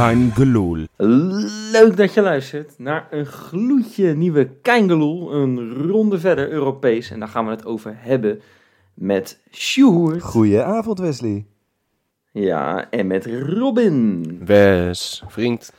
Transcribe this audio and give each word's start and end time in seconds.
Kein 0.00 0.30
Geloel. 0.30 0.86
Leuk 1.72 1.96
dat 1.96 2.14
je 2.14 2.20
luistert 2.22 2.78
naar 2.78 3.06
een 3.10 3.26
gloedje 3.26 4.14
nieuwe 4.14 4.50
Keingeloel. 4.62 5.32
Een 5.32 5.74
ronde 5.88 6.18
verder 6.18 6.50
Europees. 6.50 7.10
En 7.10 7.18
daar 7.18 7.28
gaan 7.28 7.44
we 7.44 7.50
het 7.50 7.64
over 7.64 7.96
hebben 7.96 8.40
met 8.94 9.40
Sjoerd. 9.50 10.22
Goedenavond 10.22 10.98
Wesley. 10.98 11.46
Ja, 12.32 12.90
en 12.90 13.06
met 13.06 13.26
Robin. 13.26 14.38
Wes, 14.44 15.24
vriend. 15.28 15.72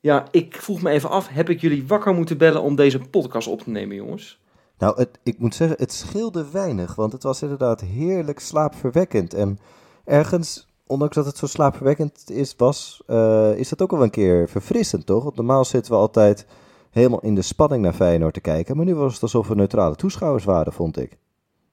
Ja, 0.00 0.26
ik 0.30 0.56
vroeg 0.56 0.82
me 0.82 0.90
even 0.90 1.10
af, 1.10 1.28
heb 1.28 1.48
ik 1.48 1.60
jullie 1.60 1.86
wakker 1.86 2.14
moeten 2.14 2.38
bellen 2.38 2.62
om 2.62 2.74
deze 2.74 2.98
podcast 2.98 3.48
op 3.48 3.60
te 3.60 3.70
nemen, 3.70 3.96
jongens? 3.96 4.40
Nou, 4.78 4.98
het, 4.98 5.18
ik 5.22 5.38
moet 5.38 5.54
zeggen, 5.54 5.76
het 5.78 5.92
scheelde 5.92 6.50
weinig, 6.50 6.94
want 6.94 7.12
het 7.12 7.22
was 7.22 7.42
inderdaad 7.42 7.80
heerlijk 7.80 8.38
slaapverwekkend. 8.38 9.34
En 9.34 9.58
ergens, 10.04 10.65
ondanks 10.86 11.14
dat 11.14 11.26
het 11.26 11.36
zo 11.36 11.46
slaapverwekkend 11.46 12.30
is, 12.30 12.54
was, 12.56 13.02
eh, 13.06 13.58
is 13.58 13.68
dat 13.68 13.82
ook 13.82 13.92
al 13.92 14.02
een 14.02 14.10
keer 14.10 14.48
verfrissend, 14.48 15.06
toch? 15.06 15.34
Normaal 15.34 15.64
zitten 15.64 15.92
we 15.92 15.98
altijd 15.98 16.46
helemaal 16.90 17.20
in 17.20 17.34
de 17.34 17.42
spanning 17.42 17.82
naar 17.82 17.92
Feyenoord 17.92 18.34
te 18.34 18.40
kijken, 18.40 18.76
maar 18.76 18.84
nu 18.84 18.94
was 18.94 19.12
het 19.12 19.22
alsof 19.22 19.48
we 19.48 19.54
neutrale 19.54 19.96
toeschouwers 19.96 20.44
waren, 20.44 20.72
vond 20.72 20.98
ik. 20.98 21.18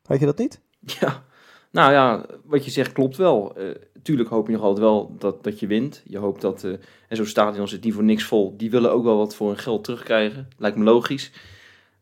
Had 0.05 0.19
je 0.19 0.25
dat 0.25 0.37
niet? 0.37 0.61
Ja, 0.79 1.23
nou 1.71 1.91
ja, 1.91 2.25
wat 2.45 2.65
je 2.65 2.71
zegt 2.71 2.91
klopt 2.91 3.17
wel. 3.17 3.53
Uh, 3.57 3.75
tuurlijk 4.01 4.29
hoop 4.29 4.47
je 4.47 4.53
nog 4.53 4.61
altijd 4.61 4.85
wel 4.85 5.15
dat, 5.17 5.43
dat 5.43 5.59
je 5.59 5.67
wint. 5.67 6.03
Je 6.05 6.17
hoopt 6.17 6.41
dat, 6.41 6.63
uh, 6.63 6.71
en 7.07 7.15
zo'n 7.15 7.25
stadion 7.25 7.67
zit 7.67 7.83
niet 7.83 7.93
voor 7.93 8.03
niks 8.03 8.23
vol. 8.23 8.57
Die 8.57 8.71
willen 8.71 8.91
ook 8.91 9.03
wel 9.03 9.17
wat 9.17 9.35
voor 9.35 9.47
hun 9.47 9.57
geld 9.57 9.83
terugkrijgen. 9.83 10.47
Lijkt 10.57 10.77
me 10.77 10.83
logisch. 10.83 11.31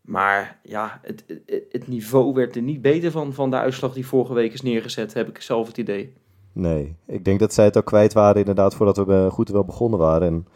Maar 0.01 0.59
ja, 0.63 0.99
het, 1.03 1.23
het, 1.27 1.63
het, 1.71 1.87
niveau 1.87 2.33
werd 2.33 2.55
er 2.55 2.61
niet 2.61 2.81
beter 2.81 3.11
van, 3.11 3.33
van 3.33 3.49
de 3.49 3.55
uitslag 3.55 3.93
die 3.93 4.05
vorige 4.05 4.33
week 4.33 4.53
is 4.53 4.61
neergezet, 4.61 5.13
heb 5.13 5.29
ik 5.29 5.41
zelf 5.41 5.67
het 5.67 5.77
idee. 5.77 6.13
Nee, 6.53 6.95
ik 7.07 7.25
denk 7.25 7.39
dat 7.39 7.53
zij 7.53 7.65
het 7.65 7.77
ook 7.77 7.85
kwijt 7.85 8.13
waren 8.13 8.39
inderdaad 8.39 8.75
voordat 8.75 8.97
we 8.97 9.27
goed 9.31 9.49
wel 9.49 9.65
begonnen 9.65 9.99
waren. 9.99 10.27
En 10.27 10.47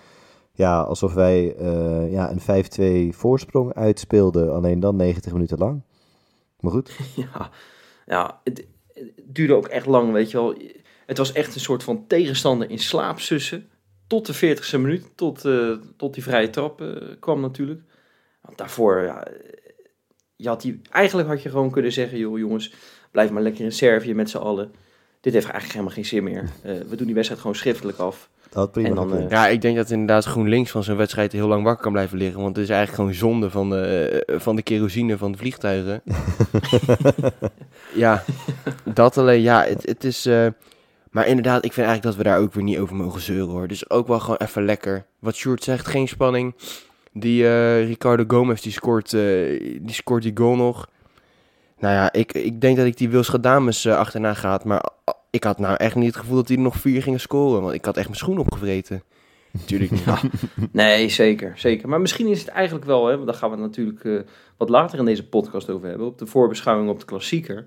ja, 0.52 0.82
alsof 0.82 1.14
wij 1.14 1.56
uh, 1.60 2.12
ja, 2.12 2.32
een 2.32 3.12
5-2 3.14 3.16
voorsprong 3.16 3.74
uitspeelden, 3.74 4.54
alleen 4.54 4.80
dan 4.80 4.96
90 4.96 5.34
minuten 5.34 5.58
lang. 5.58 5.82
Maar 6.60 6.72
goed. 6.72 6.98
Ja, 7.16 7.50
ja 8.06 8.42
het, 8.44 8.68
duurde 9.24 9.54
ook 9.54 9.68
echt 9.68 9.86
lang, 9.86 10.12
weet 10.12 10.32
je 10.32 10.38
wel. 10.38 10.56
Het 11.06 11.18
was 11.18 11.32
echt 11.32 11.56
een 11.56 11.62
soort 11.62 11.84
van 11.84 12.08
tegenstander 12.08 12.70
in 12.70 12.80
slaapzussen. 12.80 13.70
Tot 14.08 14.26
de 14.26 14.58
40ste 14.58 14.80
minuut, 14.80 15.12
tot, 15.16 15.46
uh, 15.46 15.78
tot 15.98 16.14
die 16.14 16.24
vrije 16.24 16.50
trap 16.50 16.84
kwam 17.20 17.42
natuurlijk. 17.42 17.82
Want 18.42 18.58
daarvoor, 18.58 19.02
ja, 19.02 19.28
je 20.36 20.48
had 20.48 20.62
die, 20.62 20.82
eigenlijk 20.90 21.28
had 21.28 21.42
je 21.42 21.50
gewoon 21.50 21.72
kunnen 21.72 21.92
zeggen, 21.92 22.18
joh 22.18 22.38
jongens, 22.38 22.74
blijf 23.12 23.32
maar 23.32 23.42
lekker 23.42 23.64
in 23.64 23.72
Servië 23.72 24.14
met 24.14 24.30
z'n 24.30 24.38
allen. 24.38 24.72
Dit 25.26 25.34
heeft 25.34 25.45
eigenlijk 25.45 25.73
helemaal 25.73 25.94
geen 25.94 26.06
zin 26.06 26.23
meer. 26.23 26.50
Uh, 26.66 26.72
we 26.90 26.95
doen 26.95 27.06
die 27.06 27.16
wedstrijd 27.16 27.42
gewoon 27.42 27.56
schriftelijk 27.56 27.98
af. 27.98 28.30
Dat 28.50 28.72
prima. 28.72 28.88
En 28.88 28.95
dan, 28.95 29.18
uh, 29.18 29.30
ja, 29.30 29.48
ik 29.48 29.62
denk 29.62 29.76
dat 29.76 29.90
inderdaad 29.90 30.26
GroenLinks 30.26 30.72
van 30.72 30.84
zo'n 30.84 30.98
wedstrijd 30.98 31.31
heel 31.31 31.48
lang 31.48 31.64
wakker 31.64 31.84
kan 31.84 31.92
blijven 31.92 32.18
liggen. 32.18 32.42
Want 32.42 32.56
het 32.56 32.66
is 32.66 32.72
eigenlijk 32.72 33.00
gewoon 33.00 33.20
zonde 33.20 33.50
van 33.50 33.70
de, 33.70 34.23
van 34.38 34.56
de 34.56 34.62
kerosine 34.62 35.18
van 35.18 35.31
de 35.31 35.38
vliegtuigen. 35.38 36.02
ja, 38.06 38.23
dat 38.84 39.18
alleen. 39.18 39.42
Ja, 39.42 39.64
het, 39.64 39.86
het 39.86 40.03
is... 40.03 40.26
Uh, 40.26 40.48
maar 41.12 41.28
inderdaad, 41.28 41.66
ik 41.66 41.73
vind 41.73 41.88
eigenlijk 41.88 42.03
dat 42.03 42.26
we 42.26 42.30
daar 42.31 42.40
ook 42.40 42.53
weer 42.53 42.64
niet 42.64 42.78
over 42.78 42.96
mogen 42.96 43.22
zeuren 43.22 43.50
hoor. 43.50 43.68
Dus 43.68 43.90
ook 43.90 44.08
wel 44.08 44.20
gewoon 44.20 44.38
even 44.38 44.66
lekker. 44.66 45.06
Wat 45.20 45.36
Sjoerd 45.36 45.64
zegt, 45.64 45.88
geen 45.88 46.08
spanning. 46.08 46.56
Die 47.14 47.44
uh, 47.44 47.86
Ricardo 47.86 48.23
Gomez, 48.28 48.62
die 48.62 48.72
scoort, 48.72 49.14
uh, 49.14 49.22
die 49.81 49.94
scoort 49.94 50.23
die 50.23 50.38
goal 50.38 50.56
nog. 50.56 50.88
Nou 51.80 51.94
ja, 51.94 52.12
ik, 52.12 52.34
ik 52.34 52.62
denk 52.62 52.78
dat 52.78 52.86
ik 52.86 52.98
die 52.98 53.09
Wils 53.09 53.28
Dames 53.42 53.86
uh, 53.86 53.98
achterna 53.98 54.34
gaat. 54.34 54.64
Maar 54.64 54.84
ik 55.35 55.44
had 55.44 55.59
nou 55.59 55.75
echt 55.75 55.96
niet 55.96 56.07
het 56.07 56.16
gevoel 56.16 56.35
dat 56.35 56.47
die 56.47 56.57
er 56.57 56.63
nog 56.63 56.75
vier 56.75 57.01
gingen 57.01 57.19
scoren. 57.19 57.62
Want 57.62 57.73
ik 57.73 57.85
had 57.85 57.97
echt 57.97 58.07
mijn 58.07 58.19
schoen 58.19 58.38
opgevreten. 58.38 59.03
Natuurlijk 59.51 59.91
niet. 59.91 60.03
Ja, 60.06 60.19
nee, 60.72 61.09
zeker, 61.09 61.53
zeker. 61.56 61.90
Maar 61.90 62.01
misschien 62.01 62.28
is 62.28 62.40
het 62.40 62.47
eigenlijk 62.47 62.85
wel, 62.85 63.07
hè, 63.07 63.13
want 63.13 63.25
daar 63.25 63.35
gaan 63.35 63.50
we 63.50 63.56
het 63.56 63.66
natuurlijk 63.66 64.25
wat 64.57 64.69
later 64.69 65.00
in 65.00 65.06
deze 65.06 65.28
podcast 65.28 65.69
over 65.69 65.88
hebben. 65.88 66.07
Op 66.07 66.18
de 66.18 66.25
voorbeschouwing 66.25 66.90
op 66.90 67.00
de 67.00 67.06
klassieker. 67.06 67.63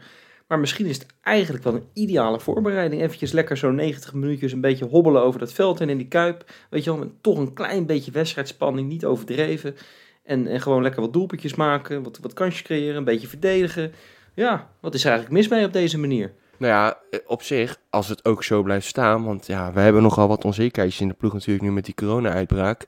Maar 0.47 0.59
misschien 0.59 0.87
is 0.87 0.99
het 0.99 1.07
eigenlijk 1.23 1.65
wel 1.65 1.75
een 1.75 1.89
ideale 1.93 2.41
voorbereiding. 2.41 3.03
Eventjes 3.03 3.33
lekker 3.33 3.57
zo'n 3.57 3.75
90 3.75 4.15
minuutjes 4.15 4.53
een 4.53 4.61
beetje 4.61 4.85
hobbelen 4.85 5.23
over 5.23 5.41
dat 5.41 5.53
veld 5.53 5.81
en 5.81 5.89
in 5.89 5.97
die 5.97 6.09
kuip. 6.09 6.45
Weet 6.71 6.85
je 6.85 6.91
wel, 6.91 6.99
met 6.99 7.09
toch 7.21 7.39
een 7.39 7.53
klein 7.53 7.87
beetje 7.87 8.11
wedstrijdspanning, 8.11 8.89
niet 8.89 9.05
overdreven. 9.05 9.77
En, 10.23 10.47
en 10.47 10.61
gewoon 10.61 10.83
lekker 10.83 11.01
wat 11.01 11.13
doelpuntjes 11.13 11.55
maken, 11.55 12.03
wat, 12.03 12.19
wat 12.23 12.33
kansjes 12.33 12.63
creëren, 12.63 12.97
een 12.97 13.05
beetje 13.05 13.29
verdedigen. 13.29 13.93
Ja, 14.35 14.71
wat 14.81 14.95
is 14.95 15.05
er 15.05 15.11
eigenlijk 15.11 15.41
mis 15.41 15.49
mee 15.49 15.65
op 15.67 15.73
deze 15.73 15.99
manier? 15.99 16.33
Nou 16.59 16.73
ja, 16.73 16.99
op 17.27 17.43
zich, 17.43 17.81
als 17.91 18.09
het 18.09 18.25
ook 18.25 18.45
zo 18.45 18.63
blijft 18.63 18.87
staan, 18.87 19.25
want 19.25 19.47
ja, 19.47 19.73
we 19.73 19.81
hebben 19.81 20.03
nogal 20.03 20.29
wat 20.29 20.45
onzekerheidjes 20.45 21.01
in 21.01 21.09
de 21.09 21.15
ploeg 21.15 21.33
natuurlijk 21.33 21.63
nu 21.63 21.73
met 21.73 21.85
die 21.85 21.95
corona-uitbraak. 21.95 22.87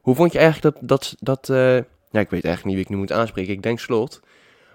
Hoe 0.00 0.14
vond 0.14 0.32
je 0.32 0.38
eigenlijk 0.38 0.76
dat, 0.76 0.88
dat, 0.88 1.16
dat 1.20 1.48
uh, 1.48 1.74
ja, 2.10 2.20
ik 2.20 2.30
weet 2.30 2.44
eigenlijk 2.44 2.64
niet 2.64 2.74
wie 2.74 2.84
ik 2.84 2.88
nu 2.88 2.96
moet 2.96 3.12
aanspreken, 3.12 3.52
ik 3.52 3.62
denk 3.62 3.78
Slot. 3.78 4.20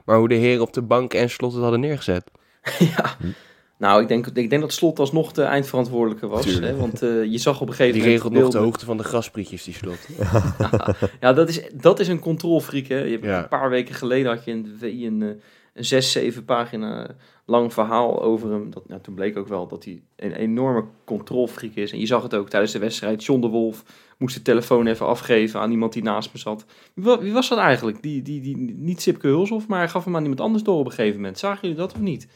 Maar 0.05 0.17
hoe 0.17 0.27
de 0.27 0.35
heren 0.35 0.61
op 0.61 0.73
de 0.73 0.81
bank 0.81 1.13
en 1.13 1.29
Slot 1.29 1.53
het 1.53 1.61
hadden 1.61 1.79
neergezet. 1.79 2.31
ja, 2.95 3.17
nou, 3.77 4.01
ik 4.01 4.07
denk, 4.07 4.27
ik 4.27 4.49
denk 4.49 4.61
dat 4.61 4.73
Slot 4.73 4.99
alsnog 4.99 5.31
de 5.31 5.43
eindverantwoordelijke 5.43 6.27
was. 6.27 6.45
Hè? 6.45 6.75
Want 6.75 7.03
uh, 7.03 7.25
je 7.25 7.37
zag 7.37 7.61
op 7.61 7.67
een 7.67 7.73
gegeven 7.73 7.93
die 7.93 8.01
moment... 8.01 8.21
Die 8.21 8.31
regelt 8.31 8.33
nog 8.33 8.51
de 8.51 8.57
hoogte 8.57 8.85
van 8.85 8.97
de 8.97 9.03
grasprietjes, 9.03 9.63
die 9.63 9.73
Slot. 9.73 10.07
ja, 11.21 11.33
dat 11.33 11.49
is, 11.49 11.61
dat 11.73 11.99
is 11.99 12.07
een 12.07 12.19
controlfreak, 12.19 12.85
hè. 12.85 12.97
Je 12.97 13.11
hebt 13.11 13.23
ja. 13.23 13.41
Een 13.41 13.47
paar 13.47 13.69
weken 13.69 13.95
geleden 13.95 14.31
had 14.31 14.45
je 14.45 14.51
in 14.51 14.77
de 14.79 14.91
een, 14.91 15.21
een, 15.21 15.41
een 15.73 15.85
zes, 15.85 16.11
zeven 16.11 16.45
pagina 16.45 17.15
lang 17.45 17.73
verhaal 17.73 18.21
over 18.21 18.51
hem. 18.51 18.71
Dat, 18.71 18.87
nou, 18.87 19.01
toen 19.01 19.13
bleek 19.13 19.37
ook 19.37 19.47
wel 19.47 19.67
dat 19.67 19.83
hij 19.83 20.01
een 20.15 20.31
enorme 20.31 20.85
controlfreak 21.05 21.73
is. 21.73 21.91
En 21.91 21.99
je 21.99 22.05
zag 22.05 22.23
het 22.23 22.35
ook 22.35 22.49
tijdens 22.49 22.71
de 22.71 22.79
wedstrijd. 22.79 23.23
John 23.23 23.41
de 23.41 23.47
Wolf 23.47 23.83
moest 24.17 24.35
de 24.35 24.41
telefoon 24.41 24.87
even 24.87 25.05
afgeven 25.05 25.59
aan 25.59 25.71
iemand 25.71 25.93
die 25.93 26.03
naast 26.03 26.33
me 26.33 26.39
zat. 26.39 26.65
Wie, 26.93 27.17
wie 27.17 27.33
was 27.33 27.49
dat 27.49 27.57
eigenlijk? 27.57 28.01
Die, 28.01 28.21
die, 28.21 28.41
die, 28.41 28.57
niet 28.57 29.01
Sipke 29.01 29.27
Hulshoff, 29.27 29.67
maar 29.67 29.79
hij 29.79 29.89
gaf 29.89 30.03
hem 30.05 30.15
aan 30.15 30.21
iemand 30.21 30.41
anders 30.41 30.63
door 30.63 30.79
op 30.79 30.85
een 30.85 30.91
gegeven 30.91 31.15
moment. 31.15 31.39
Zagen 31.39 31.61
jullie 31.61 31.77
dat 31.77 31.93
of 31.93 31.99
niet? 31.99 32.27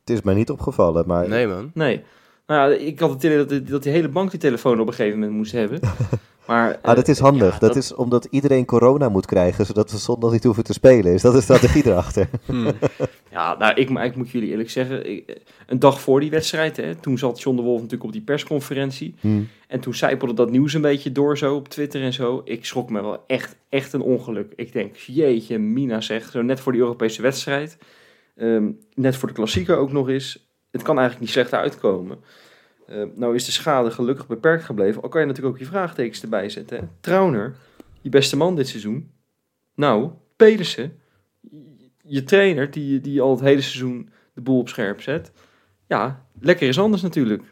Het 0.00 0.10
is 0.10 0.22
mij 0.22 0.34
niet 0.34 0.50
opgevallen, 0.50 1.06
maar... 1.06 1.28
Nee, 1.28 1.46
man. 1.46 1.70
Nee. 1.74 2.02
Nou 2.50 2.70
ja, 2.70 2.78
ik 2.78 3.00
had 3.00 3.10
het 3.10 3.22
idee 3.22 3.44
dat, 3.44 3.66
dat 3.66 3.82
die 3.82 3.92
hele 3.92 4.08
bank 4.08 4.30
die 4.30 4.40
telefoon 4.40 4.80
op 4.80 4.86
een 4.86 4.94
gegeven 4.94 5.18
moment 5.18 5.36
moest 5.36 5.52
hebben. 5.52 5.80
Maar, 6.46 6.78
ah, 6.82 6.94
dat 6.94 7.08
is 7.08 7.18
handig. 7.18 7.52
Ja, 7.52 7.58
dat, 7.58 7.60
dat, 7.60 7.76
is 7.76 7.94
omdat 7.94 8.26
iedereen 8.30 8.64
corona 8.64 9.08
moet 9.08 9.26
krijgen, 9.26 9.66
zodat 9.66 9.90
we 9.90 9.98
zondag 9.98 10.32
niet 10.32 10.44
hoeven 10.44 10.64
te 10.64 10.72
spelen. 10.72 11.12
Is 11.12 11.22
dat 11.22 11.32
de 11.32 11.40
strategie 11.40 11.86
erachter? 11.90 12.28
Hmm. 12.44 12.66
Ja, 13.30 13.56
nou, 13.58 13.74
ik, 13.74 13.90
ik, 13.90 14.16
moet 14.16 14.30
jullie 14.30 14.50
eerlijk 14.50 14.70
zeggen, 14.70 15.10
ik, 15.10 15.36
een 15.66 15.78
dag 15.78 16.00
voor 16.00 16.20
die 16.20 16.30
wedstrijd, 16.30 16.76
hè, 16.76 16.94
toen 16.94 17.18
zat 17.18 17.40
John 17.40 17.56
de 17.56 17.62
Wolf 17.62 17.76
natuurlijk 17.76 18.04
op 18.04 18.12
die 18.12 18.22
persconferentie. 18.22 19.14
Hmm. 19.20 19.48
En 19.68 19.80
toen 19.80 19.94
zijpelde 19.94 20.34
dat 20.34 20.50
nieuws 20.50 20.74
een 20.74 20.80
beetje 20.80 21.12
door 21.12 21.38
zo 21.38 21.54
op 21.54 21.68
Twitter 21.68 22.02
en 22.02 22.12
zo. 22.12 22.40
Ik 22.44 22.64
schrok 22.64 22.90
me 22.90 23.02
wel 23.02 23.24
echt, 23.26 23.56
echt 23.68 23.92
een 23.92 24.02
ongeluk. 24.02 24.52
Ik 24.56 24.72
denk, 24.72 24.96
jeetje, 24.96 25.58
Mina 25.58 26.00
zegt, 26.00 26.30
zo 26.30 26.42
net 26.42 26.60
voor 26.60 26.72
die 26.72 26.80
Europese 26.80 27.22
wedstrijd. 27.22 27.78
Um, 28.36 28.78
net 28.94 29.16
voor 29.16 29.28
de 29.28 29.34
klassieker 29.34 29.76
ook 29.76 29.92
nog 29.92 30.08
eens. 30.08 30.49
Het 30.70 30.82
kan 30.82 30.98
eigenlijk 30.98 31.20
niet 31.20 31.34
slecht 31.34 31.54
uitkomen. 31.54 32.18
Uh, 32.88 33.04
nou 33.14 33.34
is 33.34 33.44
de 33.44 33.52
schade 33.52 33.90
gelukkig 33.90 34.26
beperkt 34.26 34.64
gebleven. 34.64 35.02
Al 35.02 35.08
kan 35.08 35.20
je 35.20 35.26
natuurlijk 35.26 35.54
ook 35.54 35.60
je 35.60 35.66
vraagtekens 35.66 36.22
erbij 36.22 36.48
zetten. 36.48 36.78
Hè? 36.78 36.84
Trauner, 37.00 37.54
je 38.00 38.08
beste 38.08 38.36
man 38.36 38.56
dit 38.56 38.68
seizoen. 38.68 39.10
Nou, 39.74 40.10
Pedersen, 40.36 41.00
je 42.02 42.24
trainer 42.24 42.70
die, 42.70 43.00
die 43.00 43.20
al 43.20 43.30
het 43.30 43.40
hele 43.40 43.60
seizoen 43.60 44.10
de 44.34 44.40
boel 44.40 44.58
op 44.58 44.68
scherp 44.68 45.00
zet. 45.00 45.32
Ja, 45.86 46.26
lekker 46.40 46.68
is 46.68 46.78
anders 46.78 47.02
natuurlijk. 47.02 47.42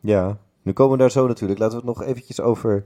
Ja, 0.00 0.38
nu 0.62 0.72
komen 0.72 0.92
we 0.92 0.98
daar 0.98 1.10
zo 1.10 1.26
natuurlijk. 1.26 1.58
Laten 1.58 1.80
we 1.80 1.86
het 1.86 1.98
nog 1.98 2.06
eventjes 2.08 2.40
over, 2.40 2.84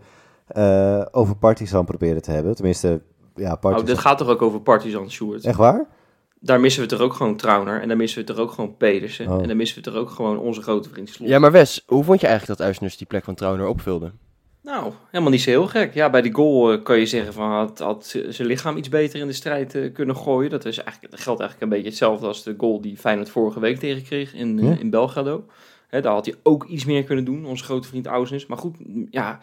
uh, 0.56 1.04
over 1.10 1.36
Partizan 1.36 1.84
proberen 1.84 2.22
te 2.22 2.30
hebben. 2.30 2.54
Tenminste, 2.54 3.02
ja, 3.34 3.54
Partizan. 3.54 3.80
Oh, 3.80 3.86
dit 3.86 3.98
gaat 3.98 4.18
toch 4.18 4.28
ook 4.28 4.42
over 4.42 4.60
Partizan, 4.60 5.10
Sjoerd? 5.10 5.44
Echt 5.44 5.58
waar? 5.58 5.86
Daar 6.40 6.60
missen 6.60 6.82
we 6.82 6.88
toch 6.88 7.00
ook 7.00 7.14
gewoon 7.14 7.36
Trauner. 7.36 7.80
En 7.80 7.88
daar 7.88 7.96
missen 7.96 8.20
we 8.20 8.26
toch 8.26 8.36
ook 8.36 8.50
gewoon 8.50 8.76
Pedersen. 8.76 9.28
Oh. 9.28 9.42
En 9.42 9.48
dan 9.48 9.56
missen 9.56 9.76
we 9.76 9.90
toch 9.90 9.94
ook 9.94 10.10
gewoon 10.10 10.38
onze 10.38 10.62
grote 10.62 10.88
vriend 10.88 11.08
Slot. 11.08 11.28
Ja, 11.28 11.38
maar 11.38 11.52
Wes, 11.52 11.82
hoe 11.86 12.04
vond 12.04 12.20
je 12.20 12.26
eigenlijk 12.26 12.58
dat 12.58 12.66
Uisners 12.66 12.96
die 12.96 13.06
plek 13.06 13.24
van 13.24 13.34
Trauner 13.34 13.66
opvulde? 13.66 14.12
Nou, 14.62 14.92
helemaal 15.10 15.32
niet 15.32 15.40
zo 15.40 15.50
heel 15.50 15.66
gek. 15.66 15.94
Ja, 15.94 16.10
bij 16.10 16.22
die 16.22 16.34
goal 16.34 16.72
uh, 16.72 16.82
kan 16.82 16.98
je 16.98 17.06
zeggen 17.06 17.32
van 17.32 17.50
had, 17.50 17.78
had 17.78 18.06
zijn 18.28 18.48
lichaam 18.48 18.76
iets 18.76 18.88
beter 18.88 19.20
in 19.20 19.26
de 19.26 19.32
strijd 19.32 19.74
uh, 19.74 19.92
kunnen 19.92 20.16
gooien. 20.16 20.50
Dat, 20.50 20.64
is 20.64 20.76
eigenlijk, 20.78 21.10
dat 21.10 21.20
geldt 21.20 21.40
eigenlijk 21.40 21.70
een 21.70 21.76
beetje 21.76 21.90
hetzelfde 21.90 22.26
als 22.26 22.42
de 22.42 22.54
goal 22.58 22.80
die 22.80 22.96
Feyenoord 22.96 23.30
vorige 23.30 23.60
week 23.60 23.78
tegenkreeg 23.78 24.34
in, 24.34 24.58
uh, 24.58 24.64
ja. 24.64 24.78
in 24.78 24.90
Belgrado. 24.90 25.46
Daar 25.90 26.06
had 26.06 26.26
hij 26.26 26.34
ook 26.42 26.64
iets 26.64 26.84
meer 26.84 27.04
kunnen 27.04 27.24
doen, 27.24 27.46
onze 27.46 27.64
grote 27.64 27.88
vriend 27.88 28.06
Ausnes. 28.06 28.46
Maar 28.46 28.58
goed, 28.58 28.76
ja, 29.10 29.38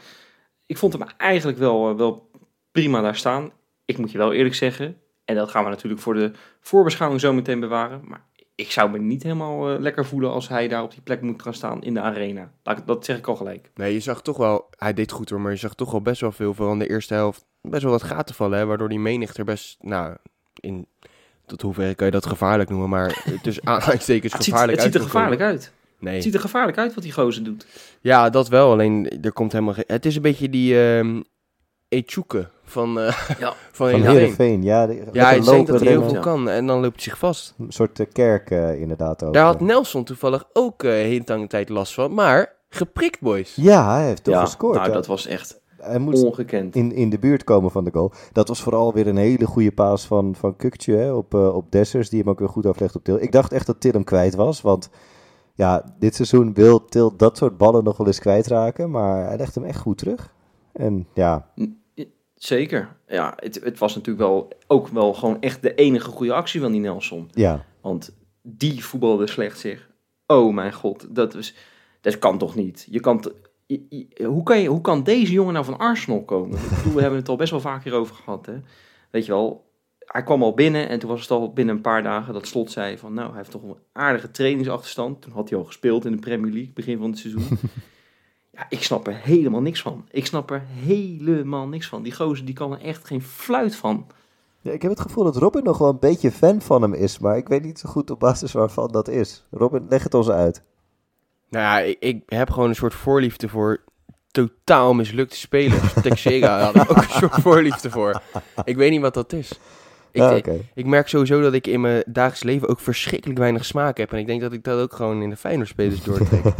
ik 0.66 0.78
vond 0.78 0.94
hem 0.94 1.02
eigenlijk 1.18 1.58
wel, 1.58 1.98
wel 1.98 2.30
prima 2.72 3.02
daar 3.02 3.16
staan. 3.16 3.52
Ik 3.86 3.98
moet 3.98 4.12
je 4.12 4.18
wel 4.18 4.34
eerlijk 4.34 4.56
zeggen, 4.56 4.98
en 5.26 5.36
dat 5.36 5.50
gaan 5.50 5.64
we 5.64 5.70
natuurlijk 5.70 6.02
voor 6.02 6.14
de 6.14 6.32
voorbeschouwing 6.60 7.22
zo 7.22 7.34
meteen 7.34 7.60
bewaren. 7.60 8.02
Maar 8.04 8.26
ik 8.56 8.72
zou 8.72 8.90
me 8.90 8.98
niet 8.98 9.24
helemaal 9.24 9.74
uh, 9.74 9.80
lekker 9.80 10.06
voelen 10.06 10.32
als 10.32 10.48
hij 10.48 10.68
daar 10.68 10.84
op 10.84 10.92
die 10.92 11.02
plek 11.02 11.22
moet 11.22 11.42
gaan 11.42 11.54
staan 11.54 11.84
in 11.84 11.94
de 11.94 12.02
arena. 12.02 12.52
Dat 12.86 13.06
zeg 13.06 13.18
ik 13.18 13.28
al 13.28 13.36
gelijk. 13.36 13.72
Nee, 13.76 13.94
je 13.94 14.00
zag 14.00 14.22
toch 14.22 14.38
wel, 14.38 14.70
hij 14.78 14.94
deed 14.94 15.12
goed 15.12 15.30
hoor, 15.30 15.42
maar 15.42 15.52
je 15.52 15.58
zag 15.58 15.76
toch 15.76 15.92
wel 15.92 16.02
best 16.02 16.22
wel 16.22 16.32
veel 16.32 16.54
van 16.54 16.80
de 16.80 16.90
eerste 16.90 17.14
helft. 17.14 17.46
Best 17.62 17.84
wel 17.84 17.92
wat 17.92 18.04
gaten 18.04 18.36
vallen, 18.36 18.58
hè, 18.58 18.66
waardoor 18.66 18.90
die 18.90 19.00
menigte 19.00 19.40
er 19.40 19.46
best, 19.46 19.78
nou, 19.82 20.16
in, 20.60 20.88
tot 21.46 21.62
hoeverre 21.62 21.96
kan 21.96 22.06
je 22.06 22.12
dat 22.12 22.26
gevaarlijk 22.26 22.70
noemen, 22.70 22.90
maar 22.90 23.22
het 23.24 23.48
is 23.48 23.62
aanhalingstekens 23.64 24.34
het 24.34 24.44
gevaarlijk 24.44 24.82
ziet, 24.82 24.84
Het 24.84 24.94
ziet 24.94 25.02
er 25.04 25.10
gevaarlijk 25.10 25.42
uit. 25.42 25.72
Nee. 26.00 26.14
Het 26.14 26.24
ziet 26.24 26.34
er 26.34 26.40
gevaarlijk 26.40 26.78
uit 26.78 26.94
wat 26.94 27.04
die 27.04 27.14
gozer 27.14 27.44
doet. 27.44 27.66
Ja, 28.02 28.30
dat 28.30 28.48
wel. 28.48 28.72
Alleen 28.72 29.22
er 29.22 29.34
komt 29.34 29.52
helemaal 29.52 29.74
geen... 29.74 29.84
Het 29.88 30.06
is 30.06 30.16
een 30.16 30.22
beetje 30.22 30.50
die 30.50 30.80
ehm 30.80 31.22
Echuke 31.96 32.50
van, 32.64 33.00
eh 33.00 33.30
Ja. 33.40 33.54
van 33.72 33.90
Van 33.90 34.02
Heerenveen. 34.02 34.64
Heerenveen, 34.64 34.64
ja. 34.64 35.38
loop 35.52 35.68
dat 35.68 35.80
hij 35.80 35.90
heel 35.90 36.10
veel 36.10 36.20
kan 36.20 36.50
en 36.50 36.68
dan 36.68 36.82
loopt 36.82 36.96
hij 36.96 37.04
zich 37.04 37.18
vast. 37.18 37.54
Een 37.58 37.72
soort 37.72 38.00
eh, 38.00 38.06
kerk 38.12 38.52
eh, 38.52 38.82
inderdaad 38.82 39.24
ook. 39.24 39.34
Daar 39.34 39.46
had. 39.46 39.60
Nelson 39.60 40.04
toevallig 40.04 40.44
ook 40.54 40.84
eh 40.84 40.92
hele 40.92 41.24
lange 41.26 41.48
tijd 41.48 41.70
last 41.70 41.94
van. 41.94 42.14
Maar 42.14 42.56
geprikt, 42.70 43.22
boys. 43.22 43.56
Ja, 43.56 43.94
hij 43.96 44.06
heeft 44.06 44.24
toch 44.24 44.34
ja, 44.34 44.42
gescoord. 44.42 44.76
nou, 44.76 44.88
ja. 44.88 44.94
dat 44.94 45.08
was 45.08 45.28
echt 45.28 45.64
Hij 45.78 46.00
moest 46.00 46.24
ongekend. 46.24 46.76
in, 46.76 46.92
in 46.92 47.10
de 47.10 47.20
buurt 47.20 47.44
komen 47.44 47.72
van 47.72 47.84
de 47.84 47.92
goal. 47.92 48.12
Dat 48.32 48.48
was 48.48 48.62
vooral 48.62 48.94
weer 48.94 49.08
een 49.08 49.18
hele 49.18 49.46
goede 49.46 49.72
paas 49.72 50.06
van, 50.06 50.36
van 50.36 50.56
Kukçu 50.56 50.94
hè, 50.94 51.14
op, 51.14 51.34
eh, 51.34 51.56
op 51.56 51.72
Dessers, 51.72 52.10
die 52.10 52.20
hem 52.20 52.30
ook 52.30 52.40
weer 52.40 52.50
goed 52.50 52.66
aflegt 52.66 52.96
op 52.96 53.04
Til. 53.04 53.22
Ik 53.22 53.32
dacht 53.32 53.52
echt 53.52 53.66
dat 53.66 53.82
Til 53.82 53.92
hem 53.92 54.04
kwijt 54.04 54.36
was, 54.36 54.62
want 54.62 54.90
ja, 55.54 55.96
dit 56.00 56.16
seizoen 56.16 56.54
wil 56.54 56.86
Til 56.86 57.16
dat 57.16 57.38
soort 57.38 57.58
ballen 57.58 57.84
nog 57.84 57.98
wel 57.98 58.08
eens 58.08 58.20
kwijtraken, 58.20 58.92
maar 58.92 59.28
hij 59.28 59.38
legt 59.38 59.56
hem 59.56 59.64
echt 59.64 59.80
goed 59.80 59.98
terug. 59.98 60.34
En 60.72 61.08
ja, 61.14 61.50
Zeker. 62.36 62.96
Ja, 63.08 63.34
het, 63.36 63.60
het 63.64 63.80
was 63.80 63.96
natuurlijk 63.96 64.28
wel 64.28 64.50
ook 64.68 64.88
wel 64.88 65.14
gewoon 65.14 65.42
echt 65.42 65.62
de 65.62 65.74
enige 65.76 66.10
goede 66.10 66.34
actie 66.34 66.62
van 66.62 66.72
die 66.72 66.82
Nelson. 66.82 67.30
ja, 67.34 67.66
Want 67.82 68.16
die 68.42 68.84
voetbalde 68.86 69.28
slecht 69.28 69.60
zich. 69.60 69.90
Oh 70.28 70.54
mijn 70.54 70.74
god, 70.74 71.16
dat, 71.16 71.34
was, 71.34 71.54
dat 72.02 72.20
kan 72.20 72.38
toch 72.38 72.56
niet? 72.56 72.88
Je 72.90 73.00
kan 73.00 73.20
t- 73.22 73.32
je- 73.66 73.86
je- 73.90 74.24
hoe, 74.26 74.44
kan 74.44 74.60
je, 74.62 74.68
hoe 74.68 74.82
kan 74.82 75.04
deze 75.04 75.32
jongen 75.32 75.54
nou 75.54 75.66
van 75.66 75.78
Arsenal 75.78 76.24
komen? 76.24 76.58
Ik 76.60 76.70
bedoel, 76.78 76.94
we 76.94 77.02
hebben 77.02 77.20
het 77.20 77.30
al 77.30 77.36
best 77.36 77.52
wel 77.52 77.60
vaak 77.60 77.84
hierover 77.84 78.16
gehad. 78.16 78.46
Hè? 78.46 78.56
Weet 79.12 79.26
je 79.26 79.32
wel, 79.32 79.66
hij 80.00 80.24
kwam 80.24 80.44
al 80.44 80.54
binnen 80.54 80.90
en 80.90 81.00
toen 81.00 81.10
was 81.10 81.22
het 81.22 81.32
al 81.32 81.54
binnen 81.54 81.76
een 81.76 81.82
paar 81.82 82.04
dagen 82.04 82.34
dat 82.34 82.48
Slot 82.48 82.72
zei 82.72 82.98
van... 82.98 83.14
Nou, 83.14 83.28
hij 83.28 83.38
heeft 83.38 83.52
toch 83.52 83.64
een 83.64 83.76
aardige 83.92 84.32
trainingsachterstand. 84.32 85.22
Toen 85.22 85.32
had 85.32 85.50
hij 85.50 85.58
al 85.58 85.66
gespeeld 85.66 86.06
in 86.06 86.12
de 86.12 86.18
Premier 86.20 86.52
League, 86.52 86.72
begin 86.74 86.98
van 86.98 87.10
het 87.10 87.20
seizoen. 87.20 87.48
Ja, 88.56 88.66
ik 88.70 88.84
snap 88.84 89.08
er 89.08 89.16
helemaal 89.16 89.62
niks 89.62 89.82
van. 89.82 90.06
Ik 90.12 90.26
snap 90.26 90.52
er 90.52 90.64
helemaal 90.68 91.68
niks 91.68 91.88
van. 91.88 92.04
Die 92.04 92.16
gozer, 92.16 92.46
die 92.46 92.56
kan 92.56 92.72
er 92.72 92.82
echt 92.82 93.08
geen 93.08 93.22
fluit 93.22 93.76
van. 93.76 94.08
Ja, 94.62 94.72
ik 94.72 94.82
heb 94.82 94.92
het 94.92 95.00
gevoel 95.00 95.24
dat 95.24 95.36
Robin 95.36 95.64
nog 95.64 95.78
wel 95.78 95.90
een 95.90 96.00
beetje 96.00 96.32
fan 96.32 96.62
van 96.62 96.82
hem 96.82 96.94
is, 96.94 97.20
maar 97.20 97.38
ik 97.38 97.48
weet 97.48 97.64
niet 97.64 97.80
zo 97.80 97.90
goed 97.90 98.12
op 98.12 98.20
basis 98.20 98.52
waarvan 98.52 98.92
dat 98.92 99.08
is. 99.08 99.46
Robin, 99.52 99.86
leg 99.90 100.04
het 100.04 100.14
ons 100.14 100.30
uit. 100.30 100.64
Nou 101.50 101.66
ja, 101.66 101.80
ik, 101.80 101.98
ik 102.00 102.24
heb 102.26 102.50
gewoon 102.50 102.70
een 102.70 102.76
soort 102.76 102.94
voorliefde 102.94 103.50
voor 103.50 103.84
totaal 104.32 104.94
mislukte 104.94 105.36
spelers. 105.36 105.94
Texera 106.02 106.60
had 106.60 106.76
ik 106.76 106.92
ook 106.92 106.98
een 106.98 107.10
soort 107.10 107.42
voorliefde 107.42 107.90
voor. 107.90 108.22
Ik 108.64 108.76
weet 108.76 108.92
niet 108.92 109.02
wat 109.02 109.14
dat 109.14 109.34
is. 109.34 109.60
Ik, 110.12 110.48
ik 110.74 110.86
merk 110.86 111.08
sowieso 111.08 111.42
dat 111.42 111.54
ik 111.54 111.68
in 111.68 111.82
mijn 111.82 112.04
dagelijks 112.08 112.44
leven 112.44 112.68
ook 112.68 112.80
verschrikkelijk 112.80 113.40
weinig 113.40 113.66
smaak 113.66 113.98
heb. 113.98 114.12
En 114.12 114.18
ik 114.20 114.28
denk 114.28 114.42
dat 114.42 114.54
ik 114.54 114.64
dat 114.64 114.80
ook 114.80 114.94
gewoon 114.94 115.22
in 115.22 115.30
de 115.30 115.38
Feyenoord-spelers 115.38 116.04
doortrek. 116.04 116.44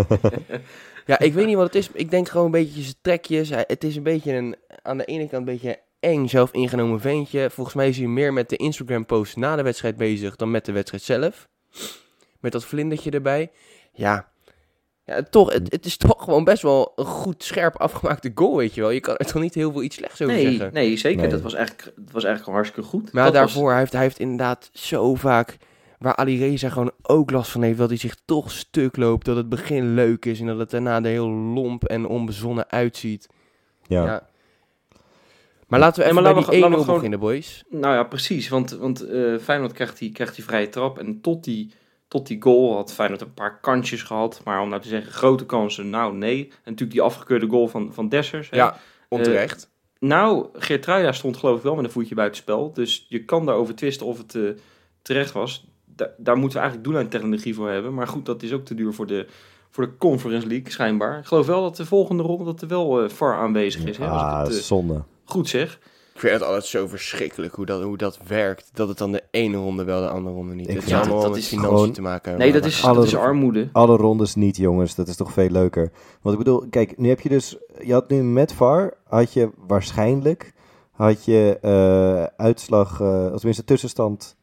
ja, 1.06 1.20
ik 1.20 1.34
weet 1.34 1.46
niet 1.46 1.56
wat 1.56 1.66
het 1.66 1.76
is. 1.76 1.90
Ik 1.94 2.10
denk 2.10 2.30
gewoon 2.30 2.46
een 2.46 2.52
beetje 2.52 2.82
zijn 2.82 2.96
trekjes. 3.02 3.50
Het 3.50 3.84
is 3.84 3.96
een 3.96 4.04
beetje 4.04 4.34
een, 4.34 4.56
aan 4.82 4.98
de 4.98 5.06
ene 5.06 5.22
kant 5.30 5.34
een 5.34 5.54
beetje 5.54 5.80
eng, 6.00 6.28
zelf 6.28 6.52
ingenomen 6.52 7.00
ventje. 7.02 7.50
Volgens 7.50 7.76
mij 7.76 7.88
is 7.90 7.98
hij 7.98 8.08
meer 8.08 8.34
met 8.34 8.50
de 8.50 8.56
Instagram-post 8.56 9.36
na 9.36 9.56
de 9.56 9.62
wedstrijd 9.64 9.98
bezig 9.98 10.36
dan 10.36 10.52
met 10.52 10.66
de 10.66 10.72
wedstrijd 10.72 11.04
zelf. 11.04 11.48
Met 12.40 12.52
dat 12.52 12.66
vlindertje 12.66 13.12
erbij. 13.12 13.52
Ja, 13.94 14.28
ja 15.06 15.24
toch, 15.24 15.54
het, 15.54 15.72
het 15.72 15.86
is 15.86 15.98
toch 15.98 16.24
gewoon 16.24 16.44
best 16.44 16.62
wel 16.62 16.92
een 16.96 17.06
goed, 17.06 17.44
scherp 17.44 17.76
afgemaakte 17.78 18.32
goal, 18.36 18.58
weet 18.58 18.74
je 18.74 18.82
wel. 18.82 18.90
Je 18.90 19.00
kan 19.00 19.16
er 19.16 19.26
toch 19.26 19.42
niet 19.42 19.54
heel 19.54 19.72
veel 19.72 19.84
iets 19.84 19.96
slechts 19.96 20.22
over 20.22 20.34
Nee, 20.36 20.46
zeggen. 20.52 20.74
nee 20.74 20.98
zeker. 20.98 21.22
Nee. 21.22 21.30
Dat, 21.30 21.42
was 21.42 21.54
eigenlijk, 21.54 21.92
dat 21.96 22.12
was 22.12 22.24
eigenlijk 22.24 22.56
hartstikke 22.56 22.90
goed. 22.90 23.12
Maar 23.12 23.24
Dat 23.24 23.34
was- 23.34 23.42
daarvoor, 23.54 23.70
hij 23.70 23.80
heeft, 23.80 23.92
hij 23.92 24.02
heeft 24.02 24.20
inderdaad 24.20 24.70
zo 24.74 25.16
vaak... 25.16 25.58
Waar 26.00 26.16
Ali 26.16 26.40
Reza 26.40 26.70
gewoon 26.70 26.92
ook 27.02 27.32
last 27.32 27.52
van 27.52 27.62
heeft, 27.62 27.78
dat 27.78 27.90
hij 27.90 27.98
zich 27.98 28.16
toch 28.26 28.52
stuk 28.52 28.98
loopt. 28.98 29.26
Dat 29.26 29.36
het 29.36 29.50
begin 29.50 29.94
leuk 29.94 30.26
is 30.26 30.40
en 30.40 30.46
dat 30.48 30.58
het 30.58 30.70
daarna 30.70 30.96
er 30.98 31.06
heel 31.06 31.30
lomp 31.30 31.84
en 31.84 32.06
onbezonnen 32.08 32.70
uitziet. 32.72 33.30
Ja. 33.88 34.06
Ja. 34.06 34.28
Maar 35.68 35.80
laten 35.80 36.00
we 36.04 36.10
even 36.10 36.24
maar 36.24 36.34
bij 36.34 36.42
laten 36.42 36.52
die 36.54 36.64
1-0 36.64 36.70
we- 36.70 36.76
laten 36.78 36.78
we 36.78 36.84
gewoon- 36.84 36.96
beginnen, 36.96 37.20
boys. 37.20 37.64
Nou 37.70 37.94
ja, 37.96 38.04
precies. 38.04 38.50
Want, 38.50 38.72
want 38.72 39.02
eh, 39.02 39.38
Feyenoord 39.38 39.72
krijgt 39.74 39.98
die, 39.98 40.12
krijgt 40.12 40.36
die 40.36 40.44
vrije 40.44 40.70
trap. 40.70 41.00
En 41.00 41.22
tot 41.22 41.44
die, 41.44 41.74
tot 42.08 42.28
die 42.28 42.42
goal 42.42 42.76
had 42.76 42.94
Feyenoord 42.94 43.22
een 43.22 43.34
paar 43.34 43.60
kansjes 43.60 44.04
gehad. 44.04 44.42
Maar 44.44 44.62
om 44.62 44.70
nou 44.70 44.82
te 44.82 44.88
zeggen, 44.88 45.12
grote 45.12 45.46
kansen, 45.46 45.90
nou 45.90 46.16
nee. 46.16 46.44
En 46.48 46.52
natuurlijk 46.64 46.92
die 46.92 47.02
afgekeurde 47.02 47.48
goal 47.48 47.68
van, 47.68 47.94
van 47.94 48.10
Dessers. 48.10 48.50
hè. 48.50 48.58
Ja, 48.58 48.78
onterecht. 49.10 49.70
Nou, 50.00 50.48
Geertruida 50.54 51.12
stond 51.12 51.38
geloof 51.38 51.58
ik 51.58 51.64
wel 51.64 51.76
met 51.76 51.86
een 51.86 51.92
voetje 51.92 52.16
buiten 52.16 52.42
spel. 52.42 52.74
Dus 52.74 53.06
je 53.10 53.26
kan 53.26 53.46
daarover 53.46 53.76
twisten 53.76 54.06
of 54.06 54.18
het 54.18 54.36
eh, 54.36 54.42
terecht 55.02 55.32
was. 55.32 55.68
Da- 55.96 56.10
daar 56.18 56.36
moeten 56.38 56.58
we 56.58 56.64
eigenlijk 56.64 56.84
doellijntechnologie 56.90 57.56
voor 57.56 57.70
hebben. 57.70 57.94
Maar 57.94 58.08
goed, 58.08 58.26
dat 58.26 58.44
is 58.44 58.54
ook 58.54 58.66
te 58.66 58.76
duur 58.76 58.94
voor 58.94 59.08
de, 59.08 59.28
voor 59.72 59.84
de 59.86 59.98
Conference 59.98 60.48
League, 60.48 60.72
schijnbaar. 60.72 61.20
Ik 61.20 61.26
geloof 61.26 61.46
wel 61.46 61.62
dat 61.62 61.76
de 61.76 61.86
volgende 61.86 62.24
ronde 62.24 62.44
dat 62.44 62.62
er 62.62 62.68
wel 62.68 63.04
eh 63.04 63.10
VAR 63.10 63.36
aanwezig 63.36 63.86
is. 63.86 63.98
Hè, 63.98 64.08
als 64.08 64.22
Ah, 64.22 64.40
ik 64.42 64.48
het 64.48 64.58
eh, 64.58 64.64
zonde. 64.64 65.04
goed 65.26 65.50
zeg. 65.50 65.80
Ik 66.14 66.22
vind 66.22 66.34
het 66.34 66.44
altijd 66.44 66.66
zo 66.66 66.88
verschrikkelijk 66.88 67.56
hoe 67.56 67.66
dat, 67.66 67.82
hoe 67.84 67.98
dat 67.98 68.20
werkt. 68.28 68.70
Dat 68.74 68.88
het 68.88 68.98
dan 68.98 69.12
de 69.12 69.24
ene 69.32 69.58
ronde 69.58 69.84
wel, 69.84 70.02
de 70.02 70.08
andere 70.10 70.36
ronde 70.36 70.54
niet. 70.56 70.68
Ik 70.70 70.74
Het 70.76 70.84
vind 70.84 70.86
is 70.86 70.92
dat- 70.92 71.02
allemaal 71.02 71.22
dat 71.22 71.30
met 71.32 71.40
is 71.40 71.48
financiën 71.48 71.76
gewoon- 71.78 71.92
te 71.92 72.02
maken. 72.02 72.38
Nee, 72.38 72.52
dat 72.52 72.66
is, 72.66 72.84
alle- 72.84 72.96
dat 72.96 73.04
is 73.06 73.16
armoede. 73.16 73.70
Alle 73.72 73.98
rondes 73.98 74.36
niet, 74.36 74.58
jongens. 74.58 74.96
Dat 74.96 75.08
is 75.08 75.16
toch 75.16 75.32
veel 75.32 75.50
leuker. 75.50 75.92
Want 76.22 76.38
ik 76.38 76.44
bedoel, 76.44 76.66
kijk, 76.70 76.98
nu 76.98 77.10
heb 77.10 77.20
je 77.20 77.30
dus... 77.30 77.58
Je 77.84 77.94
had 77.94 78.10
nu 78.10 78.24
met 78.24 78.54
VAR, 78.54 78.94
had 79.08 79.34
je 79.34 79.50
waarschijnlijk... 79.68 80.54
Had 80.92 81.26
je 81.26 81.58
eh, 81.62 82.24
uitslag, 82.46 83.00
eh 83.02 83.30
of 83.32 83.36
tenminste 83.38 83.64
tussenstand... 83.64 84.36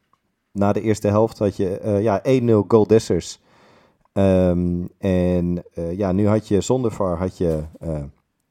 Na 0.53 0.73
de 0.73 0.81
eerste 0.81 1.07
helft 1.07 1.39
had 1.39 1.57
je 1.57 1.77
eh, 1.77 2.01
ja, 2.01 2.21
1-0 2.41 2.67
goal 2.67 2.87
Dessers. 2.87 3.39
Ehm, 4.13 4.85
en 4.97 5.63
eh, 5.73 5.97
ja, 5.97 6.11
nu 6.11 6.27
had 6.27 6.47
je 6.47 6.61
zonder 6.61 6.91
VAR 6.91 7.17
had 7.17 7.37
je 7.37 7.63
eh 7.79 8.03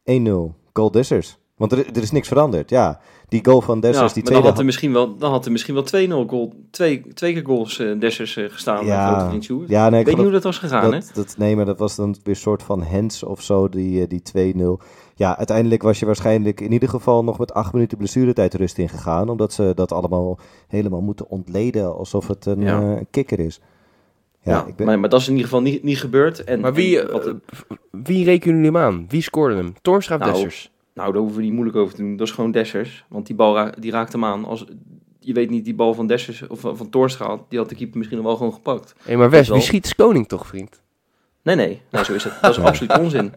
1-0 0.04 0.54
goal 0.72 0.90
Dessers. 0.90 1.38
Want 1.56 1.72
er, 1.72 1.96
er 1.96 2.02
is 2.02 2.10
niks 2.10 2.28
veranderd. 2.28 2.70
Ja, 2.70 3.00
die 3.28 3.44
goal 3.44 3.60
van 3.60 3.75
Ja, 3.75 3.81
Dessers, 3.81 4.12
die 4.12 4.22
maar 4.22 4.32
dan 4.32 4.40
tweede... 4.40 4.49
had 4.49 4.58
er 4.58 4.64
misschien 4.64 4.93
wel, 4.93 5.16
dan 5.16 5.31
had 5.31 5.44
er 5.44 5.52
misschien 5.52 5.75
wel 5.75 6.26
2-0 6.26 6.28
goal, 6.28 6.52
twee, 6.70 7.14
twee 7.14 7.32
keer 7.32 7.44
goals 7.44 7.78
eh 7.78 7.99
Dessers 8.00 8.37
eh, 8.37 8.44
gestaan. 8.49 8.87
Ja, 8.87 9.32
Ja, 9.66 9.88
nee, 9.88 10.00
Ik 10.00 10.06
weet 10.06 10.14
niet 10.14 10.25
hoe 10.25 10.32
dat 10.32 10.43
was 10.43 10.58
gegaan, 10.58 10.84
hè? 10.84 10.90
dat, 10.90 11.10
dat, 11.14 11.34
nee, 11.38 11.56
maar 11.56 11.64
dat 11.64 11.78
was 11.78 11.96
dan 11.96 12.12
weer 12.12 12.34
een 12.34 12.40
soort 12.40 12.62
van 12.62 12.82
hands 12.82 13.22
of 13.22 13.43
zo, 13.43 13.69
die, 13.69 14.06
eh, 14.06 14.08
die 14.08 14.54
2-0. 14.56 14.82
Ja, 15.23 15.37
uiteindelijk 15.37 15.83
was 15.83 15.99
je 15.99 16.07
waarschijnlijk 16.07 16.61
in 16.61 16.73
ieder 16.73 16.89
geval 16.89 17.25
nog 17.25 17.39
met 17.39 17.55
acht 17.55 17.73
minuten 17.73 17.99
blessuretijd 17.99 18.55
rust 18.55 18.79
ingegaan. 18.79 19.29
Omdat 19.29 19.53
ze 19.53 19.73
dat 19.75 19.93
allemaal 19.93 20.38
helemaal 20.69 21.00
moeten 21.00 21.29
ontleden 21.29 21.97
alsof 21.97 22.29
het 22.29 22.47
een 22.47 22.61
Ja. 22.61 22.81
eh, 22.97 23.00
kikker 23.11 23.38
is. 23.38 23.61
Ja, 24.43 24.52
Ja, 24.52 24.67
ik 24.67 24.76
ben, 24.76 24.87
maar, 24.87 25.00
maar 25.00 25.09
dat 25.09 25.21
is 25.21 25.26
in 25.26 25.33
ieder 25.33 25.49
geval 25.49 25.62
niet, 25.62 25.83
niet 25.83 25.99
gebeurd. 26.00 26.45
En, 26.45 26.61
Maar 26.61 26.75
wie, 26.75 27.00
en 27.00 27.12
wat- 27.12 27.26
eh, 27.26 27.33
wie 27.91 28.25
rekenen 28.25 28.57
jullie 28.57 28.71
hem 28.73 28.81
aan? 28.81 29.05
Wie 29.09 29.23
scoorde 29.23 29.55
hem? 29.57 29.75
Toornstra 29.83 30.14
of 30.14 30.21
Nou, 30.21 30.33
Dessers? 30.33 30.71
nou, 30.95 31.12
daar 31.12 31.21
hoeven 31.21 31.38
we 31.38 31.45
niet 31.45 31.52
moeilijk 31.52 31.76
over 31.76 31.95
te 31.95 32.02
doen. 32.02 32.17
Dat 32.17 32.26
is 32.26 32.33
gewoon 32.33 32.50
Dessers. 32.50 33.05
Want 33.09 33.26
die 33.26 33.37
bal 33.37 33.55
ra- 33.55 33.73
die 33.79 33.91
raakt 33.91 34.12
hem 34.12 34.25
aan. 34.25 34.45
Als, 34.45 34.64
je 35.19 35.33
weet 35.33 35.50
niet, 35.50 35.64
die 35.64 35.75
bal 35.75 35.95
van 35.95 36.07
Dessers 36.07 36.47
of 36.47 36.61
van 36.61 36.76
van 36.76 36.88
die 37.49 37.59
had 37.59 37.69
de 37.69 37.75
keeper 37.75 37.99
misschien 37.99 38.19
nog 38.19 38.26
wel 38.26 38.37
gewoon 38.37 38.52
gepakt. 38.52 38.95
Hé, 39.02 39.17
maar 39.17 39.31
Wes, 39.31 39.49
wie 39.49 39.61
schiet 39.61 39.85
is 39.85 39.95
koning 39.95 40.29
toch, 40.29 40.47
vriend? 40.47 40.81
Nee, 41.43 41.57
nee. 41.57 41.81
Nou, 41.91 42.05
zo 42.05 42.12
is 42.12 42.25
het. 42.25 42.33
Dat 42.43 42.50
is 42.50 42.59
absoluut 42.64 42.99
onzin. 42.99 43.33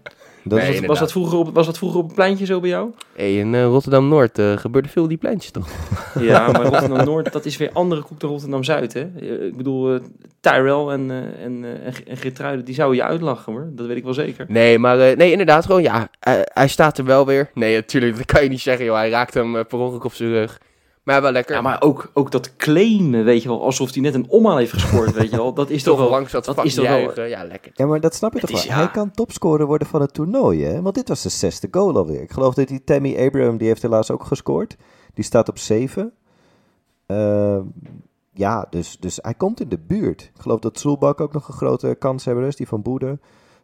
Dat 0.46 0.60
Nee, 0.60 0.74
is, 0.74 0.80
Was, 0.80 0.88
was, 0.88 1.00
dat 1.00 1.12
vroeger 1.12 1.38
op, 1.38 1.54
was 1.54 1.66
dat 1.66 1.78
vroeger 1.78 2.00
op 2.00 2.10
een 2.10 2.16
pleintje 2.16 2.46
zo 2.46 2.60
bij 2.60 2.70
jou? 2.70 2.90
Hé, 3.16 3.26
in 3.26 3.56
eh, 3.56 3.64
Rotterdam-Noord 3.64 4.40
eh, 4.40 4.58
gebeurde 4.58 4.90
veel 4.90 5.08
die 5.08 5.18
pleintjes 5.18 5.52
toch? 5.52 5.68
Ja, 6.20 6.52
maar 6.52 6.62
Rotterdam-Noord, 6.62 7.34
dat 7.34 7.46
is 7.46 7.58
weer 7.58 7.70
andere 7.74 8.02
koek 8.02 8.20
dan 8.20 8.30
Rotterdam-Zuid, 8.30 8.94
hè? 8.94 9.02
Ik 9.46 9.58
bedoel, 9.58 9.94
eh, 9.94 10.00
Tyrell 10.46 10.88
en, 10.88 11.12
eh, 11.12 11.44
en, 11.46 11.66
eh, 12.06 12.44
en 12.44 12.64
die 12.64 12.76
zouden 12.76 12.98
je 12.98 13.04
uitlachen, 13.04 13.54
hoor. 13.54 13.70
Dat 13.72 13.88
weet 13.88 13.98
ik 13.98 14.04
wel 14.04 14.14
zeker. 14.14 14.46
Nee, 14.48 14.80
maar 14.80 15.00
eh, 15.00 15.18
nee, 15.18 15.32
inderdaad, 15.32 15.66
gewoon 15.66 15.82
ja, 15.82 16.10
hij, 16.20 16.48
hij 16.54 16.68
staat 16.68 16.98
er 16.98 17.06
wel 17.06 17.26
weer. 17.26 17.50
Nee, 17.54 17.76
natuurlijk, 17.76 18.18
dat 18.18 18.26
kan 18.26 18.44
je 18.44 18.50
niet 18.50 18.62
zeggen, 18.62 18.86
joh. 18.86 18.96
Hij 18.96 19.10
raakt 19.10 19.34
hem 19.34 19.52
per 19.52 19.78
ongeluk 19.80 20.04
op 20.04 20.14
zijn 20.14 20.30
rug. 20.30 20.60
Maar 21.06 21.22
wel 21.22 21.32
lekker. 21.32 21.56
Ja, 21.56 21.62
maar 21.62 21.82
ook, 21.82 22.12
ook 22.14 22.32
dat 22.32 22.56
claimen, 22.56 23.24
weet 23.24 23.42
je 23.44 23.50
wel, 23.50 23.64
alsof 23.64 23.94
hij 23.94 24.02
net 24.02 24.14
een 24.14 24.30
omhaal 24.30 24.58
heeft 24.58 24.74
gescoord, 24.74 25.14
weet 25.14 25.30
je 25.30 25.36
wel. 25.38 25.54
Dat 25.54 25.70
is 25.70 25.84
toch 25.84 25.98
wel... 25.98 26.10
langs 26.10 26.32
dat, 26.32 26.46
dat 26.46 26.66
is 26.66 26.74
toch 26.74 26.88
wel-. 26.88 27.26
Ja, 27.28 27.44
lekker. 27.44 27.72
ja, 27.76 27.86
maar 27.86 28.00
dat 28.00 28.16
snap 28.16 28.34
je 28.34 28.40
Het 28.40 28.50
toch 28.50 28.60
is- 28.60 28.66
wel. 28.68 28.76
ja. 28.78 28.84
Hij 28.84 28.92
kan 28.92 29.12
topscorer 29.12 29.66
worden 29.66 29.88
van 29.88 30.02
het 30.02 30.14
toernooi, 30.14 30.64
hè? 30.64 30.82
Want 30.82 30.96
dit 30.96 31.08
was 31.08 31.22
de 31.22 31.30
zesde 31.30 31.68
goal 31.72 31.96
alweer. 31.98 32.22
Ik 32.22 32.32
geloof 32.32 32.54
dat 32.54 32.68
die 32.68 32.84
Tammy 32.84 33.26
Abraham, 33.26 33.58
die 33.58 33.68
heeft 33.68 33.82
helaas 33.82 34.12
ook 34.12 34.24
gescoord. 34.24 34.76
Die 35.14 35.24
staat 35.24 35.50
op 35.50 35.58
zeven. 35.58 36.14
Ehm, 37.06 37.62
ja, 38.34 38.68
dus, 38.70 38.98
dus 39.00 39.20
hij 39.22 39.34
komt 39.34 39.60
in 39.62 39.70
de 39.70 39.80
buurt. 39.80 40.22
Ik 40.36 40.42
geloof 40.42 40.60
dat 40.60 40.80
Zulbak 40.80 41.22
ook 41.22 41.34
nog 41.34 41.48
een 41.48 41.54
grote 41.54 41.96
kanshebber 42.00 42.44
is, 42.48 42.56
die 42.56 42.68
van 42.68 42.82
Boede. 42.82 43.20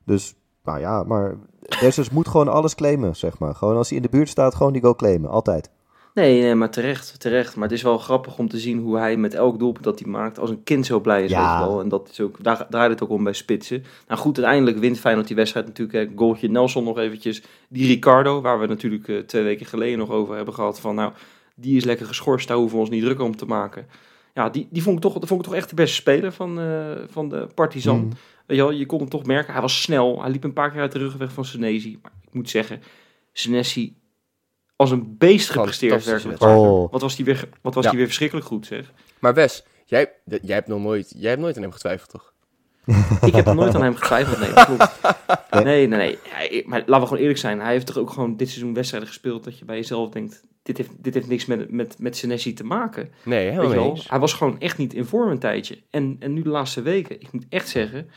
Dus, 0.05 0.35
nou 0.63 0.79
ja, 0.79 1.03
maar 1.03 1.35
Dessers 1.81 2.09
moet 2.09 2.27
gewoon 2.27 2.47
alles 2.47 2.75
claimen, 2.75 3.15
zeg 3.15 3.39
maar. 3.39 3.55
Gewoon 3.55 3.75
als 3.77 3.87
hij 3.87 3.97
in 3.97 4.03
de 4.03 4.09
buurt 4.09 4.29
staat, 4.29 4.55
gewoon 4.55 4.73
die 4.73 4.81
goal 4.81 4.95
claimen. 4.95 5.29
Altijd. 5.29 5.69
Nee, 6.13 6.41
nee, 6.41 6.55
maar 6.55 6.69
terecht, 6.69 7.19
terecht. 7.19 7.55
Maar 7.55 7.67
het 7.67 7.77
is 7.77 7.83
wel 7.83 7.97
grappig 7.97 8.37
om 8.37 8.49
te 8.49 8.57
zien 8.59 8.79
hoe 8.79 8.97
hij 8.97 9.17
met 9.17 9.33
elk 9.33 9.59
doelpunt 9.59 9.83
dat 9.83 9.99
hij 9.99 10.07
maakt 10.09 10.39
als 10.39 10.49
een 10.49 10.63
kind 10.63 10.85
zo 10.85 10.99
blij 10.99 11.23
is, 11.23 11.29
Ja. 11.31 11.59
weet 11.59 11.67
wel. 11.67 11.81
En 11.81 11.89
dat 11.89 12.09
is 12.11 12.19
ook, 12.19 12.43
daar 12.43 12.67
draait 12.69 12.89
het 12.91 13.03
ook 13.03 13.09
om 13.09 13.23
bij 13.23 13.33
spitsen. 13.33 13.83
Nou 14.07 14.19
goed, 14.19 14.37
uiteindelijk 14.37 14.77
wint 14.77 14.99
Feyenoord 14.99 15.27
die 15.27 15.35
wedstrijd 15.35 15.65
natuurlijk. 15.65 15.97
Hè, 16.09 16.15
goaltje 16.17 16.49
Nelson 16.49 16.83
nog 16.83 16.97
eventjes. 16.97 17.41
Die 17.69 17.87
Ricardo, 17.87 18.41
waar 18.41 18.59
we 18.59 18.67
natuurlijk 18.67 19.07
eh, 19.07 19.17
twee 19.17 19.43
weken 19.43 19.65
geleden 19.65 19.97
nog 19.97 20.09
over 20.09 20.35
hebben 20.35 20.53
gehad. 20.53 20.79
Van 20.79 20.95
nou, 20.95 21.11
die 21.55 21.77
is 21.77 21.83
lekker 21.83 22.05
geschorst, 22.05 22.47
daar 22.47 22.57
hoeven 22.57 22.75
we 22.75 22.81
ons 22.81 22.91
niet 22.91 23.03
druk 23.03 23.19
om 23.21 23.35
te 23.35 23.45
maken. 23.45 23.85
ja, 24.33 24.49
die, 24.49 24.67
die 24.69 24.83
vond, 24.83 24.95
ik 24.95 25.01
toch, 25.01 25.13
dat 25.13 25.27
vond 25.27 25.39
ik 25.41 25.45
toch 25.45 25.55
echt 25.55 25.69
de 25.69 25.75
beste 25.75 25.95
speler 25.95 26.31
van, 26.31 26.59
eh, 26.59 26.91
van 27.07 27.29
de 27.29 27.47
Partizan. 27.55 27.99
Mm. 27.99 28.09
Weet 28.45 28.57
je, 28.57 28.63
wel, 28.63 28.71
je 28.71 28.85
kon 28.85 28.99
hem 28.99 29.09
toch 29.09 29.25
merken. 29.25 29.53
Hij 29.53 29.61
was 29.61 29.81
snel. 29.81 30.21
Hij 30.21 30.31
liep 30.31 30.43
een 30.43 30.53
paar 30.53 30.71
keer 30.71 30.81
uit 30.81 30.91
de 30.91 30.99
rugweg 30.99 31.31
van 31.31 31.45
Senesi. 31.45 31.99
Maar 32.01 32.11
ik 32.27 32.33
moet 32.33 32.49
zeggen, 32.49 32.81
Senesi 33.33 33.95
als 34.81 34.91
een 34.91 35.15
beest 35.17 35.49
gepresteerd. 35.49 36.05
Werkelijk. 36.05 36.39
wedstrijd. 36.39 36.91
Wat 36.91 37.01
was 37.01 37.15
die 37.15 37.25
weer, 37.25 37.49
wat 37.61 37.73
was 37.73 37.83
Ja. 37.83 37.89
die 37.89 37.97
weer 37.99 38.07
verschrikkelijk 38.07 38.47
goed, 38.47 38.65
zeg. 38.65 38.91
Maar 39.19 39.33
Wes, 39.33 39.63
jij, 39.85 40.11
jij, 40.41 40.55
hebt 40.55 40.67
nog 40.67 40.81
nooit, 40.81 41.13
jij 41.17 41.29
hebt 41.29 41.41
nooit 41.41 41.55
aan 41.55 41.61
hem 41.61 41.71
getwijfeld, 41.71 42.09
toch? 42.09 42.33
Ik 43.27 43.35
heb 43.35 43.47
er 43.47 43.55
nooit 43.55 43.75
aan 43.75 43.81
hem 43.83 43.95
getwijfeld. 43.95 44.39
Nee, 44.39 44.65
klopt. 44.65 44.91
Nee, 45.63 45.87
nee, 45.87 45.87
nee. 45.87 46.17
Hij- 46.27 46.63
maar 46.67 46.79
laten 46.79 46.99
we 46.99 47.05
gewoon 47.07 47.21
eerlijk 47.21 47.39
zijn. 47.39 47.59
Hij 47.59 47.71
heeft 47.71 47.85
toch 47.85 47.97
ook 47.97 48.09
gewoon 48.09 48.37
dit 48.37 48.49
seizoen 48.49 48.73
wedstrijden 48.73 49.09
gespeeld 49.09 49.43
dat 49.43 49.59
je 49.59 49.65
bij 49.65 49.75
jezelf 49.75 50.09
denkt... 50.09 50.43
Dit 50.63 50.77
heeft, 50.77 50.89
dit 50.97 51.13
heeft 51.13 51.27
niks 51.27 51.45
met, 51.45 51.71
met, 51.71 51.95
met 51.99 52.17
Senesi 52.17 52.53
te 52.53 52.63
maken. 52.63 53.09
Nee, 53.23 53.49
helemaal 53.49 53.91
niet. 53.93 54.09
Hij 54.09 54.19
was 54.19 54.33
gewoon 54.33 54.59
echt 54.59 54.77
niet 54.77 54.93
in 54.93 55.05
vorm 55.05 55.29
een 55.31 55.39
tijdje. 55.39 55.77
En, 55.89 56.15
en 56.19 56.33
nu 56.33 56.41
de 56.41 56.49
laatste 56.49 56.81
weken, 56.81 57.21
ik 57.21 57.31
moet 57.31 57.45
echt 57.49 57.69
zeggen... 57.69 58.09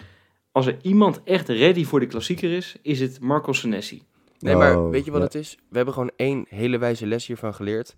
Als 0.52 0.66
er 0.66 0.76
iemand 0.82 1.20
echt 1.24 1.48
ready 1.48 1.84
voor 1.84 2.00
de 2.00 2.06
klassieker 2.06 2.52
is, 2.52 2.76
is 2.82 3.00
het 3.00 3.20
Marco 3.20 3.52
Senesi. 3.52 4.02
Nee, 4.44 4.56
maar 4.56 4.78
Oh, 4.78 4.90
weet 4.90 5.04
je 5.04 5.10
wat 5.10 5.20
ja. 5.20 5.26
het 5.26 5.34
is? 5.34 5.58
We 5.68 5.76
hebben 5.76 5.94
gewoon 5.94 6.10
één 6.16 6.46
hele 6.48 6.78
wijze 6.78 7.06
les 7.06 7.26
hiervan 7.26 7.54
geleerd. 7.54 7.94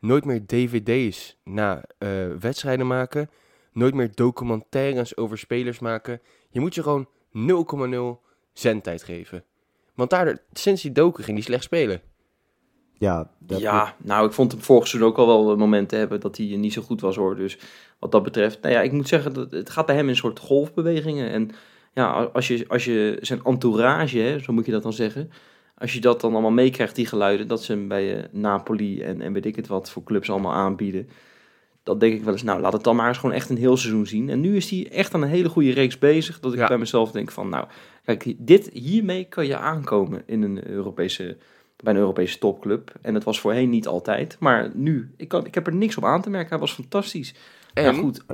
Nooit 0.00 0.24
meer 0.24 0.46
dvd's 0.46 1.36
na 1.44 1.82
eh, 1.98 2.08
wedstrijden 2.40 2.86
maken. 2.86 3.30
Nooit 3.72 3.94
meer 3.94 4.10
documentaires 4.14 5.16
over 5.16 5.38
spelers 5.38 5.78
maken. 5.78 6.20
Je 6.50 6.60
moet 6.60 6.74
je 6.74 6.82
gewoon 6.82 7.08
0,0 8.18 8.24
zendtijd 8.52 9.02
geven. 9.02 9.44
Want 9.94 10.10
daar, 10.10 10.38
sinds 10.52 10.82
die 10.82 10.92
docu 10.92 11.22
ging 11.22 11.36
die 11.36 11.46
slecht 11.46 11.64
spelen. 11.64 12.00
Ja, 12.98 13.30
dat, 13.38 13.60
ja, 13.60 13.94
nou, 14.02 14.26
ik 14.26 14.32
vond 14.32 14.52
hem 14.52 14.60
vorig 14.60 14.86
seizoen 14.88 15.10
ook 15.10 15.18
al 15.18 15.26
wel 15.26 15.56
momenten 15.56 15.98
hebben 15.98 16.20
dat 16.20 16.36
hij 16.36 16.46
niet 16.46 16.72
zo 16.72 16.82
goed 16.82 17.00
was 17.00 17.16
hoor. 17.16 17.36
Dus 17.36 17.58
wat 17.98 18.12
dat 18.12 18.22
betreft, 18.22 18.62
nou 18.62 18.74
ja, 18.74 18.80
ik 18.80 18.92
moet 18.92 19.08
zeggen, 19.08 19.32
dat 19.32 19.50
het 19.50 19.70
gaat 19.70 19.86
bij 19.86 19.94
hem 19.94 20.04
in 20.04 20.10
een 20.10 20.16
soort 20.16 20.38
golfbewegingen. 20.38 21.30
En 21.30 21.50
ja, 21.92 22.10
als 22.32 22.48
je, 22.48 22.64
als 22.68 22.84
je 22.84 23.18
zijn 23.20 23.40
entourage, 23.44 24.18
hè, 24.18 24.38
zo 24.38 24.52
moet 24.52 24.66
je 24.66 24.72
dat 24.72 24.82
dan 24.82 24.92
zeggen, 24.92 25.30
als 25.78 25.92
je 25.92 26.00
dat 26.00 26.20
dan 26.20 26.32
allemaal 26.32 26.50
meekrijgt, 26.50 26.94
die 26.94 27.06
geluiden, 27.06 27.48
dat 27.48 27.62
ze 27.62 27.72
hem 27.72 27.88
bij 27.88 28.16
eh, 28.16 28.24
Napoli 28.30 29.00
en, 29.02 29.20
en 29.20 29.32
weet 29.32 29.46
ik 29.46 29.56
het 29.56 29.66
wat 29.66 29.90
voor 29.90 30.02
clubs 30.04 30.30
allemaal 30.30 30.52
aanbieden. 30.52 31.08
Dan 31.82 31.98
denk 31.98 32.14
ik 32.14 32.22
wel 32.24 32.32
eens, 32.32 32.42
nou, 32.42 32.60
laat 32.60 32.72
het 32.72 32.84
dan 32.84 32.96
maar 32.96 33.08
eens 33.08 33.18
gewoon 33.18 33.34
echt 33.34 33.50
een 33.50 33.56
heel 33.56 33.76
seizoen 33.76 34.06
zien. 34.06 34.30
En 34.30 34.40
nu 34.40 34.56
is 34.56 34.70
hij 34.70 34.88
echt 34.90 35.14
aan 35.14 35.22
een 35.22 35.28
hele 35.28 35.48
goede 35.48 35.72
reeks 35.72 35.98
bezig. 35.98 36.40
Dat 36.40 36.52
ik 36.52 36.58
Ja. 36.58 36.66
bij 36.66 36.78
mezelf 36.78 37.10
denk 37.10 37.30
van, 37.30 37.48
nou, 37.48 37.66
kijk, 38.04 38.34
dit, 38.38 38.70
hiermee 38.72 39.24
kan 39.24 39.46
je 39.46 39.56
aankomen 39.56 40.22
in 40.26 40.42
een 40.42 40.68
Europese, 40.68 41.36
bij 41.76 41.92
een 41.92 41.98
Europese 41.98 42.38
topclub. 42.38 42.92
En 43.02 43.12
dat 43.14 43.24
was 43.24 43.40
voorheen 43.40 43.70
niet 43.70 43.86
altijd. 43.86 44.36
Maar 44.40 44.70
nu, 44.74 45.10
ik, 45.16 45.28
kan, 45.28 45.46
ik 45.46 45.54
heb 45.54 45.66
er 45.66 45.74
niks 45.74 45.96
op 45.96 46.04
aan 46.04 46.22
te 46.22 46.30
merken. 46.30 46.50
Hij 46.50 46.58
was 46.58 46.72
fantastisch. 46.72 47.34
En 47.74 47.84
ja, 47.84 47.92
goed. 47.92 48.24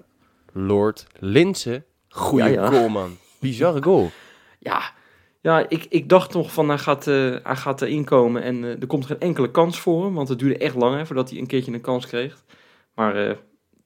Lord 0.52 1.06
Linse, 1.18 1.82
goede 2.08 2.50
ja. 2.50 2.66
goal 2.66 2.88
man. 2.88 3.16
Bizarre 3.40 3.82
goal. 3.82 4.10
Ja, 4.58 4.92
ja 5.42 5.68
ik, 5.68 5.86
ik 5.88 6.08
dacht 6.08 6.34
nog 6.34 6.52
van 6.52 6.68
hij 6.68 6.78
gaat, 6.78 7.06
eh, 7.06 7.14
hij 7.42 7.56
gaat 7.56 7.82
erin 7.82 8.04
komen 8.04 8.42
en 8.42 8.64
eh, 8.64 8.80
er 8.80 8.86
komt 8.86 9.06
geen 9.06 9.20
enkele 9.20 9.50
kans 9.50 9.80
voor 9.80 10.04
hem. 10.04 10.14
Want 10.14 10.28
het 10.28 10.38
duurde 10.38 10.56
echt 10.58 10.74
lang 10.74 10.96
hè, 10.96 11.06
voordat 11.06 11.30
hij 11.30 11.38
een 11.38 11.46
keertje 11.46 11.72
een 11.72 11.80
kans 11.80 12.06
kreeg. 12.06 12.42
Maar 12.94 13.16
eh, 13.16 13.30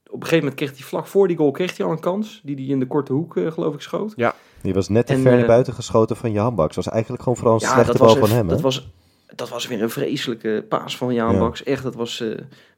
op 0.07 0.13
een 0.13 0.29
gegeven 0.29 0.39
moment 0.39 0.55
kreeg 0.55 0.71
hij 0.71 0.81
vlak 0.87 1.07
voor 1.07 1.29
die 1.29 1.37
goal 1.37 1.51
kreeg 1.51 1.77
hij 1.77 1.87
al 1.87 1.93
een 1.93 2.01
kans. 2.01 2.41
Die 2.45 2.55
hij 2.57 2.65
in 2.65 2.79
de 2.79 2.87
korte 2.87 3.13
hoek 3.13 3.33
geloof 3.33 3.75
ik 3.75 3.81
schoot. 3.81 4.15
die 4.63 4.75
was 4.75 4.89
net 4.89 5.07
te 5.07 5.13
En, 5.13 5.21
ver 5.21 5.37
naar 5.37 5.47
buiten 5.47 5.73
geschoten 5.73 6.17
van 6.17 6.33
Jan 6.33 6.55
Baks. 6.55 6.77
was 6.77 6.89
eigenlijk 6.89 7.23
gewoon 7.23 7.39
vooral 7.39 7.55
een 7.55 7.61
Ja, 7.67 7.73
slechte 7.73 7.93
dat 7.93 8.01
bal 8.01 8.17
van 8.17 8.31
hem. 8.37 8.47
dat, 8.49 8.57
hè? 8.57 8.63
was, 8.63 8.89
dat 9.35 9.49
was 9.49 9.67
weer 9.67 9.83
een 9.83 9.91
vreselijke 9.91 10.65
paas 10.69 10.97
van 10.97 11.15
Jaan 11.15 11.33
Ja. 11.33 11.39
Baks. 11.39 11.63
Echt, 11.63 11.83
dat 11.83 11.95
was, 11.95 12.25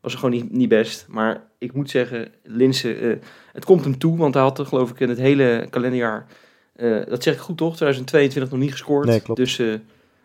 was 0.01 0.15
gewoon 0.15 0.31
niet, 0.31 0.53
niet 0.53 0.69
best. 0.69 1.07
Maar 1.09 1.43
ik 1.59 1.73
moet 1.73 1.91
zeggen, 1.91 2.29
Linse, 2.43 3.19
het 3.53 3.65
komt 3.65 3.85
hem 3.85 3.99
toe. 3.99 4.17
Want 4.17 4.35
hij 4.35 4.43
had 4.43 4.59
er 4.59 4.67
geloof 4.67 4.91
ik 4.91 5.01
in 5.01 5.09
het 5.09 5.19
hele 5.19 5.67
kalenderjaar, 5.71 6.27
eh, 6.79 7.07
dat 7.07 7.23
zeg 7.23 7.35
ik 7.35 7.41
goed 7.41 7.57
toch, 7.57 7.75
2022 7.77 8.51
nog 8.53 8.61
niet 8.61 8.71
gescoord. 8.73 9.07
Nee, 9.07 9.21
klopt. 9.21 9.41
Dus 9.41 9.59
eh, 9.59 9.75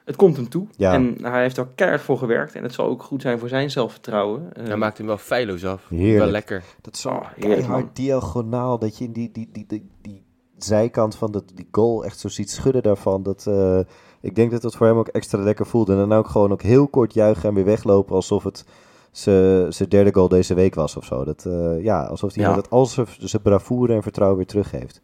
het 0.06 0.16
komt 0.16 0.36
hem 0.36 0.50
toe. 0.50 0.68
Ja. 0.78 0.94
En 0.94 1.18
hij 1.22 1.42
heeft 1.42 1.58
er 1.58 1.68
keihard 1.76 2.02
voor 2.02 2.18
gewerkt. 2.18 2.56
En 2.56 2.64
het 2.64 2.74
zal 2.74 2.86
ook 2.88 3.04
goed 3.04 3.22
zijn 3.22 3.40
voor 3.40 3.50
zijn 3.50 3.72
zelfvertrouwen. 3.72 4.54
Eh, 4.54 4.66
Hij 4.68 4.76
maakt 4.78 4.98
hem 4.98 5.08
wel 5.08 5.18
feilloos 5.18 5.66
af. 5.66 5.86
Heerlijk. 5.90 6.18
Wel 6.18 6.28
lekker. 6.28 6.64
Dat 6.82 6.94
is 6.94 7.02
zo'n 7.02 7.12
Oh, 7.12 7.22
heerlijk, 7.36 7.60
man. 7.62 7.70
keihard 7.70 7.96
diagonaal. 7.96 8.80
Dat 8.80 8.98
je 8.98 9.04
in 9.06 9.12
die, 9.12 9.30
die, 9.32 9.50
die, 9.52 9.66
die, 9.68 9.90
die 10.02 10.24
zijkant 10.58 11.16
van 11.16 11.32
de, 11.32 11.44
die 11.54 11.68
goal 11.72 12.06
echt 12.06 12.20
zo 12.20 12.28
ziet 12.28 12.50
schudden 12.52 12.84
daarvan. 12.84 13.24
Dat, 13.24 13.46
eh, 13.48 13.80
ik 14.22 14.36
denk 14.36 14.52
dat 14.52 14.64
het 14.64 14.76
voor 14.76 14.88
hem 14.88 14.98
ook 14.98 15.08
extra 15.08 15.40
lekker 15.44 15.66
voelde. 15.66 15.92
En 15.92 15.98
dan 15.98 16.14
ook 16.14 16.28
gewoon 16.28 16.52
ook 16.52 16.62
heel 16.62 16.88
kort 16.88 17.14
juichen 17.14 17.50
en 17.50 17.56
weer 17.56 17.66
weglopen. 17.66 18.16
Alsof 18.16 18.44
het 18.44 18.66
zijn 19.12 19.74
zijn 19.74 19.90
derde 19.90 20.14
goal 20.14 20.28
deze 20.28 20.54
week 20.54 20.76
was 20.76 20.98
of 20.98 21.06
zo. 21.06 21.24
Dat, 21.24 21.46
eh, 21.46 21.84
ja, 21.84 22.04
alsof 22.04 22.34
hij 22.34 22.44
Ja. 22.44 22.56
dat 22.56 22.70
al 22.70 22.86
zijn 22.86 23.08
zijn 23.20 23.42
bravoure 23.42 23.94
en 23.94 24.04
vertrouwen 24.04 24.38
weer 24.38 24.48
teruggeeft. 24.48 25.02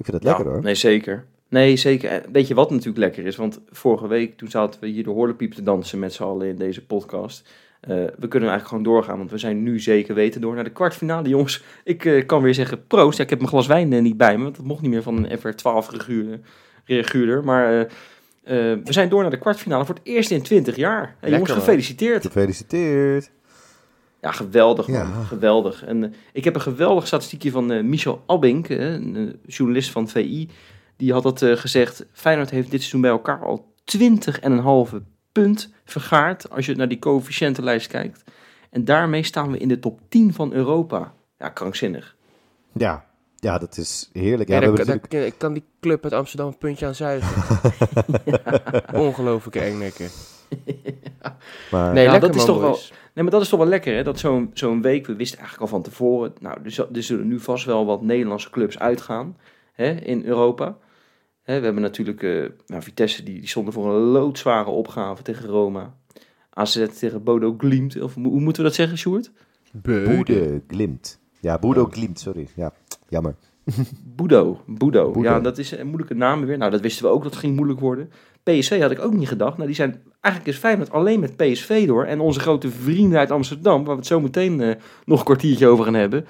Ik 0.00 0.06
vind 0.06 0.16
het 0.16 0.24
lekker 0.24 0.46
hoor. 0.46 0.62
Nee, 0.62 0.74
zeker. 0.74 1.24
Nee, 1.48 1.76
zeker. 1.76 2.10
En 2.10 2.22
Weet 2.32 2.48
je 2.48 2.54
wat 2.54 2.70
natuurlijk 2.70 2.98
lekker 2.98 3.26
is? 3.26 3.36
Want 3.36 3.60
vorige 3.70 4.06
week, 4.06 4.36
toen 4.36 4.50
zaten 4.50 4.80
we 4.80 4.86
hier 4.86 5.04
de 5.04 5.10
horlepiep 5.10 5.52
te 5.52 5.62
dansen 5.62 5.98
met 5.98 6.12
z'n 6.12 6.22
allen 6.22 6.48
in 6.48 6.56
deze 6.56 6.86
podcast. 6.86 7.48
Eh, 7.80 7.88
we 7.96 8.28
kunnen 8.28 8.48
eigenlijk 8.48 8.66
gewoon 8.68 8.82
doorgaan, 8.82 9.18
want 9.18 9.30
we 9.30 9.38
zijn 9.38 9.62
nu 9.62 9.80
zeker 9.80 10.14
weten 10.14 10.40
door 10.40 10.54
naar 10.54 10.64
de 10.64 10.70
kwartfinale. 10.70 11.28
Jongens, 11.28 11.62
ik 11.84 12.04
eh, 12.04 12.26
kan 12.26 12.42
weer 12.42 12.54
zeggen 12.54 12.86
proost. 12.86 13.16
Ja, 13.18 13.24
ik 13.24 13.30
heb 13.30 13.38
mijn 13.38 13.50
glas 13.50 13.66
wijn 13.66 13.92
eh, 13.92 14.02
niet 14.02 14.16
bij 14.16 14.36
me, 14.36 14.42
want 14.42 14.56
dat 14.56 14.64
mocht 14.64 14.82
niet 14.82 14.90
meer 14.90 15.02
van 15.02 15.24
een 15.24 15.38
FR12 15.38 15.90
reguurder. 15.90 16.40
reguurder. 16.84 17.44
Maar 17.44 17.80
eh, 17.80 17.80
eh, 18.50 18.78
we 18.84 18.92
zijn 18.92 19.08
door 19.08 19.22
naar 19.22 19.30
de 19.30 19.38
kwartfinale 19.38 19.84
voor 19.84 19.94
het 19.94 20.04
eerst 20.06 20.30
in 20.30 20.42
20 20.42 20.76
jaar. 20.76 21.16
En 21.20 21.30
jongens, 21.30 21.50
gefeliciteerd. 21.50 22.22
Gefeliciteerd. 22.22 23.30
Ja, 24.20 24.32
geweldig 24.32 24.88
man. 24.88 24.96
Ja. 24.96 25.22
Geweldig. 25.22 25.84
En 25.84 26.04
eh, 26.04 26.10
ik 26.32 26.44
heb 26.44 26.54
een 26.54 26.60
geweldig 26.60 27.06
statistiekje 27.06 27.50
van 27.50 27.72
eh, 27.72 27.82
Michel 27.82 28.22
Albink, 28.26 28.68
eh, 28.68 28.92
een 28.92 29.16
eh, 29.16 29.54
journalist 29.54 29.90
van 29.90 30.08
VI. 30.08 30.48
Die 30.96 31.12
had 31.12 31.22
dat 31.22 31.44
gezegd. 31.44 32.06
Feyenoord 32.12 32.50
heeft 32.50 32.70
dit 32.70 32.78
seizoen 32.80 33.00
bij 33.00 33.10
elkaar 33.10 33.44
al 33.44 33.72
20,5 34.92 34.96
punt 35.32 35.72
vergaard. 35.84 36.50
Als 36.50 36.66
je 36.66 36.74
naar 36.74 36.88
die 36.88 36.98
coëfficiëntenlijst 36.98 37.86
kijkt. 37.86 38.24
En 38.70 38.84
daarmee 38.84 39.22
staan 39.22 39.50
we 39.50 39.58
in 39.58 39.68
de 39.68 39.78
top 39.78 40.00
10 40.08 40.34
van 40.34 40.52
Europa. 40.52 41.12
Ja, 41.38 41.48
krankzinnig. 41.48 42.16
Ja. 42.72 43.04
ja, 43.36 43.58
dat 43.58 43.76
is 43.76 44.10
heerlijk. 44.12 44.48
Ja, 44.48 44.60
Ja, 44.60 44.70
daar, 44.70 44.98
daar- 45.08 45.32
kan 45.32 45.52
die 45.52 45.64
club 45.80 46.04
uit 46.04 46.12
Amsterdam 46.12 46.46
een 46.46 46.58
puntje 46.58 46.86
aan 46.86 46.94
zuigen. 46.94 47.42
Ongelooflijke 49.06 49.60
engnekken. 49.60 50.08
maar, 51.70 51.92
Nee, 51.92 52.04
lekker 52.04 52.20
dat 52.20 52.34
is 52.34 52.44
toch 52.44 52.60
wel-. 52.60 52.78
Nee, 53.14 53.24
maar 53.24 53.32
dat 53.32 53.42
is 53.42 53.48
toch 53.48 53.58
wel 53.58 53.68
lekker, 53.68 53.94
hè? 53.94 54.02
Dat 54.02 54.18
zo'n 54.18 54.50
zo'n 54.54 54.82
week, 54.82 55.06
we 55.06 55.14
wisten 55.16 55.38
eigenlijk 55.38 55.70
al 55.72 55.78
van 55.78 55.90
tevoren. 55.90 56.32
Nou, 56.40 56.58
er, 56.64 56.70
zal- 56.70 56.88
er 56.92 57.02
zullen 57.02 57.28
nu 57.28 57.40
vast 57.40 57.64
wel 57.64 57.86
wat 57.86 58.02
Nederlandse 58.02 58.50
clubs 58.50 58.78
uitgaan 58.78 59.36
hè, 59.72 59.90
in 59.90 60.24
Europa. 60.24 60.76
Hè, 61.42 61.58
we 61.58 61.64
hebben 61.64 61.82
natuurlijk 61.82 62.22
eh, 62.22 62.44
nou, 62.66 62.82
Vitesse, 62.82 63.22
die, 63.22 63.38
die 63.38 63.48
stonden 63.48 63.72
voor 63.72 63.94
een 63.94 64.00
loodzware 64.02 64.70
opgave 64.70 65.22
tegen 65.22 65.48
Roma. 65.48 65.94
AZ 66.50 66.86
tegen 66.98 67.22
Bodo 67.22 67.54
Glimt. 67.58 68.00
Of 68.00 68.14
hoe 68.14 68.40
moeten 68.40 68.62
we 68.62 68.68
dat 68.68 68.74
zeggen, 68.76 68.98
Sjoerd? 68.98 69.30
Boede 69.72 70.62
Glimt. 70.68 71.20
Ja, 71.40 71.58
Boedo 71.58 71.84
Glimt, 71.90 72.20
sorry. 72.20 72.46
Ja, 72.56 72.72
jammer. 73.08 73.34
Budo. 74.04 74.60
Budo. 74.66 75.10
Budo. 75.10 75.22
Ja, 75.22 75.40
dat 75.40 75.58
is 75.58 75.70
een 75.70 75.86
moeilijke 75.86 76.14
naam 76.14 76.44
weer. 76.46 76.58
Nou, 76.58 76.70
dat 76.70 76.80
wisten 76.80 77.04
we 77.04 77.10
ook, 77.10 77.22
dat 77.22 77.30
het 77.32 77.40
ging 77.40 77.56
moeilijk 77.56 77.80
worden. 77.80 78.10
PSV 78.42 78.80
had 78.80 78.90
ik 78.90 79.00
ook 79.00 79.12
niet 79.12 79.28
gedacht. 79.28 79.54
Nou, 79.54 79.66
die 79.66 79.76
zijn 79.76 80.02
eigenlijk 80.20 80.54
is 80.54 80.60
Feyenoord 80.60 80.90
alleen 80.90 81.20
met 81.20 81.36
PSV 81.36 81.86
door. 81.86 82.04
En 82.04 82.20
onze 82.20 82.40
grote 82.40 82.70
vrienden 82.70 83.18
uit 83.18 83.30
Amsterdam, 83.30 83.84
waar 83.84 83.94
we 83.94 84.00
het 84.00 84.06
zo 84.06 84.20
meteen 84.20 84.60
eh, 84.60 84.74
nog 85.04 85.18
een 85.18 85.24
kwartiertje 85.24 85.66
over 85.66 85.84
gaan 85.84 85.94
hebben. 85.94 86.26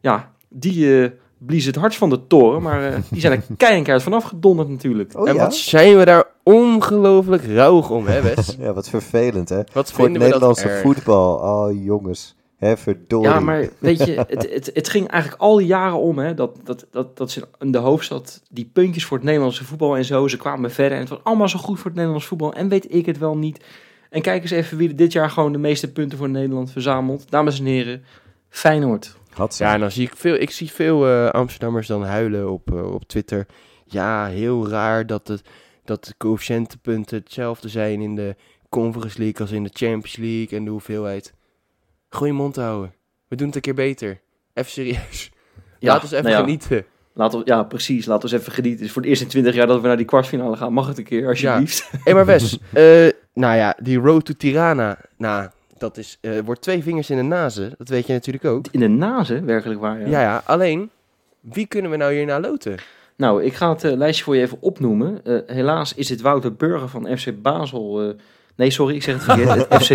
Ja, 0.00 0.32
die 0.48 1.02
eh 1.02 1.10
bliezen 1.46 1.72
het 1.72 1.80
hart 1.80 1.94
van 1.94 2.10
de 2.10 2.26
toren, 2.26 2.62
maar 2.62 2.92
eh, 2.92 2.98
die 3.10 3.20
zijn 3.20 3.32
er 3.32 3.56
keihard 3.56 4.02
vanaf 4.02 4.24
gedonderd 4.24 4.68
natuurlijk. 4.68 5.18
Oh 5.18 5.28
en 5.28 5.34
ja? 5.34 5.40
wat 5.42 5.54
zijn 5.54 5.98
we 5.98 6.04
daar 6.04 6.24
ongelooflijk 6.42 7.44
rauwig 7.44 7.90
om, 7.90 8.06
hè 8.06 8.22
Wes? 8.22 8.56
Ja, 8.60 8.72
wat 8.72 8.88
vervelend 8.88 9.48
hè. 9.48 9.60
Wat 9.72 9.92
Voor 9.92 10.04
het 10.04 10.18
Nederlandse 10.18 10.80
voetbal. 10.82 11.36
Oh 11.36 11.84
jongens. 11.84 12.36
Hè, 12.62 12.76
verdorie. 12.76 13.30
Ja, 13.30 13.40
maar 13.40 13.68
weet 13.78 14.04
je, 14.04 14.24
het, 14.28 14.50
het, 14.52 14.70
het 14.74 14.88
ging 14.88 15.08
eigenlijk 15.08 15.42
al 15.42 15.56
die 15.56 15.66
jaren 15.66 15.98
om 15.98 16.18
hè, 16.18 16.34
dat, 16.34 16.56
dat, 16.64 16.86
dat, 16.90 17.16
dat 17.16 17.30
ze 17.30 17.48
in 17.58 17.72
de 17.72 17.78
hoofdstad 17.78 18.42
die 18.50 18.70
puntjes 18.72 19.04
voor 19.04 19.16
het 19.16 19.26
Nederlandse 19.26 19.64
voetbal 19.64 19.96
en 19.96 20.04
zo, 20.04 20.28
ze 20.28 20.36
kwamen 20.36 20.70
verder 20.70 20.92
en 20.92 21.00
het 21.00 21.08
was 21.08 21.24
allemaal 21.24 21.48
zo 21.48 21.58
goed 21.58 21.76
voor 21.76 21.86
het 21.86 21.94
Nederlands 21.94 22.26
voetbal 22.26 22.52
en 22.52 22.68
weet 22.68 22.94
ik 22.94 23.06
het 23.06 23.18
wel 23.18 23.36
niet. 23.36 23.64
En 24.10 24.22
kijk 24.22 24.42
eens 24.42 24.50
even 24.50 24.76
wie 24.76 24.88
er 24.88 24.96
dit 24.96 25.12
jaar 25.12 25.30
gewoon 25.30 25.52
de 25.52 25.58
meeste 25.58 25.92
punten 25.92 26.18
voor 26.18 26.28
Nederland 26.28 26.72
verzamelt. 26.72 27.30
Dames 27.30 27.58
en 27.58 27.64
heren, 27.64 28.04
Feyenoord. 28.48 29.16
Had 29.32 29.54
ze. 29.54 29.64
Ja, 29.64 29.74
en 29.74 29.80
dan 29.80 29.90
zie 29.90 30.06
ik 30.06 30.16
veel, 30.16 30.34
ik 30.34 30.50
zie 30.50 30.70
veel 30.70 31.06
eh, 31.06 31.28
Amsterdammers 31.28 31.86
dan 31.86 32.04
huilen 32.04 32.50
op, 32.50 32.72
eh, 32.72 32.92
op 32.92 33.04
Twitter. 33.04 33.46
Ja, 33.84 34.26
heel 34.26 34.68
raar 34.68 35.06
dat, 35.06 35.28
het, 35.28 35.42
dat 35.84 36.04
de 36.04 36.14
coëfficiëntenpunten 36.18 37.18
hetzelfde 37.18 37.68
zijn 37.68 38.00
in 38.00 38.14
de 38.14 38.36
Conference 38.68 39.18
League 39.18 39.40
als 39.40 39.50
in 39.50 39.62
de 39.62 39.70
Champions 39.72 40.16
League 40.16 40.58
en 40.58 40.64
de 40.64 40.70
hoeveelheid. 40.70 41.34
Gooi 42.14 42.30
je 42.30 42.36
mond 42.36 42.56
houden. 42.56 42.94
We 43.28 43.36
doen 43.36 43.46
het 43.46 43.56
een 43.56 43.62
keer 43.62 43.74
beter. 43.74 44.20
Even 44.54 44.70
serieus. 44.70 45.30
Ja, 45.78 45.92
Laat 45.92 46.02
ons 46.02 46.10
even 46.10 46.24
nou 46.24 46.36
ja. 46.36 46.42
genieten. 46.42 46.84
Laten 47.14 47.38
we, 47.38 47.44
ja, 47.44 47.62
precies. 47.62 48.06
Laten 48.06 48.28
we 48.28 48.34
eens 48.34 48.42
even 48.42 48.54
genieten. 48.54 48.78
Het 48.78 48.86
is 48.86 48.92
voor 48.92 49.02
het 49.02 49.10
eerst 49.10 49.22
in 49.22 49.28
20 49.28 49.54
jaar 49.54 49.66
dat 49.66 49.80
we 49.80 49.86
naar 49.86 49.96
die 49.96 50.06
kwartfinale 50.06 50.56
gaan. 50.56 50.72
Mag 50.72 50.86
het 50.86 50.98
een 50.98 51.04
keer, 51.04 51.28
alsjeblieft. 51.28 51.90
Hé, 52.04 52.14
maar 52.14 52.26
Wes. 52.26 52.58
eh, 52.72 52.84
nou 53.34 53.56
ja, 53.56 53.76
die 53.82 53.98
Road 53.98 54.24
to 54.24 54.34
Tirana. 54.36 54.98
Nou, 55.16 55.48
Dat 55.78 55.96
is, 55.96 56.18
eh, 56.20 56.38
wordt 56.44 56.62
twee 56.62 56.82
vingers 56.82 57.10
in 57.10 57.16
de 57.16 57.22
nazen. 57.22 57.74
Dat 57.78 57.88
weet 57.88 58.06
je 58.06 58.12
natuurlijk 58.12 58.44
ook. 58.44 58.66
In 58.70 58.80
de 58.80 58.88
nazen, 58.88 59.44
werkelijk 59.44 59.80
waar. 59.80 60.00
Ja. 60.00 60.06
Ja, 60.06 60.20
ja. 60.20 60.42
Alleen, 60.44 60.90
wie 61.40 61.66
kunnen 61.66 61.90
we 61.90 61.96
nou 61.96 62.14
hierna 62.14 62.40
loten? 62.40 62.76
Nou, 63.16 63.44
ik 63.44 63.54
ga 63.54 63.72
het 63.72 63.84
eh, 63.84 63.92
lijstje 63.92 64.24
voor 64.24 64.36
je 64.36 64.42
even 64.42 64.58
opnoemen. 64.60 65.20
Helaas 65.46 65.94
is 65.94 66.08
het 66.08 66.20
Wouter 66.20 66.54
Burger 66.54 66.88
van 66.88 67.18
FC 67.18 67.42
Basel. 67.42 68.14
Nee, 68.62 68.70
sorry, 68.70 68.94
ik 68.94 69.02
zeg 69.02 69.14
het 69.14 69.24
verkeerd. 69.24 69.48
Het 69.68 69.84
FC, 69.84 69.88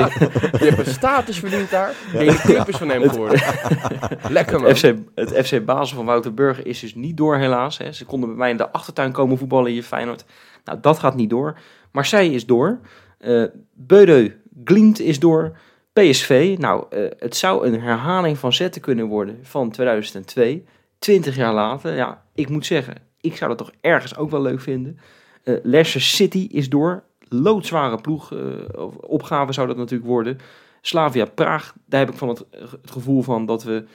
Je 0.60 0.66
hebt 0.66 0.88
een 0.88 0.94
status 0.94 1.40
verdiend 1.40 1.70
daar. 1.70 1.94
Hele 2.08 2.36
clip 2.36 2.68
is 2.68 2.78
van 2.78 2.90
hem 2.90 3.10
geworden. 3.10 3.42
Lekker 4.30 4.60
man. 4.60 4.70
het, 4.70 4.78
FC, 4.78 4.94
het 5.16 5.48
FC 5.48 5.66
Basel 5.66 5.96
van 5.96 6.06
Wouter 6.06 6.34
Burger 6.34 6.68
is 6.68 6.80
dus 6.80 6.96
niet 6.96 7.18
door, 7.18 7.38
helaas. 7.38 7.78
Hè. 7.78 7.92
Ze 7.92 8.06
konden 8.06 8.30
bij 8.30 8.38
mij 8.38 8.50
in 8.50 8.58
de 8.58 8.72
achtertuin 8.72 9.12
komen 9.12 9.38
voetballen 9.38 9.72
hier 9.72 9.84
Feyenoord. 9.84 10.26
Nou, 10.64 10.80
dat 10.82 11.00
gaat 11.00 11.16
niet 11.16 11.30
door. 11.30 11.60
Marseille 11.92 12.34
is 12.34 12.46
door. 12.46 12.80
Eh 13.18 13.44
Beudeu 13.74 14.42
Glimt 14.64 15.00
is 15.00 15.20
door. 15.20 15.58
PSV, 15.94 16.56
nou, 16.60 16.86
eh, 16.90 17.10
het 17.20 17.36
zou 17.36 17.68
een 17.68 17.82
herhaling 17.82 18.38
van 18.38 18.54
zetten 18.54 18.82
kunnen 18.82 19.06
worden 19.06 19.40
van 19.42 19.72
2002. 19.72 20.66
20 21.00 21.36
jaar 21.36 21.54
later, 21.54 21.96
ja, 21.96 22.24
ik 22.36 22.50
moet 22.50 22.66
zeggen, 22.66 22.96
ik 23.22 23.36
zou 23.36 23.50
dat 23.50 23.58
toch 23.58 23.72
ergens 23.82 24.18
ook 24.18 24.32
wel 24.32 24.42
leuk 24.42 24.62
vinden. 24.62 25.00
Eh 25.44 25.56
Leicester 25.64 26.02
City 26.02 26.48
is 26.52 26.70
door. 26.70 27.04
Loodzware 27.30 28.02
ploeg, 28.02 28.34
eh, 28.34 28.40
of 28.76 28.96
opgave 28.96 29.54
zou 29.54 29.68
dat 29.68 29.78
natuurlijk 29.78 30.10
worden. 30.10 30.38
Slavia 30.82 31.26
Praag, 31.26 31.76
daar 31.86 32.00
heb 32.00 32.10
ik 32.10 32.18
van 32.18 32.30
het, 32.30 32.46
gevoel 32.84 33.22
van 33.22 33.46
dat 33.46 33.64
we, 33.64 33.86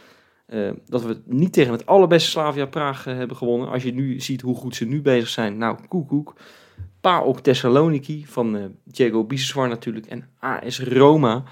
eh, 0.46 0.70
dat 0.86 1.02
we 1.02 1.20
niet 1.24 1.52
tegen 1.52 1.72
het 1.72 1.86
allerbeste 1.86 2.30
Slavia 2.30 2.66
Praag 2.66 3.06
eh, 3.06 3.16
hebben 3.16 3.36
gewonnen. 3.36 3.68
Als 3.68 3.82
je 3.82 3.92
nu 3.92 4.20
ziet 4.20 4.40
hoe 4.40 4.56
goed 4.56 4.76
ze 4.76 4.84
nu 4.84 5.02
bezig 5.02 5.28
zijn, 5.28 5.58
nou, 5.58 5.76
koek 5.88 6.08
koek. 6.08 6.34
PAOK 7.00 7.40
Thessaloniki 7.40 8.26
van 8.26 8.76
Diego 8.84 9.24
Biseswar 9.24 9.68
natuurlijk 9.68 10.06
en 10.06 10.28
AS 10.38 10.80
Roma. 10.80 11.42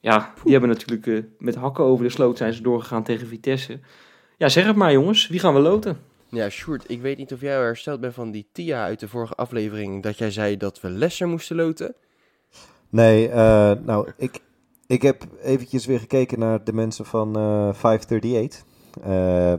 Ja, 0.00 0.32
die 0.42 0.52
hebben 0.52 0.70
natuurlijk 0.70 1.24
met 1.38 1.54
hakken 1.54 1.84
over 1.84 2.04
de 2.04 2.10
sloot 2.10 2.36
zijn 2.36 2.52
ze 2.52 2.62
doorgegaan 2.62 3.02
tegen 3.02 3.26
Vitesse. 3.26 3.80
Ja, 4.36 4.48
zeg 4.48 4.66
het 4.66 4.76
maar 4.76 4.92
jongens, 4.92 5.28
wie 5.28 5.40
gaan 5.40 5.54
we 5.54 5.60
loten? 5.60 6.09
Ja, 6.30 6.48
Sjoerd, 6.48 6.84
ik 6.90 7.00
weet 7.00 7.18
niet 7.18 7.32
of 7.32 7.40
jij 7.40 7.52
hersteld 7.54 8.00
bent 8.00 8.14
van 8.14 8.30
die 8.30 8.48
Tia 8.52 8.84
uit 8.84 9.00
de 9.00 9.08
vorige 9.08 9.34
aflevering. 9.34 10.02
Dat 10.02 10.18
jij 10.18 10.30
zei 10.30 10.56
dat 10.56 10.80
we 10.80 10.88
Leicester 10.90 11.28
moesten 11.28 11.56
loten. 11.56 11.94
Nee, 12.88 13.28
eh, 13.28 13.72
nou, 13.84 14.08
ik, 14.16 14.40
ik 14.86 15.02
heb 15.02 15.22
eventjes 15.42 15.86
weer 15.86 15.98
gekeken 16.00 16.38
naar 16.38 16.64
de 16.64 16.72
mensen 16.72 17.04
van 17.04 17.36
eh 17.36 17.68
538. 17.74 18.62
eh, 19.02 19.08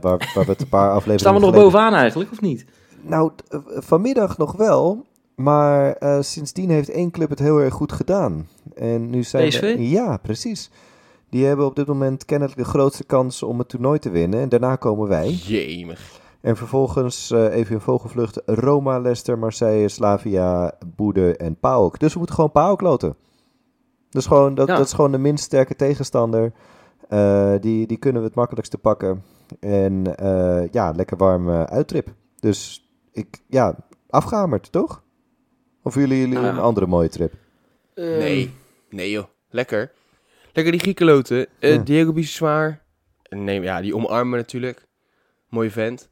waar 0.34 0.44
we 0.44 0.50
het 0.50 0.60
een 0.60 0.68
paar 0.68 0.88
afleveringen 0.98 1.18
Staan 1.20 1.34
we 1.34 1.40
nog 1.40 1.48
geleden- 1.50 1.70
bovenaan 1.72 1.94
eigenlijk, 1.94 2.30
of 2.32 2.40
niet? 2.40 2.64
Nou, 3.02 3.30
eh, 3.48 3.58
vanmiddag 3.66 4.38
nog 4.38 4.52
wel. 4.52 5.06
Maar 5.34 5.92
eh, 5.92 6.20
sindsdien 6.20 6.70
heeft 6.70 6.88
één 6.90 7.10
club 7.10 7.28
het 7.30 7.38
heel 7.38 7.58
erg 7.58 7.74
goed 7.74 7.92
gedaan. 7.92 8.48
En 8.74 9.10
nu 9.10 9.22
zijn 9.22 9.48
PSV? 9.48 9.60
we- 9.76 9.88
ja, 9.88 10.16
precies. 10.16 10.70
Die 11.30 11.44
hebben 11.46 11.66
op 11.66 11.76
dit 11.76 11.86
moment 11.86 12.24
kennelijk 12.24 12.58
de 12.58 12.64
grootste 12.64 13.04
kans 13.04 13.42
om 13.42 13.58
het 13.58 13.68
toernooi 13.68 13.98
te 13.98 14.10
winnen. 14.10 14.40
En 14.40 14.48
daarna 14.48 14.76
komen 14.76 15.08
wij. 15.08 15.28
Jemig. 15.30 16.20
En 16.42 16.56
vervolgens 16.56 17.30
eh, 17.30 17.54
even 17.54 17.74
in 17.74 17.80
vogelvlucht 17.80 18.42
Roma, 18.46 18.98
Leicester, 18.98 19.38
Marseille, 19.38 19.88
Slavia, 19.88 20.72
Boede 20.96 21.36
en 21.36 21.56
PAOK. 21.56 21.98
Dus 21.98 22.12
we 22.12 22.18
moeten 22.18 22.34
gewoon 22.36 22.52
PAOK 22.52 22.80
loten. 22.80 23.16
Dat 24.10 24.22
is 24.22 24.28
gewoon, 24.28 24.54
dat, 24.54 24.68
Ja. 24.68 24.76
dat 24.76 24.86
is 24.86 24.92
gewoon 24.92 25.12
de 25.12 25.18
minst 25.18 25.44
sterke 25.44 25.76
tegenstander. 25.76 26.52
Eh, 27.08 27.54
die, 27.60 27.86
die 27.86 27.96
kunnen 27.96 28.20
we 28.22 28.26
het 28.26 28.36
makkelijkste 28.36 28.78
pakken. 28.78 29.22
En 29.60 30.16
eh, 30.16 30.68
ja, 30.70 30.90
lekker 30.90 31.16
warm 31.16 31.50
uittrip. 31.50 32.08
Dus 32.40 32.88
ik, 33.12 33.42
ja, 33.48 33.76
afgehamerd, 34.08 34.72
toch? 34.72 35.02
Of 35.82 35.94
jullie, 35.94 36.18
jullie 36.18 36.38
een 36.38 36.58
andere 36.58 36.86
mooie 36.86 37.08
trip? 37.08 37.32
Nee. 37.94 38.54
Nee 38.90 39.10
joh. 39.10 39.24
Lekker. 39.50 39.92
Lekker 40.52 40.72
die 40.72 40.80
Grieken 40.80 41.06
loten. 41.06 41.46
Eh, 41.58 41.74
Ja. 41.74 41.82
Diego 41.82 42.12
Biseswar. 42.12 42.80
Nee, 43.28 43.60
ja, 43.60 43.80
die 43.80 43.94
omarmen 43.96 44.38
natuurlijk. 44.38 44.86
Mooie 45.48 45.70
vent. 45.70 46.10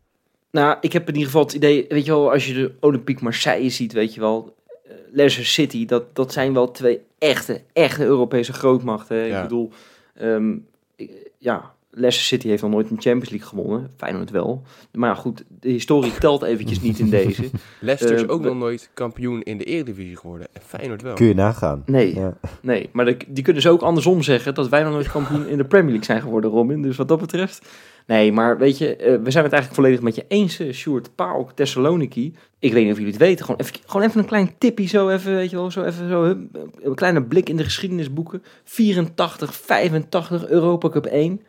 Nou, 0.50 0.76
ik 0.80 0.92
heb 0.92 1.02
in 1.08 1.12
ieder 1.14 1.26
geval 1.30 1.42
het 1.44 1.52
idee, 1.52 1.86
weet 1.88 2.04
je 2.04 2.10
wel, 2.10 2.32
als 2.32 2.46
je 2.46 2.52
de 2.54 2.72
Olympique 2.80 3.24
Marseille 3.24 3.70
ziet, 3.70 3.92
weet 3.92 4.14
je 4.14 4.20
wel, 4.20 4.54
eh, 4.84 4.92
Leicester 5.12 5.44
City, 5.46 5.86
dat, 5.86 6.04
dat 6.16 6.32
zijn 6.32 6.52
wel 6.54 6.70
twee 6.70 7.00
echte, 7.18 7.60
echte 7.72 8.04
Europese 8.04 8.52
grootmachten. 8.52 9.16
hè. 9.16 9.24
Ja. 9.24 9.36
Ik 9.36 9.42
bedoel, 9.42 9.70
ehm, 10.14 10.56
ik- 10.96 11.30
ja, 11.38 11.72
Leicester 11.92 12.26
City 12.26 12.48
heeft 12.48 12.62
nog 12.62 12.70
nooit 12.70 12.90
een 12.90 13.00
Champions 13.00 13.30
League 13.30 13.48
gewonnen, 13.48 13.90
Feyenoord 13.96 14.30
wel. 14.30 14.62
Maar 14.92 15.16
goed, 15.16 15.44
de 15.60 15.68
historie 15.68 16.18
telt 16.18 16.42
eventjes 16.42 16.80
niet 16.80 16.98
in 16.98 17.10
deze. 17.20 17.50
Leicester 17.80 18.16
is 18.16 18.22
Eh, 18.22 18.30
ook 18.30 18.42
nog 18.42 18.56
nooit 18.56 18.90
kampioen 18.94 19.42
in 19.42 19.58
de 19.58 19.64
Eredivisie 19.64 20.16
geworden. 20.16 20.46
En 20.52 20.60
Feyenoord 20.66 21.02
wel. 21.02 21.14
Kun 21.14 21.26
je 21.26 21.34
nagaan. 21.34 21.82
Nee, 21.86 22.14
Ja. 22.14 22.36
nee, 22.62 22.88
maar 22.92 23.04
de- 23.04 23.16
die 23.28 23.44
kunnen 23.44 23.62
ze 23.62 23.68
ook 23.70 23.82
andersom 23.82 24.22
zeggen, 24.22 24.54
dat 24.54 24.68
wij 24.68 24.82
nog 24.82 24.92
nooit 24.92 25.10
kampioen 25.10 25.46
in 25.46 25.56
de 25.56 25.64
Premier 25.64 25.88
League 25.90 26.04
zijn 26.06 26.20
geworden, 26.22 26.50
Robin. 26.50 26.82
Dus 26.82 26.96
wat 26.96 27.08
dat 27.08 27.20
betreft... 27.20 27.68
Nee, 28.10 28.32
maar 28.32 28.58
weet 28.58 28.78
je, 28.78 28.96
eh, 28.96 29.22
we 29.22 29.30
zijn 29.30 29.44
het 29.44 29.52
eigenlijk 29.52 29.74
volledig 29.74 30.00
met 30.00 30.14
je 30.14 30.24
eens, 30.28 30.60
uh, 30.60 30.72
Sjoerd. 30.72 31.14
PAOK 31.14 31.52
Thessaloniki. 31.52 32.34
Ik 32.58 32.72
weet 32.72 32.82
niet 32.82 32.92
of 32.92 32.98
jullie 32.98 33.12
het 33.12 33.22
weten. 33.22 33.44
Gewoon 33.44 33.60
even, 33.60 33.76
gewoon 33.86 34.06
even 34.06 34.20
een 34.20 34.26
klein 34.26 34.54
tipje 34.58 34.86
zo 34.86 35.08
even, 35.08 35.34
weet 35.34 35.50
je 35.50 35.56
wel. 35.56 35.70
Zo 35.70 35.82
even 35.82 36.08
zo, 36.08 36.22
hup, 36.22 36.38
een 36.82 36.94
kleine 36.94 37.22
blik 37.22 37.48
in 37.48 37.56
de 37.56 37.64
geschiedenisboeken. 37.64 38.42
84, 38.64 39.54
85, 39.54 40.48
Europa 40.48 40.88
Cup 40.88 41.06
1. 41.06 41.40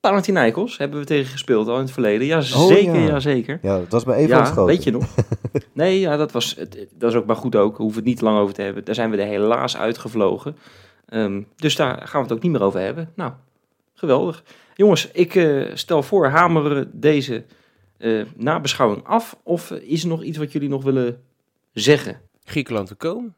Panathinaikos 0.00 0.78
hebben 0.78 1.00
we 1.00 1.06
tegen 1.06 1.30
gespeeld 1.30 1.68
al 1.68 1.74
in 1.74 1.80
het 1.80 1.90
verleden. 1.90 2.26
Ja, 2.26 2.40
zeker, 2.40 3.00
ja. 3.00 3.06
ja. 3.06 3.20
zeker. 3.20 3.58
ja, 3.62 3.78
dat 3.78 3.92
was 3.92 4.04
me 4.04 4.14
even 4.14 4.36
ja, 4.36 4.64
weet 4.64 4.84
je 4.84 4.90
nog? 4.90 5.04
Nee, 5.72 6.00
ja, 6.00 6.16
dat, 6.16 6.32
was, 6.32 6.56
dat 6.94 7.10
is 7.10 7.16
ook 7.16 7.26
maar 7.26 7.36
goed 7.36 7.56
ook. 7.56 7.76
We 7.76 7.82
hoeven 7.82 8.00
het 8.00 8.08
niet 8.08 8.18
te 8.18 8.24
lang 8.24 8.38
over 8.38 8.54
te 8.54 8.62
hebben. 8.62 8.84
Daar 8.84 8.94
zijn 8.94 9.10
we 9.10 9.16
er 9.16 9.26
helaas 9.26 9.76
uitgevlogen. 9.76 10.56
Ehm, 11.06 11.42
dus 11.56 11.76
daar 11.76 12.02
gaan 12.04 12.20
we 12.20 12.26
het 12.26 12.36
ook 12.36 12.42
niet 12.42 12.52
meer 12.52 12.62
over 12.62 12.80
hebben. 12.80 13.12
Nou, 13.14 13.32
geweldig. 13.94 14.42
Jongens, 14.76 15.10
ik 15.10 15.34
eh, 15.34 15.64
stel 15.74 16.02
voor, 16.02 16.26
hameren 16.26 16.90
deze 16.92 17.44
eh, 17.98 18.22
nabeschouwing 18.36 19.04
af. 19.06 19.36
Of 19.42 19.70
eh, 19.70 19.82
is 19.90 20.02
er 20.02 20.08
nog 20.08 20.22
iets 20.22 20.38
wat 20.38 20.52
jullie 20.52 20.68
nog 20.68 20.84
willen 20.84 21.22
zeggen? 21.72 22.20
Griekenland 22.44 22.86
te 22.88 22.94
komen. 22.94 23.34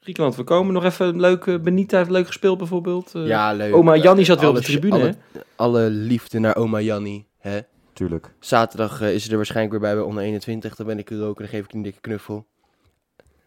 Griekenland, 0.00 0.36
we 0.36 0.44
komen 0.44 0.72
nog 0.74 0.84
even 0.84 1.20
leuk. 1.20 1.46
eh, 1.46 1.58
Benita 1.58 1.96
heeft 1.96 2.10
leuk 2.10 2.26
gespeeld 2.26 2.58
bijvoorbeeld. 2.58 3.14
Eh, 3.14 3.26
ja, 3.26 3.52
leuk. 3.52 3.74
Oma 3.74 3.96
Janni 3.96 4.24
zat 4.24 4.40
weer 4.40 4.48
op 4.48 4.54
de 4.54 4.62
tribune, 4.62 4.94
Alle, 4.94 5.04
hè? 5.32 5.40
alle 5.56 5.90
liefde 5.90 6.38
naar 6.38 6.56
oma 6.56 6.80
Janni. 6.80 7.26
Hè? 7.38 7.60
Tuurlijk. 7.92 8.32
Zaterdag 8.40 9.00
is 9.00 9.24
ze 9.24 9.30
er 9.30 9.36
waarschijnlijk 9.36 9.72
weer 9.72 9.80
bij 9.90 9.94
bij 9.94 10.04
onder 10.08 10.22
21. 10.22 10.74
Dan 10.74 10.86
ben 10.86 10.98
ik 10.98 11.10
er 11.10 11.22
ook 11.24 11.36
en 11.36 11.44
dan 11.44 11.52
geef 11.54 11.64
ik 11.64 11.72
een 11.72 11.82
dikke 11.82 12.00
knuffel. 12.00 12.46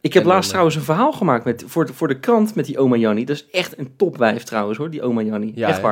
Ik 0.02 0.14
heb 0.14 0.24
En 0.24 0.30
laatst 0.30 0.50
trouwens 0.50 0.76
een 0.76 0.82
verhaal 0.82 1.12
gemaakt 1.14 1.46
met, 1.46 1.64
voor, 1.68 1.86
de, 1.86 1.94
voor 1.94 2.08
de 2.08 2.20
krant 2.20 2.56
met 2.56 2.66
die 2.66 2.80
oma 2.80 2.96
Janni. 2.96 3.26
Dat 3.26 3.36
is 3.36 3.50
echt 3.50 3.78
een 3.80 3.96
topwijf 3.96 4.44
trouwens 4.44 4.78
hoor, 4.78 4.90
die 4.90 5.02
oma 5.02 5.22
Janni. 5.22 5.52
Ja, 5.56 5.68
echt 5.68 5.78
hè? 5.78 5.84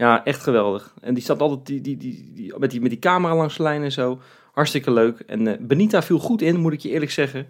Ja, 0.00 0.24
echt 0.24 0.42
geweldig. 0.42 0.94
En 1.00 1.14
die 1.14 1.22
staat 1.22 1.40
altijd 1.40 1.66
die, 1.66 1.80
die, 1.80 1.96
die, 1.96 2.30
die, 2.34 2.54
met, 2.58 2.70
die, 2.70 2.80
met 2.80 2.90
die 2.90 2.98
camera 2.98 3.36
langs 3.36 3.56
de 3.56 3.62
lijn 3.62 3.82
en 3.82 3.92
zo. 3.92 4.20
Hartstikke 4.52 4.90
leuk. 4.92 5.20
En 5.20 5.46
eh, 5.46 5.54
Benita 5.60 6.02
viel 6.02 6.18
goed 6.18 6.42
in, 6.42 6.60
moet 6.60 6.72
ik 6.72 6.80
je 6.80 6.88
eerlijk 6.90 7.10
zeggen. 7.10 7.46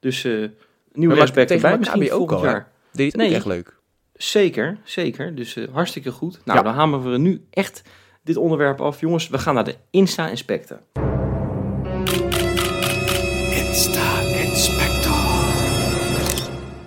Dus 0.00 0.24
eh 0.24 0.48
nieuw 0.92 1.08
Maar 1.08 1.18
respect 1.18 1.50
erbij. 1.50 1.78
Misschien 1.78 2.12
ook 2.12 2.32
al, 2.32 2.44
jaar. 2.44 2.70
Deed 2.92 3.12
het 3.12 3.16
Nee. 3.20 3.34
echt 3.34 3.46
leuk. 3.46 3.76
Zeker, 4.14 4.78
zeker. 4.84 5.34
Dus 5.34 5.56
eh, 5.56 5.64
hartstikke 5.72 6.10
goed. 6.10 6.40
Nou, 6.44 6.58
Ja. 6.58 6.64
dan 6.64 6.74
hameren 6.74 7.10
we 7.12 7.18
nu 7.18 7.44
echt 7.50 7.82
dit 8.22 8.36
onderwerp 8.36 8.80
af. 8.80 9.00
Jongens, 9.00 9.28
we 9.28 9.38
gaan 9.38 9.54
naar 9.54 9.64
de 9.64 9.76
Insta-inspector. 9.90 10.78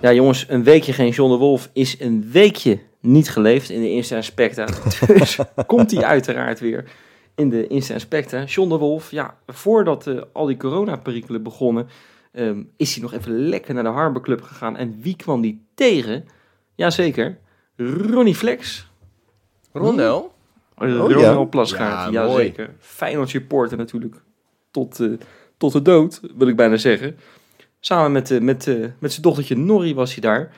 Ja, 0.00 0.12
jongens, 0.12 0.44
een 0.48 0.62
weekje 0.64 0.92
geen 0.92 1.10
John 1.10 1.30
de 1.32 1.36
Wolf 1.38 1.70
is 1.72 2.00
een 2.00 2.28
weekje 2.32 2.78
niet 3.06 3.30
geleefd 3.30 3.70
in 3.70 3.80
de 3.80 3.90
Insta 3.90 4.16
Inspecta. 4.16 4.66
Dus 5.06 5.38
komt 5.66 5.90
hij 5.90 6.04
uiteraard 6.04 6.60
weer 6.60 6.84
in 7.34 7.48
de 7.48 7.66
Insta 7.66 7.94
Inspecta. 7.94 8.44
John 8.44 8.68
de 8.68 8.76
Wolf, 8.76 9.10
ja, 9.10 9.36
voordat 9.46 10.06
eh, 10.06 10.20
al 10.32 10.46
die 10.46 10.56
coronaperikelen 10.56 11.42
begonnen, 11.42 11.88
ehm, 12.32 12.62
is 12.76 12.94
hij 12.94 13.02
nog 13.02 13.12
even 13.12 13.48
lekker 13.48 13.74
naar 13.74 13.82
de 13.82 13.88
Harbor 13.88 14.22
Club 14.22 14.42
gegaan. 14.42 14.76
En 14.76 14.98
wie 15.00 15.16
kwam 15.16 15.40
die 15.40 15.64
tegen? 15.74 16.24
Jazeker, 16.74 17.38
Ronnie 17.76 18.34
Flex. 18.34 18.90
Rondel? 19.72 20.34
Ronnie 20.74 21.18
ja. 21.18 21.44
Plasgaard, 21.44 22.12
Ja, 22.12 22.22
ja, 22.22 22.26
mooi. 22.28 22.44
zeker. 22.44 22.74
Feyenoord 22.78 23.28
supporter 23.28 23.78
natuurlijk 23.78 24.14
tot, 24.70 25.00
eh, 25.00 25.10
tot 25.56 25.72
de 25.72 25.82
dood, 25.82 26.20
wil 26.36 26.48
ik 26.48 26.56
bijna 26.56 26.76
zeggen. 26.76 27.16
Samen 27.80 28.12
met, 28.12 28.30
eh, 28.30 28.40
met, 28.40 28.66
eh, 28.66 28.74
met 28.98 29.10
zijn 29.10 29.22
dochtertje 29.22 29.56
Norrie 29.56 29.94
was 29.94 30.12
hij 30.12 30.20
daar. 30.20 30.52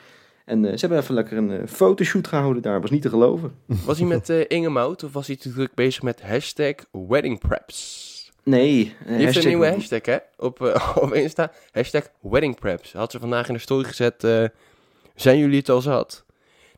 En 0.49 0.65
eh, 0.65 0.71
ze 0.73 0.79
hebben 0.79 0.97
even 0.97 1.13
lekker 1.15 1.37
een 1.37 1.51
eh, 1.51 1.67
fotoshoot 1.67 2.27
gehouden 2.27 2.61
daar, 2.61 2.81
was 2.81 2.89
niet 2.89 3.01
te 3.01 3.09
geloven. 3.09 3.55
Was 3.85 3.97
hij 3.97 4.07
met 4.07 4.29
eh 4.29 4.43
Inge 4.47 4.69
Mout 4.69 5.03
of 5.03 5.13
was 5.13 5.27
hij 5.27 5.35
te 5.35 5.53
druk 5.53 5.73
bezig 5.73 6.01
met 6.03 6.21
hashtag 6.21 6.73
weddingpreps? 6.91 8.31
Nee, 8.43 8.95
heeft 9.05 9.23
hashtag- 9.23 9.43
een 9.43 9.49
nieuwe 9.49 9.67
hashtag 9.71 10.05
hè, 10.05 10.17
op, 10.37 10.61
op 11.03 11.13
Insta. 11.13 11.51
Hashtag 11.71 12.09
weddingpreps. 12.21 12.93
Had 12.93 13.11
ze 13.11 13.19
vandaag 13.19 13.47
in 13.47 13.53
de 13.53 13.59
story 13.59 13.83
gezet, 13.83 14.23
eh, 14.23 14.43
zijn 15.15 15.37
jullie 15.37 15.57
het 15.57 15.69
al 15.69 15.81
zat? 15.81 16.25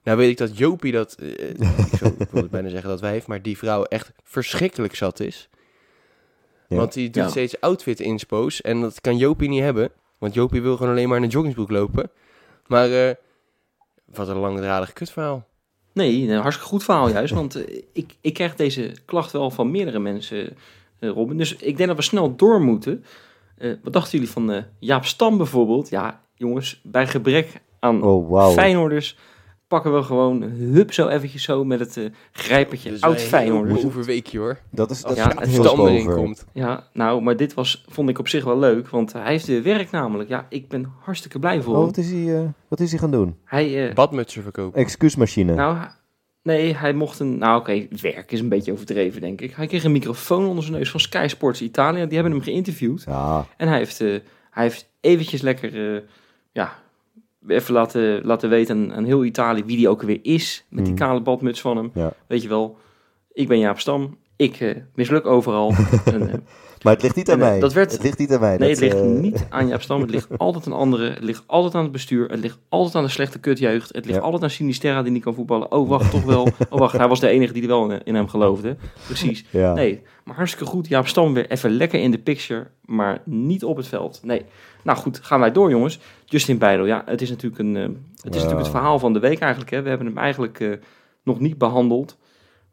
Nou 0.03 0.17
weet 0.17 0.29
ik 0.29 0.37
dat 0.37 0.57
Jopie 0.57 0.91
dat, 0.91 1.17
ik, 1.21 1.97
zou, 1.97 2.13
ik 2.17 2.29
wilde 2.31 2.47
bijna 2.49 2.69
zeggen 2.69 2.89
dat 2.89 2.99
wijf, 3.01 3.27
maar 3.27 3.41
die 3.41 3.57
vrouw 3.57 3.83
echt 3.83 4.11
verschrikkelijk 4.23 4.95
zat 4.95 5.19
is. 5.19 5.49
Ja. 6.67 6.77
Want 6.77 6.93
die 6.93 7.09
doet 7.09 7.23
Ja. 7.23 7.29
steeds 7.29 7.61
outfit 7.61 7.99
inspo's 7.99 8.61
en 8.61 8.81
dat 8.81 9.01
kan 9.01 9.17
Jopie 9.17 9.49
niet 9.49 9.61
hebben. 9.61 9.91
Want 10.17 10.33
Jopie 10.33 10.61
wil 10.61 10.77
gewoon 10.77 10.91
alleen 10.91 11.07
maar 11.07 11.17
in 11.17 11.23
een 11.23 11.29
joggingsbroek 11.29 11.69
lopen. 11.71 12.09
Maar 12.67 12.91
eh, 13.07 13.15
wat 14.13 14.27
een 14.27 14.37
langdradig 14.37 14.93
kutverhaal. 14.93 15.47
Nee, 15.93 16.29
een 16.29 16.39
hartstikke 16.39 16.69
goed 16.69 16.83
verhaal 16.83 17.09
juist. 17.09 17.33
Want 17.33 17.55
eh, 17.55 17.81
ik, 17.93 18.15
ik 18.21 18.33
krijg 18.33 18.55
deze 18.55 18.93
klacht 19.05 19.31
wel 19.31 19.51
van 19.51 19.71
meerdere 19.71 19.99
mensen, 19.99 20.57
eh, 20.99 21.09
Robin. 21.09 21.37
Dus 21.37 21.55
ik 21.55 21.77
denk 21.77 21.87
dat 21.87 21.97
we 21.97 22.03
snel 22.03 22.35
door 22.35 22.61
moeten. 22.61 23.03
Eh, 23.61 23.71
wat 23.83 23.93
dachten 23.93 24.11
jullie 24.11 24.33
van 24.33 24.51
eh, 24.51 24.63
Jaap 24.79 25.05
Stam 25.05 25.37
bijvoorbeeld? 25.37 25.89
Ja, 25.89 26.21
jongens, 26.35 26.81
bij 26.83 27.07
gebrek 27.07 27.61
aan 27.79 28.03
Oh. 28.03 28.51
Feyenoorders 28.51 29.17
pakken 29.71 29.93
we 29.93 30.03
gewoon 30.03 30.41
hup 30.41 30.93
zo 30.93 31.07
eventjes 31.07 31.43
zo 31.43 31.63
met 31.63 31.79
het 31.79 31.97
eh 31.97 32.05
grijpertje 32.31 32.89
Dus 32.89 33.01
oud 33.01 33.19
overweekje 33.85 34.37
hoor. 34.37 34.59
Dat 34.69 34.91
is, 34.91 35.01
dat 35.01 35.15
Ja, 35.15 35.27
het 35.27 35.47
heel 35.49 35.63
stand 35.63 35.79
erin 35.89 36.13
komt. 36.13 36.45
Ja, 36.53 36.87
nou, 36.93 37.21
maar 37.21 37.37
dit 37.37 37.53
was, 37.53 37.85
vond 37.87 38.09
ik 38.09 38.19
op 38.19 38.27
zich 38.27 38.43
wel 38.43 38.59
leuk, 38.59 38.89
want 38.89 39.13
hij 39.13 39.31
heeft 39.31 39.45
weer 39.47 39.63
werk 39.63 39.91
namelijk. 39.91 40.29
Ja, 40.29 40.45
ik 40.49 40.67
ben 40.67 40.91
hartstikke 40.99 41.39
blij 41.39 41.61
voor 41.61 41.75
Oh, 41.75 41.85
wat 41.85 41.97
is 41.97 42.11
hij, 42.11 42.37
eh, 42.37 42.43
wat 42.67 42.79
is 42.79 42.89
hij 42.91 42.99
gaan 42.99 43.11
doen? 43.11 43.35
Hij, 43.45 43.87
eh, 43.87 43.95
Badmutsen 43.95 44.43
verkopen. 44.43 44.79
Excuusmachine. 44.79 45.53
nou, 45.53 45.77
nee, 46.43 46.75
hij 46.75 46.93
mocht 46.93 47.19
een, 47.19 47.37
nou 47.37 47.59
oké, 47.59 47.87
werk 48.01 48.31
is 48.31 48.39
een 48.39 48.49
beetje 48.49 48.71
overdreven 48.71 49.21
denk 49.21 49.41
ik. 49.41 49.53
Hij 49.55 49.67
kreeg 49.67 49.83
een 49.83 49.91
microfoon 49.91 50.45
onder 50.45 50.63
zijn 50.63 50.75
neus 50.75 50.91
van 50.91 50.99
Sky 50.99 51.25
Sports 51.27 51.61
Italia, 51.61 52.05
die 52.05 52.13
hebben 52.13 52.31
hem 52.31 52.41
geïnterviewd. 52.41 53.03
ja, 53.05 53.45
En 53.57 53.67
hij 53.67 53.77
heeft, 53.77 54.01
eh, 54.01 54.15
hij 54.51 54.63
heeft 54.63 54.89
eventjes 55.01 55.41
lekker, 55.41 55.95
eh, 55.95 56.01
ja, 56.51 56.79
even 57.47 57.73
laten, 57.73 58.25
laten 58.25 58.49
weten 58.49 58.93
aan, 58.93 59.03
heel 59.03 59.25
Italië 59.25 59.63
wie 59.65 59.77
die 59.77 59.89
ook 59.89 60.01
weer 60.01 60.19
is. 60.21 60.65
Met 60.69 60.85
die 60.85 60.93
Mhm. 60.93 61.03
kale 61.03 61.21
badmuts 61.21 61.61
van 61.61 61.77
hem. 61.77 61.91
Ja. 61.93 62.13
Weet 62.27 62.41
je 62.41 62.47
wel, 62.47 62.77
ik 63.33 63.47
ben 63.47 63.59
Jaap 63.59 63.79
Stam, 63.79 64.17
ik 64.35 64.59
eh, 64.59 64.75
misluk 64.95 65.25
overal. 65.25 65.69
en, 66.05 66.29
eh, 66.29 66.35
maar 66.81 66.93
het 66.93 67.01
ligt 67.01 67.15
niet 67.15 67.29
aan 67.31 67.39
En, 67.39 67.45
eh, 67.45 67.49
mij. 67.51 67.59
dat 67.59 67.73
werd- 67.73 67.91
Het 67.91 68.03
ligt 68.03 68.17
niet 68.17 68.31
aan 68.33 68.39
mij. 68.39 68.57
Nee, 68.57 68.69
Dat, 68.75 68.79
het 68.79 68.93
ligt 68.93 69.03
niet 69.21 69.45
aan 69.49 69.67
Jaap 69.67 69.81
Stam. 69.81 70.01
Het 70.01 70.09
ligt 70.09 70.27
altijd 70.37 70.65
aan 70.65 70.73
anderen. 70.73 71.13
Het 71.13 71.23
ligt 71.23 71.43
altijd 71.47 71.75
aan 71.75 71.83
het 71.83 71.91
bestuur. 71.91 72.29
Het 72.29 72.39
ligt 72.39 72.57
altijd 72.69 72.95
aan 72.95 73.03
de 73.03 73.09
slechte 73.09 73.39
kutjeugd. 73.39 73.93
Het 73.95 74.05
ligt 74.05 74.17
Ja. 74.17 74.23
altijd 74.23 74.43
aan 74.43 74.49
Sinisterra 74.49 75.01
die 75.03 75.11
niet 75.11 75.23
kan 75.23 75.33
voetballen. 75.33 75.71
Oh, 75.71 75.89
wacht, 75.89 76.11
toch 76.11 76.23
wel. 76.23 76.47
Oh, 76.69 76.79
wacht, 76.79 76.97
hij 76.97 77.07
was 77.07 77.19
de 77.19 77.27
enige 77.27 77.53
die 77.53 77.61
er 77.61 77.67
wel 77.67 77.91
in, 77.91 78.03
in 78.03 78.15
hem 78.15 78.27
geloofde. 78.27 78.75
Precies. 79.05 79.45
Ja. 79.49 79.73
Nee, 79.73 80.01
maar 80.23 80.35
hartstikke 80.35 80.65
goed. 80.71 80.87
Jaap 80.87 81.07
Stam 81.07 81.33
weer 81.33 81.49
even 81.51 81.71
lekker 81.71 81.99
in 81.99 82.11
de 82.11 82.19
picture, 82.19 82.67
maar 82.85 83.21
niet 83.25 83.63
op 83.63 83.77
het 83.77 83.87
veld. 83.87 84.19
Nee. 84.23 84.41
Nou 84.83 84.97
goed, 84.97 85.19
gaan 85.19 85.39
wij 85.39 85.51
door, 85.51 85.69
jongens. 85.69 85.99
Justin 86.25 86.57
Bijlo, 86.57 86.85
ja, 86.85 87.01
het 87.05 87.21
is 87.21 87.29
natuurlijk, 87.29 87.61
een, 87.61 87.75
eh, 87.75 87.81
het, 87.81 87.91
is 87.91 88.21
Ja. 88.23 88.29
natuurlijk 88.31 88.59
het 88.59 88.69
verhaal 88.69 88.99
van 88.99 89.13
de 89.13 89.19
week 89.19 89.39
eigenlijk. 89.39 89.71
Hè. 89.71 89.81
We 89.81 89.89
hebben 89.89 90.07
hem 90.07 90.17
eigenlijk 90.17 90.59
eh, 90.59 90.71
nog 91.23 91.39
niet 91.39 91.57
behandeld. 91.57 92.17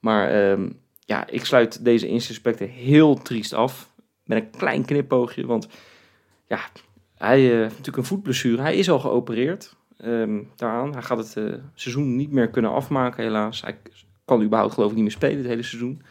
Maar 0.01 0.31
ehm, 0.31 0.68
ja, 0.99 1.27
ik 1.27 1.44
sluit 1.44 1.85
deze 1.85 2.09
inspecten 2.09 2.68
heel 2.68 3.14
triest 3.14 3.53
af. 3.53 3.92
Met 4.25 4.38
een 4.38 4.51
klein 4.51 4.85
knipoogje, 4.85 5.47
want 5.47 5.68
ja, 6.47 6.59
hij 7.14 7.44
eh, 7.44 7.57
heeft 7.57 7.71
natuurlijk 7.71 7.97
een 7.97 8.05
voetblessure. 8.05 8.62
Hij 8.62 8.77
is 8.77 8.90
al 8.90 8.99
geopereerd 8.99 9.77
ehm, 9.97 10.42
daaraan. 10.57 10.92
Hij 10.92 11.03
gaat 11.03 11.35
het 11.35 11.61
seizoen 11.75 12.16
niet 12.16 12.31
meer 12.31 12.49
kunnen 12.49 12.71
afmaken, 12.71 13.23
helaas. 13.25 13.62
Hij 13.62 13.79
kan 14.25 14.42
überhaupt 14.42 14.75
geloof 14.75 14.88
ik 14.88 14.94
niet 14.94 15.05
meer 15.05 15.12
spelen 15.12 15.38
het 15.38 15.47
hele 15.47 15.62
seizoen. 15.62 16.03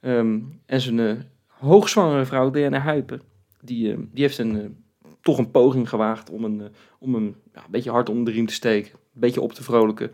Ehm, 0.00 0.38
en 0.66 0.80
zijn 0.80 1.28
hoogzwangere 1.46 2.24
vrouw, 2.24 2.50
Diana 2.50 2.78
Huipen, 2.78 3.22
die, 3.60 4.08
die 4.12 4.22
heeft 4.22 4.38
een, 4.38 4.84
toch 5.22 5.38
een 5.38 5.50
poging 5.50 5.88
gewaagd 5.88 6.30
om, 6.30 6.44
een, 6.44 6.60
eh, 6.60 6.66
om 6.98 7.14
hem 7.14 7.36
ja, 7.54 7.60
een 7.60 7.70
beetje 7.70 7.90
hard 7.90 8.08
onder 8.08 8.24
de 8.24 8.30
riem 8.30 8.46
te 8.46 8.54
steken. 8.54 8.90
Een 8.92 9.20
beetje 9.20 9.40
op 9.40 9.52
te 9.52 9.62
vrolijken. 9.62 10.10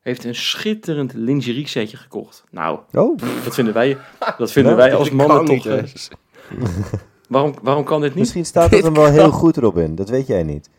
Heeft 0.00 0.24
een 0.24 0.34
schitterend 0.34 1.12
lingerie 1.14 1.68
setje 1.68 1.96
gekocht. 1.96 2.44
Nou, 2.50 2.78
Oh, 2.92 3.18
dat 3.44 3.54
vinden 3.54 3.74
wij, 3.74 3.96
dat 4.38 4.52
vinden 4.52 4.76
Nou, 4.76 4.88
wij 4.88 4.98
als 4.98 5.08
Dat 5.08 5.16
mannen 5.16 5.44
toch... 5.44 5.54
niet, 5.54 5.66
eh, 5.66 5.80
dus. 5.80 6.08
waarom, 7.28 7.54
waarom 7.62 7.84
kan 7.84 8.00
dit 8.00 8.10
niet? 8.10 8.18
misschien 8.18 8.46
staat 8.46 8.70
het 8.70 8.84
hem 8.84 8.94
wel 8.94 9.06
heel 9.10 9.30
goed, 9.30 9.56
Robin. 9.56 9.94
Dat 9.94 10.08
weet 10.08 10.26
jij 10.26 10.42
niet. 10.42 10.70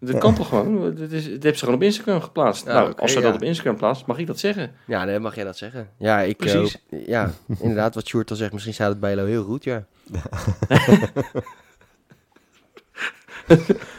Dat 0.00 0.18
kan 0.18 0.34
toch 0.34 0.48
gewoon? 0.48 0.94
Dit, 0.94 1.12
is, 1.12 1.24
dit 1.24 1.32
hebben 1.32 1.52
ze 1.54 1.58
gewoon 1.58 1.74
op 1.74 1.82
Instagram 1.82 2.20
geplaatst. 2.20 2.66
Nou, 2.66 2.90
oké, 2.90 3.00
als 3.00 3.12
ze 3.12 3.18
ja. 3.18 3.24
dat 3.24 3.34
op 3.34 3.42
Instagram 3.42 3.76
plaatst, 3.76 4.06
mag 4.06 4.18
ik 4.18 4.26
dat 4.26 4.38
zeggen? 4.38 4.72
Ja, 4.86 5.04
nee, 5.04 5.18
mag 5.18 5.34
jij 5.34 5.44
dat 5.44 5.56
zeggen. 5.56 5.88
Ja, 5.96 6.20
ik 6.20 6.30
eh, 6.30 6.52
Precies. 6.52 6.82
hoop- 6.90 7.00
ja, 7.06 7.32
inderdaad, 7.60 7.94
wat 7.94 8.06
Sjoerd 8.06 8.30
al 8.30 8.36
zegt, 8.36 8.52
misschien 8.52 8.74
staat 8.74 8.88
het 8.88 9.00
bij 9.00 9.16
Lo 9.16 9.24
heel 9.24 9.44
goed, 9.44 9.64
ja. 9.64 9.84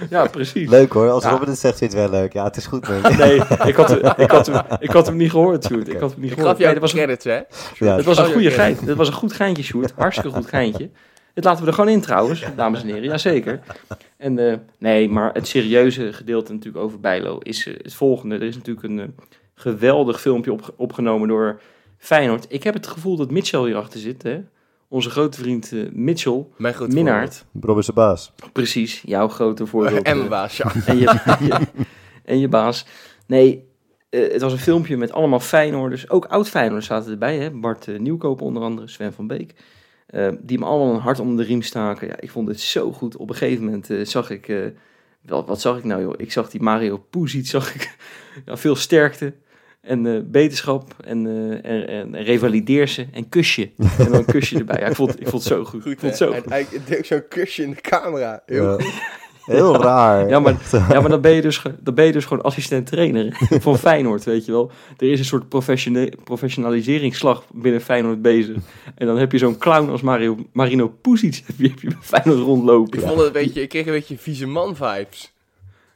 Ja, 0.09 0.27
precies. 0.27 0.69
Leuk 0.69 0.91
hoor, 0.93 1.09
als 1.09 1.23
Ja. 1.23 1.29
Robin 1.29 1.47
het 1.49 1.59
zegt, 1.59 1.77
vind 1.77 1.91
je 1.91 1.97
het 1.97 2.09
wel 2.09 2.19
leuk. 2.21 2.33
Ja, 2.33 2.43
het 2.43 2.57
is 2.57 2.65
goed. 2.65 2.87
man. 2.87 3.17
Nee, 3.17 3.35
ik 3.65 3.75
had, 3.75 4.17
ik, 4.19 4.31
had 4.31 4.47
hem, 4.47 4.61
ik 4.79 4.89
had 4.89 5.05
hem 5.05 5.15
niet 5.15 5.29
gehoord, 5.31 5.65
Sjoerd. 5.65 5.87
Ik 5.87 5.99
had 5.99 6.11
hem 6.11 6.21
niet 6.21 6.31
Ik 6.31 6.37
gehoord. 6.37 6.57
Nee, 6.57 6.67
dat 6.73 6.81
was 6.81 6.93
een, 6.93 6.97
credits, 6.97 7.25
hè? 7.25 7.41
Ja, 7.85 7.95
dat 7.95 8.05
was 8.05 8.17
een 8.17 8.25
Oh, 8.25 8.31
goede 8.31 8.51
geintje. 8.51 8.85
Dat 8.85 8.97
was 8.97 9.07
een 9.07 9.13
goed 9.13 9.33
geintje, 9.33 9.63
Sjoerd. 9.63 9.93
Hartstikke 9.95 10.31
goed 10.37 10.47
geintje. 10.47 10.89
Dit 11.33 11.43
laten 11.43 11.61
we 11.63 11.67
er 11.69 11.73
gewoon 11.75 11.89
in 11.89 12.01
trouwens, 12.01 12.43
dames 12.55 12.81
en 12.81 12.87
heren. 12.87 13.03
Jazeker. 13.03 13.59
En 14.17 14.39
eh, 14.49 14.57
nee, 14.77 15.09
maar 15.09 15.33
het 15.33 15.47
serieuze 15.47 16.13
gedeelte 16.13 16.53
natuurlijk 16.53 16.83
over 16.83 16.99
Bijlo 16.99 17.37
is 17.37 17.67
eh, 17.67 17.73
het 17.77 17.93
volgende. 17.93 18.35
Er 18.35 18.43
is 18.43 18.55
natuurlijk 18.55 18.87
een 18.87 18.99
eh, 18.99 19.05
geweldig 19.55 20.21
filmpje 20.21 20.51
op, 20.51 20.73
opgenomen 20.77 21.27
door 21.27 21.61
Feyenoord. 21.97 22.45
Ik 22.49 22.63
heb 22.63 22.73
het 22.73 22.87
gevoel 22.87 23.15
dat 23.15 23.31
Mitchell 23.31 23.63
hierachter 23.63 23.99
zit, 23.99 24.23
hè? 24.23 24.41
Onze 24.91 25.09
grote 25.09 25.37
vriend 25.41 25.71
eh, 25.71 25.79
Mitchell. 25.91 26.45
Mijn 26.57 26.73
grote 26.73 26.93
Minnaert. 26.95 27.45
Rob 27.61 27.77
is 27.77 27.85
de 27.85 27.93
baas. 27.93 28.33
Precies, 28.53 29.01
jouw 29.05 29.27
grote 29.27 29.65
voorbeeld. 29.65 30.01
En 30.05 30.11
eh, 30.11 30.17
mijn 30.17 30.29
baas, 30.29 30.57
ja. 30.57 30.71
en 30.85 30.97
je, 30.97 31.19
je- 31.47 31.67
en 32.25 32.39
je 32.39 32.47
baas. 32.47 32.85
Nee, 33.27 33.67
eh, 34.09 34.31
het 34.31 34.41
was 34.41 34.51
een 34.51 34.59
filmpje 34.59 34.97
met 34.97 35.11
allemaal 35.11 35.39
Feyenoorders. 35.39 36.09
Ook 36.09 36.25
oud-Feyenoorders 36.25 36.85
zaten 36.87 37.11
erbij. 37.11 37.37
Hè? 37.37 37.49
Bart 37.51 37.87
eh, 37.87 37.99
Nieuwkoop 37.99 38.41
onder 38.41 38.63
andere, 38.63 38.87
Sven 38.87 39.13
van 39.13 39.27
Beek. 39.27 39.53
eh, 40.07 40.27
die 40.41 40.59
me 40.59 40.65
allemaal 40.65 40.93
een 40.93 40.99
hart 41.01 41.19
onder 41.19 41.37
de 41.37 41.43
riem 41.43 41.61
staken. 41.61 42.07
Ja, 42.07 42.19
ik 42.19 42.31
vond 42.31 42.47
het 42.47 42.59
zo 42.59 42.91
goed. 42.91 43.17
Op 43.17 43.29
een 43.29 43.35
gegeven 43.35 43.63
moment 43.65 43.89
eh, 43.89 44.05
zag 44.05 44.29
ik... 44.29 44.47
eh, 44.47 44.57
wel, 45.21 45.45
wat 45.45 45.61
zag 45.61 45.77
ik 45.77 45.83
nou 45.83 46.01
joh? 46.01 46.13
Ik 46.17 46.31
zag 46.31 46.49
die 46.49 46.61
Mario 46.61 46.97
Puzic, 47.09 47.45
zag 47.57 47.75
ik 47.75 47.97
ja, 48.45 48.57
veel 48.57 48.75
sterkte. 48.75 49.33
En 49.81 50.05
eh, 50.05 50.19
beterschap 50.25 50.95
en, 51.05 51.27
eh, 51.27 51.71
en, 51.71 51.87
en, 51.87 52.15
en 52.15 52.23
revalideer 52.23 52.87
ze 52.87 53.05
en 53.11 53.29
kusje. 53.29 53.69
En 53.97 54.05
dan 54.05 54.13
een 54.13 54.25
kusje 54.25 54.57
erbij. 54.57 54.79
Ja, 54.79 54.85
ik, 54.87 54.95
vond, 54.95 55.19
ik 55.21 55.27
vond 55.27 55.43
het 55.43 55.51
zo 55.53 55.63
goed. 55.63 55.85
ik 55.85 55.99
vond 55.99 56.01
het 56.01 56.17
zo 56.17 56.33
goed. 56.33 56.49
hij 56.49 56.65
deed 56.85 57.07
zo'n 57.07 57.27
kusje 57.29 57.63
in 57.63 57.69
de 57.69 57.81
camera. 57.81 58.43
Heel 58.45 58.63
Ja. 58.63 58.71
goed. 58.73 58.93
Heel 59.45 59.81
raar. 59.81 60.29
Ja, 60.29 60.39
maar, 60.39 60.55
ja, 60.71 60.99
maar 61.01 61.09
dan 61.09 61.21
ben 61.21 61.31
je 61.31 61.41
dus, 61.41 61.61
dan 61.79 61.93
ben 61.93 62.05
je 62.05 62.11
dus 62.11 62.25
gewoon 62.25 62.43
assistent-trainer 62.43 63.37
van 63.59 63.77
Feyenoord, 63.77 64.23
weet 64.23 64.45
je 64.45 64.51
wel. 64.51 64.71
Er 64.97 65.11
is 65.11 65.19
een 65.19 65.25
soort 65.25 65.49
professione- 65.49 66.11
professionaliseringsslag 66.23 67.43
binnen 67.53 67.81
Feyenoord 67.81 68.21
bezig. 68.21 68.57
En 68.95 69.07
dan 69.07 69.17
heb 69.17 69.31
je 69.31 69.37
zo'n 69.37 69.57
clown 69.57 69.89
als 69.89 70.01
Mario, 70.01 70.37
Marino 70.53 70.87
Pusic 71.01 71.43
heb 71.45 71.55
je, 71.57 71.67
heb 71.69 71.79
je 71.79 71.87
bij 71.87 71.97
Feyenoord 72.01 72.45
rondlopen. 72.45 72.99
Ik 72.99 73.05
vond 73.05 73.17
het 73.17 73.27
een 73.27 73.33
beetje, 73.33 73.61
ik 73.61 73.69
kreeg 73.69 73.85
een 73.85 73.91
beetje 73.91 74.17
vieze 74.17 74.47
man 74.47 74.75
vibes. 74.75 75.30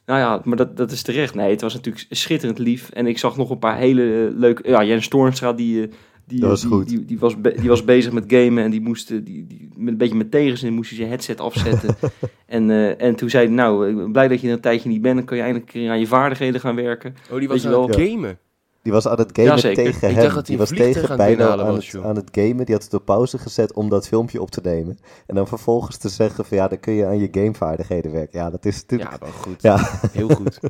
Nou 0.06 0.20
ja, 0.20 0.42
maar 0.44 0.58
dat, 0.58 0.78
dat 0.78 0.92
is 0.92 1.02
terecht. 1.02 1.36
Nee, 1.36 1.50
het 1.52 1.62
was 1.62 1.74
natuurlijk 1.74 2.06
schitterend 2.10 2.60
lief. 2.60 2.90
En 2.90 3.08
ik 3.08 3.18
zag 3.18 3.38
nog 3.38 3.50
een 3.50 3.60
paar 3.60 3.78
hele 3.78 4.34
leuke... 4.36 4.70
Ja, 4.70 4.84
Jens 4.84 5.08
Toornstra, 5.08 5.54
die... 5.54 5.82
eh, 5.82 5.88
Die, 6.28 6.40
Dat 6.40 6.50
was 6.50 6.62
die, 6.62 6.70
goed. 6.70 6.88
Die, 6.88 7.06
die, 7.06 7.20
was 7.20 7.36
die 7.60 7.70
was 7.70 7.84
bezig 7.84 8.12
met 8.12 8.24
gamen 8.28 8.64
en 8.64 8.72
die 8.72 8.82
moest, 8.82 9.12
eh, 9.12 9.18
die, 9.24 9.48
die, 9.48 9.70
met 9.76 9.92
een 9.92 9.98
beetje 9.98 10.16
met 10.16 10.32
tegenzin 10.32 10.74
moest 10.74 10.90
hij 10.90 10.98
zijn 10.98 11.10
headset 11.10 11.40
afzetten. 11.40 11.96
en, 12.46 12.70
eh, 12.70 13.02
en 13.02 13.16
toen 13.16 13.30
zei 13.30 13.46
hij, 13.46 13.56
nou, 13.56 13.90
ik 13.90 13.96
ben 13.96 14.12
blij 14.12 14.28
dat 14.28 14.42
je 14.42 14.48
er 14.48 14.54
een 14.54 14.60
tijdje 14.60 14.90
niet 14.90 15.02
bent. 15.02 15.16
Dan 15.16 15.26
kan 15.26 15.38
je 15.38 15.44
eindelijk 15.44 15.74
een 15.74 15.82
keer 15.82 15.90
aan 15.90 16.00
je 16.00 16.08
vaardigheden 16.08 16.60
gaan 16.62 16.76
werken. 16.76 17.16
Oh, 17.32 17.40
die 17.40 17.48
was 17.48 17.66
aan 17.68 17.82
het 17.84 17.96
gamen. 17.96 18.40
Die 18.86 18.94
was 18.94 19.08
aan 19.08 19.18
het 19.18 19.30
gamen 19.34 19.60
tegen 19.62 19.86
Ik 19.86 20.16
hem. 20.16 20.16
dacht 20.16 20.26
dat 20.26 20.34
hij 20.34 20.44
die 20.44 20.58
was 20.58 20.70
tegen 20.70 21.18
bijna 21.18 21.48
aan 21.50 21.58
was, 21.58 21.92
het, 21.92 22.04
aan 22.04 22.16
het 22.16 22.30
gamen. 22.32 22.66
Die 22.66 22.76
had 22.76 22.84
het 22.84 22.94
op 22.94 23.06
pauze 23.06 23.38
gezet 23.38 23.74
om 23.74 23.90
dat 23.90 24.08
filmpje 24.08 24.42
op 24.42 24.52
te 24.52 24.60
nemen. 24.64 24.98
En 25.28 25.36
dan 25.36 25.48
vervolgens 25.48 25.98
te 25.98 26.10
zeggen 26.10 26.46
van 26.46 26.58
ja, 26.58 26.68
dan 26.68 26.80
kun 26.80 26.94
je 26.94 27.06
aan 27.06 27.18
je 27.20 27.28
gamevaardigheden 27.32 28.12
werken. 28.12 28.40
Ja, 28.40 28.50
dat 28.50 28.66
is 28.66 28.82
natuurlijk... 28.82 29.12
Ja, 29.12 29.18
wel 29.20 29.32
goed. 29.32 29.62
Ja. 29.62 29.78
Heel 30.12 30.28
goed. 30.30 30.60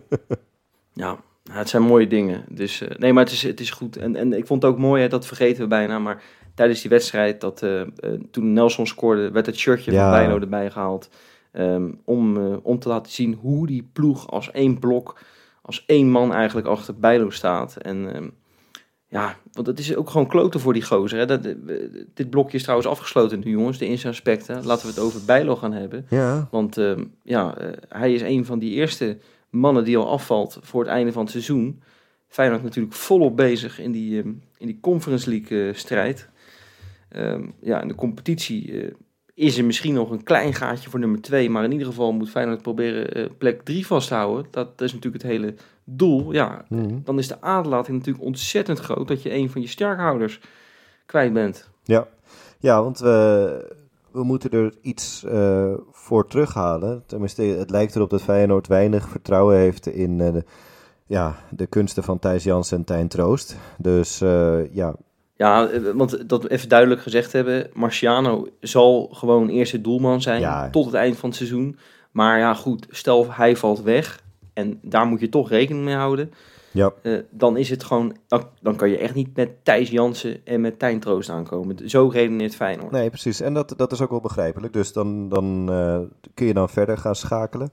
Ja, 0.93 1.17
het 1.51 1.69
zijn 1.69 1.83
mooie 1.83 2.07
dingen. 2.07 2.45
Dus 2.49 2.81
eh, 2.81 2.97
nee, 2.97 3.13
maar 3.13 3.23
het 3.23 3.33
is, 3.33 3.43
het 3.43 3.59
is 3.59 3.71
goed. 3.71 3.97
En, 3.97 4.15
en 4.15 4.33
ik 4.33 4.47
vond 4.47 4.61
het 4.61 4.71
ook 4.71 4.77
mooi, 4.77 5.01
hè, 5.01 5.07
dat 5.07 5.25
vergeten 5.25 5.61
we 5.61 5.67
bijna. 5.67 5.99
Maar 5.99 6.23
tijdens 6.53 6.81
die 6.81 6.89
wedstrijd, 6.89 7.41
dat, 7.41 7.61
eh, 7.63 7.81
eh, 7.81 7.87
toen 8.31 8.53
Nelson 8.53 8.87
scoorde, 8.87 9.31
werd 9.31 9.45
het 9.45 9.57
shirtje 9.57 9.91
Ja. 9.91 10.01
van 10.09 10.19
Bijlo 10.19 10.39
erbij 10.39 10.71
gehaald. 10.71 11.09
ehm, 11.51 11.91
om, 12.05 12.37
om 12.55 12.79
te 12.79 12.87
laten 12.89 13.11
zien 13.11 13.33
hoe 13.41 13.67
die 13.67 13.89
ploeg 13.93 14.29
als 14.31 14.51
één 14.51 14.79
blok, 14.79 15.19
als 15.65 15.83
één 15.85 16.09
man 16.09 16.33
eigenlijk 16.33 16.67
achter 16.67 16.99
Bijlo 16.99 17.29
staat. 17.29 17.77
En 17.77 18.13
ehm, 18.13 18.27
ja, 19.07 19.37
want 19.51 19.67
het 19.67 19.79
is 19.79 19.95
ook 19.95 20.09
gewoon 20.09 20.27
kloten 20.27 20.59
voor 20.59 20.73
die 20.73 20.83
gozer. 20.83 21.19
Hè. 21.19 21.25
Dat, 21.25 21.45
eh, 21.45 21.53
dit 22.13 22.29
blokje 22.29 22.57
is 22.57 22.61
trouwens 22.61 22.89
afgesloten 22.89 23.39
nu, 23.39 23.51
jongens, 23.51 23.77
de 23.77 23.87
insta-aspecten. 23.87 24.65
Laten 24.65 24.87
we 24.87 24.93
het 24.93 25.01
over 25.01 25.25
Bijlo 25.25 25.55
gaan 25.55 25.73
hebben. 25.73 26.05
Ja. 26.09 26.47
Want 26.51 26.77
ehm, 26.77 27.03
ja, 27.23 27.57
eh, 27.57 27.69
hij 27.89 28.13
is 28.13 28.21
een 28.21 28.45
van 28.45 28.59
die 28.59 28.71
eerste 28.71 29.17
mannen 29.49 29.83
die 29.83 29.97
al 29.97 30.09
afvalt 30.09 30.57
voor 30.61 30.81
het 30.81 30.89
einde 30.89 31.11
van 31.11 31.21
het 31.21 31.31
seizoen. 31.31 31.81
Feyenoord 32.27 32.63
natuurlijk 32.63 32.95
volop 32.95 33.35
bezig 33.35 33.79
in 33.79 33.91
die, 33.91 34.21
ehm, 34.21 34.33
in 34.57 34.67
die 34.67 34.79
Conference 34.81 35.29
League 35.29 35.67
eh, 35.67 35.75
strijd. 35.75 36.29
Ja, 37.61 37.81
in 37.81 37.87
de 37.87 37.95
competitie 37.95 38.93
is 39.35 39.57
er 39.57 39.65
misschien 39.65 39.93
nog 39.93 40.09
een 40.11 40.23
klein 40.23 40.53
gaatje 40.53 40.89
voor 40.89 40.99
nummer 40.99 41.21
2. 41.21 41.49
Maar 41.49 41.63
in 41.63 41.71
ieder 41.71 41.87
geval 41.87 42.11
moet 42.13 42.29
Feyenoord 42.29 42.61
proberen 42.61 43.11
eh, 43.13 43.25
plek 43.37 43.61
3 43.63 43.87
vast 43.87 44.07
te 44.07 44.13
houden. 44.13 44.45
Dat 44.51 44.81
is 44.81 44.93
natuurlijk 44.93 45.23
het 45.23 45.31
hele 45.31 45.53
doel. 45.83 46.31
Ja, 46.33 46.65
Mhm. 46.69 46.97
dan 47.03 47.17
is 47.19 47.27
de 47.27 47.41
aderlating 47.41 47.97
natuurlijk 47.97 48.25
ontzettend 48.25 48.79
groot 48.79 49.07
dat 49.07 49.21
je 49.21 49.33
een 49.33 49.49
van 49.49 49.61
je 49.61 49.67
sterkhouders 49.67 50.39
kwijt 51.05 51.33
bent. 51.33 51.69
Ja, 51.83 52.07
ja 52.59 52.83
want 52.83 52.99
we, 52.99 53.75
we 54.11 54.23
moeten 54.23 54.49
er 54.51 54.73
iets 54.81 55.23
eh, 55.23 55.73
voor 55.91 56.27
terughalen. 56.27 57.03
Tenminste, 57.05 57.41
het 57.41 57.69
lijkt 57.69 57.95
erop 57.95 58.09
dat 58.09 58.21
Feyenoord 58.21 58.67
weinig 58.67 59.07
vertrouwen 59.09 59.57
heeft 59.57 59.87
in, 59.87 60.21
eh, 60.21 60.33
de- 60.33 60.43
ja, 61.05 61.35
de 61.49 61.65
kunsten 61.65 62.03
van 62.03 62.19
Thijs 62.19 62.43
Jans 62.43 62.71
en 62.71 62.83
Tijn 62.83 63.07
Troost. 63.07 63.57
Dus 63.77 64.19
ja. 64.71 64.95
Ja, 65.37 65.69
want 65.93 66.29
dat 66.29 66.43
we 66.43 66.51
even 66.51 66.69
duidelijk 66.69 67.01
gezegd 67.01 67.31
hebben, 67.31 67.69
Marciano 67.73 68.47
zal 68.59 69.09
gewoon 69.11 69.49
eerste 69.49 69.81
doelman 69.81 70.21
zijn 70.21 70.39
ja. 70.39 70.69
tot 70.69 70.85
het 70.85 70.93
eind 70.93 71.17
van 71.17 71.29
het 71.29 71.37
seizoen. 71.37 71.77
Maar 72.11 72.39
ja, 72.39 72.53
goed, 72.53 72.87
stel 72.89 73.33
hij 73.33 73.55
valt 73.55 73.81
weg 73.81 74.23
en 74.53 74.79
daar 74.81 75.05
moet 75.05 75.19
je 75.19 75.29
toch 75.29 75.49
rekening 75.49 75.85
mee 75.85 75.95
houden. 75.95 76.31
Ja. 76.71 76.93
Uh, 77.01 77.19
dan 77.29 77.57
is 77.57 77.69
het 77.69 77.83
gewoon, 77.83 78.15
dan, 78.27 78.47
dan, 78.61 78.75
kan 78.75 78.89
je 78.89 78.97
echt 78.97 79.13
niet 79.15 79.35
met 79.35 79.49
Thijs 79.63 79.89
Jansen 79.89 80.45
en 80.45 80.61
met 80.61 80.79
Tijn 80.79 80.99
Troost 80.99 81.29
aankomen. 81.29 81.89
Zo 81.89 82.07
redeneert 82.07 82.55
Feyenoord. 82.55 82.91
Nee, 82.91 83.09
precies. 83.09 83.41
En 83.41 83.53
dat, 83.53 83.73
dat 83.77 83.91
is 83.91 84.01
ook 84.01 84.09
wel 84.09 84.21
begrijpelijk. 84.21 84.73
Dus 84.73 84.93
dan, 84.93 85.29
dan 85.29 85.67
uh, 85.71 85.99
kun 86.33 86.45
je 86.45 86.53
dan 86.53 86.69
verder 86.69 86.97
gaan 86.97 87.15
schakelen. 87.15 87.71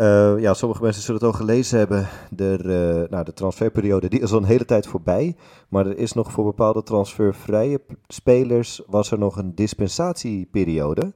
Uh, 0.00 0.34
ja, 0.38 0.54
sommige 0.54 0.82
mensen 0.82 1.02
zullen 1.02 1.20
het 1.20 1.30
al 1.30 1.36
gelezen 1.36 1.78
hebben. 1.78 2.08
De, 2.30 3.06
nou, 3.10 3.24
de 3.24 3.32
transferperiode 3.32 4.08
die 4.08 4.20
is 4.20 4.32
al 4.32 4.38
een 4.38 4.44
hele 4.44 4.64
tijd 4.64 4.86
voorbij. 4.86 5.36
Maar 5.68 5.86
er 5.86 5.98
is 5.98 6.12
nog 6.12 6.32
voor 6.32 6.44
bepaalde 6.44 6.82
transfervrije 6.82 7.80
spelers 8.08 8.82
was 8.86 9.10
er 9.10 9.18
nog 9.18 9.36
een 9.36 9.54
dispensatieperiode. 9.54 11.12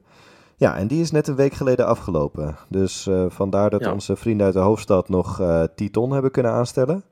Ja, 0.57 0.77
en 0.77 0.87
die 0.87 1.01
is 1.01 1.11
net 1.11 1.27
een 1.27 1.35
week 1.35 1.53
geleden 1.53 1.85
afgelopen. 1.85 2.55
Dus 2.69 3.07
uh, 3.07 3.25
vandaar 3.27 3.69
dat 3.69 3.87
onze 3.87 4.15
vrienden 4.15 4.45
uit 4.45 4.55
de 4.55 4.61
hoofdstad 4.61 5.09
nog 5.09 5.39
uh, 5.39 5.63
Titon 5.75 6.11
hebben 6.11 6.31
kunnen 6.31 6.51
aanstellen. 6.51 7.03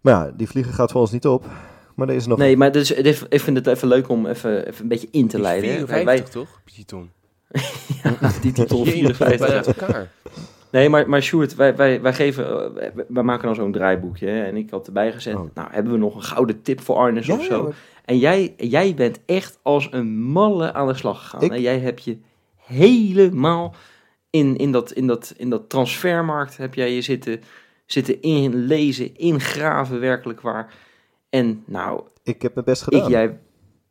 Maar 0.00 0.14
ja, 0.14 0.32
die 0.36 0.48
vliegen 0.48 0.72
gaat 0.72 0.90
voor 0.90 1.00
ons 1.00 1.12
niet 1.12 1.26
op. 1.26 1.44
Maar 1.94 2.08
er 2.08 2.14
is 2.14 2.26
nog... 2.26 2.38
Nee, 2.38 2.56
maar 2.56 2.72
dus, 2.72 2.90
ik 2.92 3.40
vind 3.40 3.56
het 3.56 3.66
even 3.66 3.88
leuk 3.88 4.08
om 4.08 4.26
even, 4.26 4.66
even 4.66 4.82
een 4.82 4.88
beetje 4.88 5.08
in 5.10 5.28
te 5.28 5.40
leiden. 5.40 5.70
54 5.70 6.04
wij... 6.04 6.20
toch, 6.20 6.60
Titon? 6.74 7.10
ja, 8.02 8.30
die 8.40 8.52
Titon 8.52 8.84
54. 8.84 9.48
uit 9.50 9.66
elkaar. 9.66 10.10
Nee, 10.70 10.88
maar, 10.88 11.08
maar 11.08 11.22
Sjoerd, 11.22 11.54
wij, 11.54 11.76
wij, 11.76 12.00
wij, 12.00 12.14
geven, 12.14 12.72
wij 13.08 13.22
maken 13.22 13.46
dan 13.46 13.54
zo'n 13.54 13.72
draaiboekje. 13.72 14.26
Hè, 14.26 14.44
en 14.44 14.56
ik 14.56 14.70
had 14.70 14.86
erbij 14.86 15.12
gezet, 15.12 15.34
oh. 15.34 15.48
nou, 15.54 15.68
hebben 15.70 15.92
we 15.92 15.98
nog 15.98 16.14
een 16.14 16.22
gouden 16.22 16.62
tip 16.62 16.80
voor 16.80 16.96
Arnes 16.96 17.26
ja, 17.26 17.34
of 17.34 17.44
zo? 17.44 17.72
En 18.04 18.18
jij, 18.18 18.54
jij 18.56 18.94
bent 18.94 19.20
echt 19.26 19.58
als 19.62 19.88
een 19.90 20.20
malle 20.20 20.72
aan 20.72 20.86
de 20.86 20.94
slag 20.94 21.22
gegaan. 21.22 21.42
Ik... 21.42 21.52
En 21.52 21.60
jij 21.60 21.78
hebt 21.78 22.04
je 22.04 22.18
helemaal 22.56 23.74
in, 24.30 24.56
in, 24.56 24.72
dat, 24.72 24.92
in, 24.92 25.06
dat, 25.06 25.34
in 25.36 25.50
dat 25.50 25.68
transfermarkt 25.68 26.56
heb 26.56 26.74
jij 26.74 26.94
je 26.94 27.00
zitten, 27.00 27.40
zitten 27.86 28.22
inlezen, 28.22 29.16
ingraven 29.16 30.00
werkelijk 30.00 30.40
waar. 30.40 30.74
En 31.30 31.62
nou... 31.66 32.02
Ik 32.22 32.42
heb 32.42 32.54
mijn 32.54 32.66
best 32.66 32.82
gedaan. 32.82 33.02
Ik, 33.02 33.08
jij, 33.08 33.38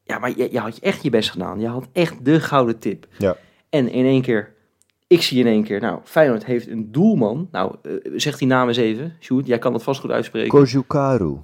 ja, 0.03 0.19
maar 0.19 0.37
je, 0.37 0.51
je 0.51 0.59
had 0.59 0.77
echt 0.77 1.03
je 1.03 1.09
best 1.09 1.31
gedaan. 1.31 1.59
Je 1.59 1.67
had 1.67 1.87
echt 1.91 2.25
de 2.25 2.39
gouden 2.39 2.79
tip. 2.79 3.07
Ja. 3.17 3.37
En 3.69 3.89
in 3.89 4.05
één 4.05 4.21
keer, 4.21 4.53
ik 5.07 5.21
zie 5.21 5.39
in 5.39 5.47
één 5.47 5.63
keer, 5.63 5.81
nou, 5.81 5.99
Feyenoord 6.03 6.45
heeft 6.45 6.67
een 6.67 6.91
doelman. 6.91 7.47
Nou, 7.51 7.75
uh, 7.83 7.93
zeg 8.15 8.37
die 8.37 8.47
naam 8.47 8.67
eens 8.67 8.77
even. 8.77 9.13
Sjoerd, 9.19 9.47
jij 9.47 9.59
kan 9.59 9.71
dat 9.71 9.83
vast 9.83 9.99
goed 9.99 10.11
uitspreken. 10.11 10.49
Kojukaru. 10.49 11.37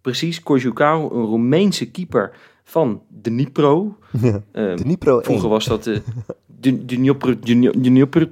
Precies, 0.00 0.42
Kojukaru, 0.42 1.02
een 1.02 1.24
Roemeense 1.24 1.90
keeper 1.90 2.36
van 2.64 3.02
Dnipro. 3.08 3.96
Ja, 4.20 4.42
um, 4.52 4.76
Dnipro 4.76 5.20
Vroeger 5.20 5.48
was 5.48 5.64
dat 5.64 5.84
de, 5.84 6.02
de, 6.46 6.84
Dnipro, 6.84 8.26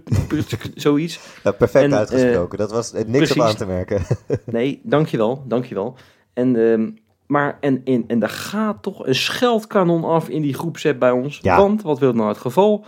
zoiets. 0.75 1.21
Ja, 1.43 1.51
perfect 1.51 1.85
en, 1.85 1.95
uitgesproken, 1.95 2.53
uh, 2.53 2.66
dat 2.66 2.71
was 2.71 2.93
niks 2.93 3.07
precies. 3.09 3.37
op 3.37 3.43
aan 3.43 3.55
te 3.55 3.66
merken. 3.66 4.03
nee, 4.45 4.81
dankjewel, 4.83 5.45
dankjewel. 5.47 5.97
En, 6.33 6.57
um, 6.57 6.99
maar 7.27 7.59
en, 7.61 7.81
en, 7.85 8.05
en 8.07 8.19
daar 8.19 8.29
gaat 8.29 8.83
toch 8.83 9.07
een 9.07 9.14
scheldkanon 9.14 10.05
af 10.05 10.29
in 10.29 10.43
die 10.43 10.55
groepset 10.55 10.99
bij 10.99 11.11
ons. 11.11 11.38
Ja. 11.43 11.57
Want, 11.57 11.83
wat 11.83 11.99
wil 11.99 12.12
nou 12.12 12.29
het 12.29 12.38
geval? 12.38 12.85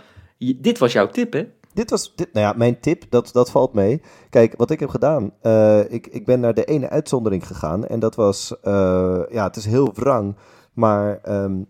Dit 0.61 0.77
was 0.77 0.93
jouw 0.93 1.07
tip, 1.07 1.33
hè? 1.33 1.47
Dit 1.73 1.89
was, 1.89 2.15
dit, 2.15 2.33
nou 2.33 2.45
ja, 2.45 2.53
mijn 2.57 2.79
tip, 2.79 3.03
dat, 3.09 3.29
dat 3.33 3.51
valt 3.51 3.73
mee. 3.73 4.01
Kijk, 4.29 4.53
wat 4.57 4.71
ik 4.71 4.79
heb 4.79 4.89
gedaan, 4.89 5.31
uh, 5.41 5.91
ik, 5.91 6.07
ik 6.07 6.25
ben 6.25 6.39
naar 6.39 6.53
de 6.53 6.65
ene 6.65 6.89
uitzondering 6.89 7.47
gegaan. 7.47 7.85
En 7.85 7.99
dat 7.99 8.15
was, 8.15 8.55
uh, 8.63 9.21
ja, 9.29 9.43
het 9.43 9.55
is 9.55 9.65
heel 9.65 9.93
wrang. 9.93 10.35
Maar 10.73 11.21
um, 11.43 11.65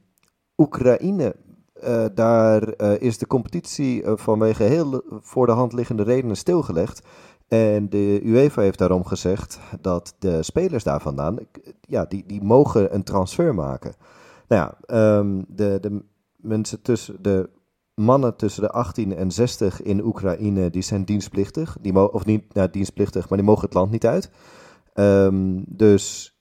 Oekraïne, 0.57 1.35
uh, 1.83 2.05
daar 2.13 2.81
is 3.01 3.17
de 3.17 3.27
competitie 3.27 4.03
vanwege 4.05 4.63
heel 4.63 5.01
voor 5.21 5.45
de 5.45 5.51
hand 5.51 5.73
liggende 5.73 6.03
redenen 6.03 6.37
stilgelegd. 6.37 7.01
En 7.47 7.89
de 7.89 8.19
UEFA 8.23 8.61
heeft 8.61 8.77
daarom 8.77 9.05
gezegd 9.05 9.59
dat 9.81 10.15
de 10.19 10.43
spelers 10.43 10.83
daar 10.83 11.01
vandaan, 11.01 11.37
ja, 11.81 12.05
die, 12.05 12.23
die 12.27 12.43
mogen 12.43 12.93
een 12.93 13.03
transfer 13.03 13.55
maken. 13.55 13.93
Nou 14.47 14.71
ja, 14.87 14.95
um, 15.17 15.45
de, 15.47 15.77
de 15.81 16.01
mensen 16.35 16.81
tussen 16.81 17.15
de 17.21 17.49
mannen 17.95 18.35
tussen 18.35 18.61
de 18.61 18.69
18 18.69 19.15
en 19.15 19.31
60 19.31 19.81
in 19.81 20.05
Oekraïne, 20.05 20.69
die 20.69 20.81
zijn 20.81 21.03
dienstplichtig. 21.03 21.77
Die 21.81 22.11
of 22.11 22.25
niet 22.25 22.53
nou, 22.53 22.69
dienstplichtig, 22.71 23.29
maar 23.29 23.37
die 23.37 23.47
mogen 23.47 23.65
het 23.65 23.73
land 23.73 23.91
niet 23.91 24.05
uit. 24.05 24.31
Um, 24.95 25.63
dus 25.67 26.35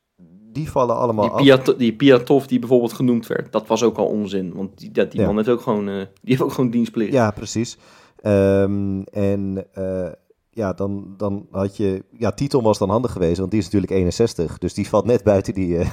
die 0.52 0.70
vallen 0.70 0.96
allemaal 0.96 1.36
die 1.36 1.44
Piat 1.44 1.68
af. 1.68 1.74
Die 1.76 1.96
Piatov 1.96 2.44
die 2.44 2.58
bijvoorbeeld 2.58 2.92
genoemd 2.92 3.26
werd, 3.26 3.52
dat 3.52 3.66
was 3.66 3.82
ook 3.82 3.96
al 3.96 4.06
onzin. 4.06 4.52
Want 4.54 4.78
die, 4.78 4.90
dat, 4.90 5.10
die 5.10 5.20
ja. 5.20 5.26
man 5.26 5.36
heeft 5.36 5.48
ook 5.48 5.60
gewoon, 5.60 5.88
uh, 5.88 5.94
die 5.96 6.06
heeft 6.22 6.42
ook 6.42 6.52
gewoon 6.52 6.70
dienstplicht. 6.70 7.12
Ja, 7.12 7.30
precies. 7.30 7.78
Um, 8.26 9.02
en 9.04 9.66
uh, 9.78 10.08
ja, 10.54 10.72
dan, 10.72 11.14
dan 11.16 11.46
had 11.50 11.76
je... 11.76 12.04
Ja, 12.18 12.30
Titon 12.30 12.62
was 12.62 12.78
dan 12.78 12.90
handig 12.90 13.12
geweest, 13.12 13.38
want 13.38 13.50
die 13.50 13.60
is 13.60 13.64
natuurlijk 13.64 13.92
61. 13.92 14.58
Dus 14.58 14.74
die 14.74 14.88
valt 14.88 15.04
net 15.04 15.22
buiten 15.24 15.54
die... 15.54 15.78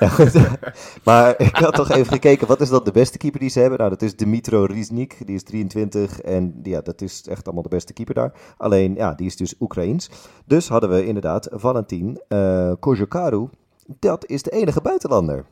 Ja, 0.00 0.10
maar 1.04 1.40
ik 1.40 1.56
had 1.56 1.74
toch 1.74 1.90
even 1.90 2.12
gekeken, 2.12 2.46
wat 2.46 2.60
is 2.60 2.68
dan 2.68 2.84
de 2.84 2.92
beste 2.92 3.18
keeper 3.18 3.40
die 3.40 3.48
ze 3.48 3.60
hebben? 3.60 3.78
Nou, 3.78 3.90
dat 3.90 4.02
is 4.02 4.16
Dimitro 4.16 4.64
Riznik, 4.64 5.26
die 5.26 5.34
is 5.34 5.42
23. 5.42 6.20
En 6.20 6.60
ja, 6.62 6.80
dat 6.80 7.00
is 7.00 7.26
echt 7.28 7.44
allemaal 7.44 7.62
de 7.62 7.68
beste 7.68 7.92
keeper 7.92 8.14
daar. 8.14 8.54
Alleen, 8.56 8.94
ja, 8.94 9.14
die 9.14 9.26
is 9.26 9.36
dus 9.36 9.54
Oekraïens. 9.60 10.10
Dus 10.46 10.68
hadden 10.68 10.90
we 10.90 11.06
inderdaad 11.06 11.48
Valentin 11.52 12.20
uh, 12.28 12.72
dat 13.98 14.26
is 14.26 14.42
de 14.42 14.50
enige 14.50 14.80
buitenlander. 14.80 15.44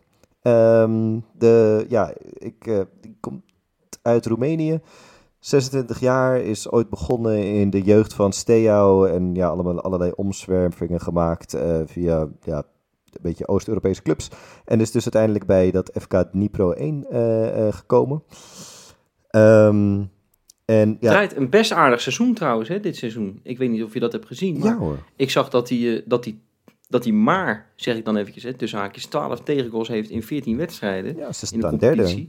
Um, 0.43 1.25
de, 1.33 1.85
ja, 1.88 2.12
ik, 2.33 2.66
uh, 2.66 2.81
die 3.01 3.16
komt 3.21 3.43
uit 4.03 4.27
Roemenië. 4.27 4.81
26 5.40 6.00
jaar, 6.00 6.40
is 6.40 6.70
ooit 6.70 6.88
begonnen 6.88 7.44
in 7.44 7.70
de 7.70 7.83
jeugd 7.83 8.14
van 8.14 8.33
Steaua. 8.33 9.09
En 9.09 9.35
ja, 9.35 9.48
allemaal, 9.48 9.81
allerlei 9.81 10.12
omzwervingen 10.14 11.00
gemaakt 11.00 11.55
uh, 11.55 11.81
via 11.85 12.29
ja, 12.42 12.57
een 12.57 13.20
beetje 13.22 13.48
Oost-Europese 13.48 14.03
clubs. 14.03 14.29
En 14.64 14.81
is 14.81 14.90
dus 14.90 15.03
uiteindelijk 15.03 15.46
bij 15.46 15.70
dat 15.70 15.90
FK 16.00 16.24
Dnipro 16.31 16.72
1 16.72 17.07
uh, 17.11 17.57
uh, 17.57 17.72
gekomen. 17.72 18.22
Um, 19.31 20.11
en, 20.64 20.96
ja. 21.00 21.11
Draait 21.11 21.37
een 21.37 21.50
best 21.50 21.72
aardig 21.72 22.00
seizoen 22.00 22.35
trouwens, 22.35 22.68
hè, 22.68 22.81
dit 22.81 22.96
seizoen. 22.96 23.40
Ik 23.42 23.59
weet 23.59 23.70
niet 23.70 23.83
of 23.83 23.94
je 23.94 24.00
dat 24.00 24.12
hebt 24.12 24.26
gezien. 24.26 24.59
Maar 24.59 24.68
ja, 24.68 24.76
hoor. 24.76 24.98
Ik 25.16 25.31
zag 25.31 25.50
dat 25.50 25.68
hij, 25.68 26.03
dat 26.07 26.24
hij 26.24 26.38
dat 26.90 27.05
hij 27.05 27.12
maar, 27.12 27.72
zeg 27.76 27.96
ik 27.96 28.05
dan 28.05 28.16
eventjes, 28.16 28.42
hè, 28.42 28.55
tussen 28.55 28.79
haakjes 28.79 29.07
12 29.07 29.40
tegengoals 29.40 29.88
heeft 29.88 30.11
in 30.11 30.22
14 30.22 30.57
wedstrijden 30.57 31.16
ja, 31.16 31.33
ze 31.33 31.46
in 31.53 31.61
de 31.61 31.68
competitie. 31.68 32.16
Derde. 32.16 32.29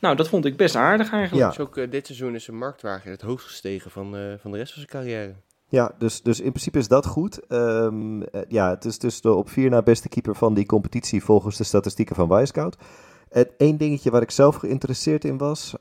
Nou, 0.00 0.16
dat 0.16 0.28
vond 0.28 0.44
ik 0.44 0.56
best 0.56 0.76
aardig 0.76 1.12
eigenlijk. 1.12 1.42
Ja. 1.42 1.48
Dus 1.48 1.66
ook 1.66 1.76
uh, 1.76 1.90
dit 1.90 2.06
seizoen 2.06 2.34
is 2.34 2.44
zijn 2.44 2.56
marktwaarde 2.56 3.10
het 3.10 3.22
hoogst 3.22 3.46
gestegen 3.46 3.90
van, 3.90 4.16
uh, 4.16 4.32
van 4.38 4.50
de 4.50 4.56
rest 4.56 4.72
van 4.72 4.82
zijn 4.82 5.02
carrière. 5.02 5.34
Ja, 5.68 5.94
dus, 5.98 6.22
dus 6.22 6.40
in 6.40 6.50
principe 6.50 6.78
is 6.78 6.88
dat 6.88 7.06
goed. 7.06 7.40
Um, 7.48 8.20
uh, 8.22 8.26
ja, 8.48 8.70
het 8.70 8.84
is 8.84 8.98
dus 8.98 9.20
de 9.20 9.32
op 9.32 9.48
vier 9.48 9.70
na 9.70 9.82
beste 9.82 10.08
keeper 10.08 10.36
van 10.36 10.54
die 10.54 10.66
competitie 10.66 11.24
volgens 11.24 11.56
de 11.56 11.64
statistieken 11.64 12.16
van 12.16 12.28
Wisecout. 12.28 12.76
Het 13.28 13.52
één 13.56 13.76
dingetje 13.76 14.10
waar 14.10 14.22
ik 14.22 14.30
zelf 14.30 14.56
geïnteresseerd 14.56 15.24
in 15.24 15.38
was, 15.38 15.74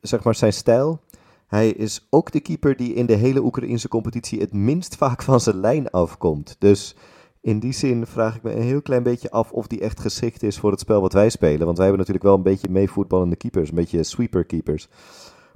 zeg 0.00 0.22
maar 0.22 0.34
zijn 0.34 0.52
stijl. 0.52 1.00
Hij 1.46 1.68
is 1.68 2.06
ook 2.10 2.32
de 2.32 2.40
keeper 2.40 2.76
die 2.76 2.94
in 2.94 3.06
de 3.06 3.14
hele 3.14 3.42
Oekraïnse 3.42 3.88
competitie 3.88 4.40
het 4.40 4.52
minst 4.52 4.96
vaak 4.96 5.22
van 5.22 5.40
zijn 5.40 5.60
lijn 5.60 5.90
afkomt. 5.90 6.56
Dus 6.58 6.96
in 7.40 7.58
die 7.58 7.72
zin 7.72 8.06
vraag 8.06 8.36
ik 8.36 8.42
me 8.42 8.54
een 8.54 8.62
heel 8.62 8.82
klein 8.82 9.02
beetje 9.02 9.30
af 9.30 9.50
of 9.52 9.66
die 9.66 9.80
echt 9.80 10.00
geschikt 10.00 10.42
is 10.42 10.58
voor 10.58 10.70
het 10.70 10.80
spel 10.80 11.00
wat 11.00 11.12
wij 11.12 11.30
spelen. 11.30 11.66
Want 11.66 11.76
wij 11.76 11.86
hebben 11.86 12.06
natuurlijk 12.06 12.24
wel 12.24 12.34
een 12.34 12.52
beetje 12.52 12.68
meevoetballende 12.70 13.36
keepers, 13.36 13.68
een 13.68 13.74
beetje 13.74 14.02
sweeper 14.02 14.44
keepers. 14.44 14.88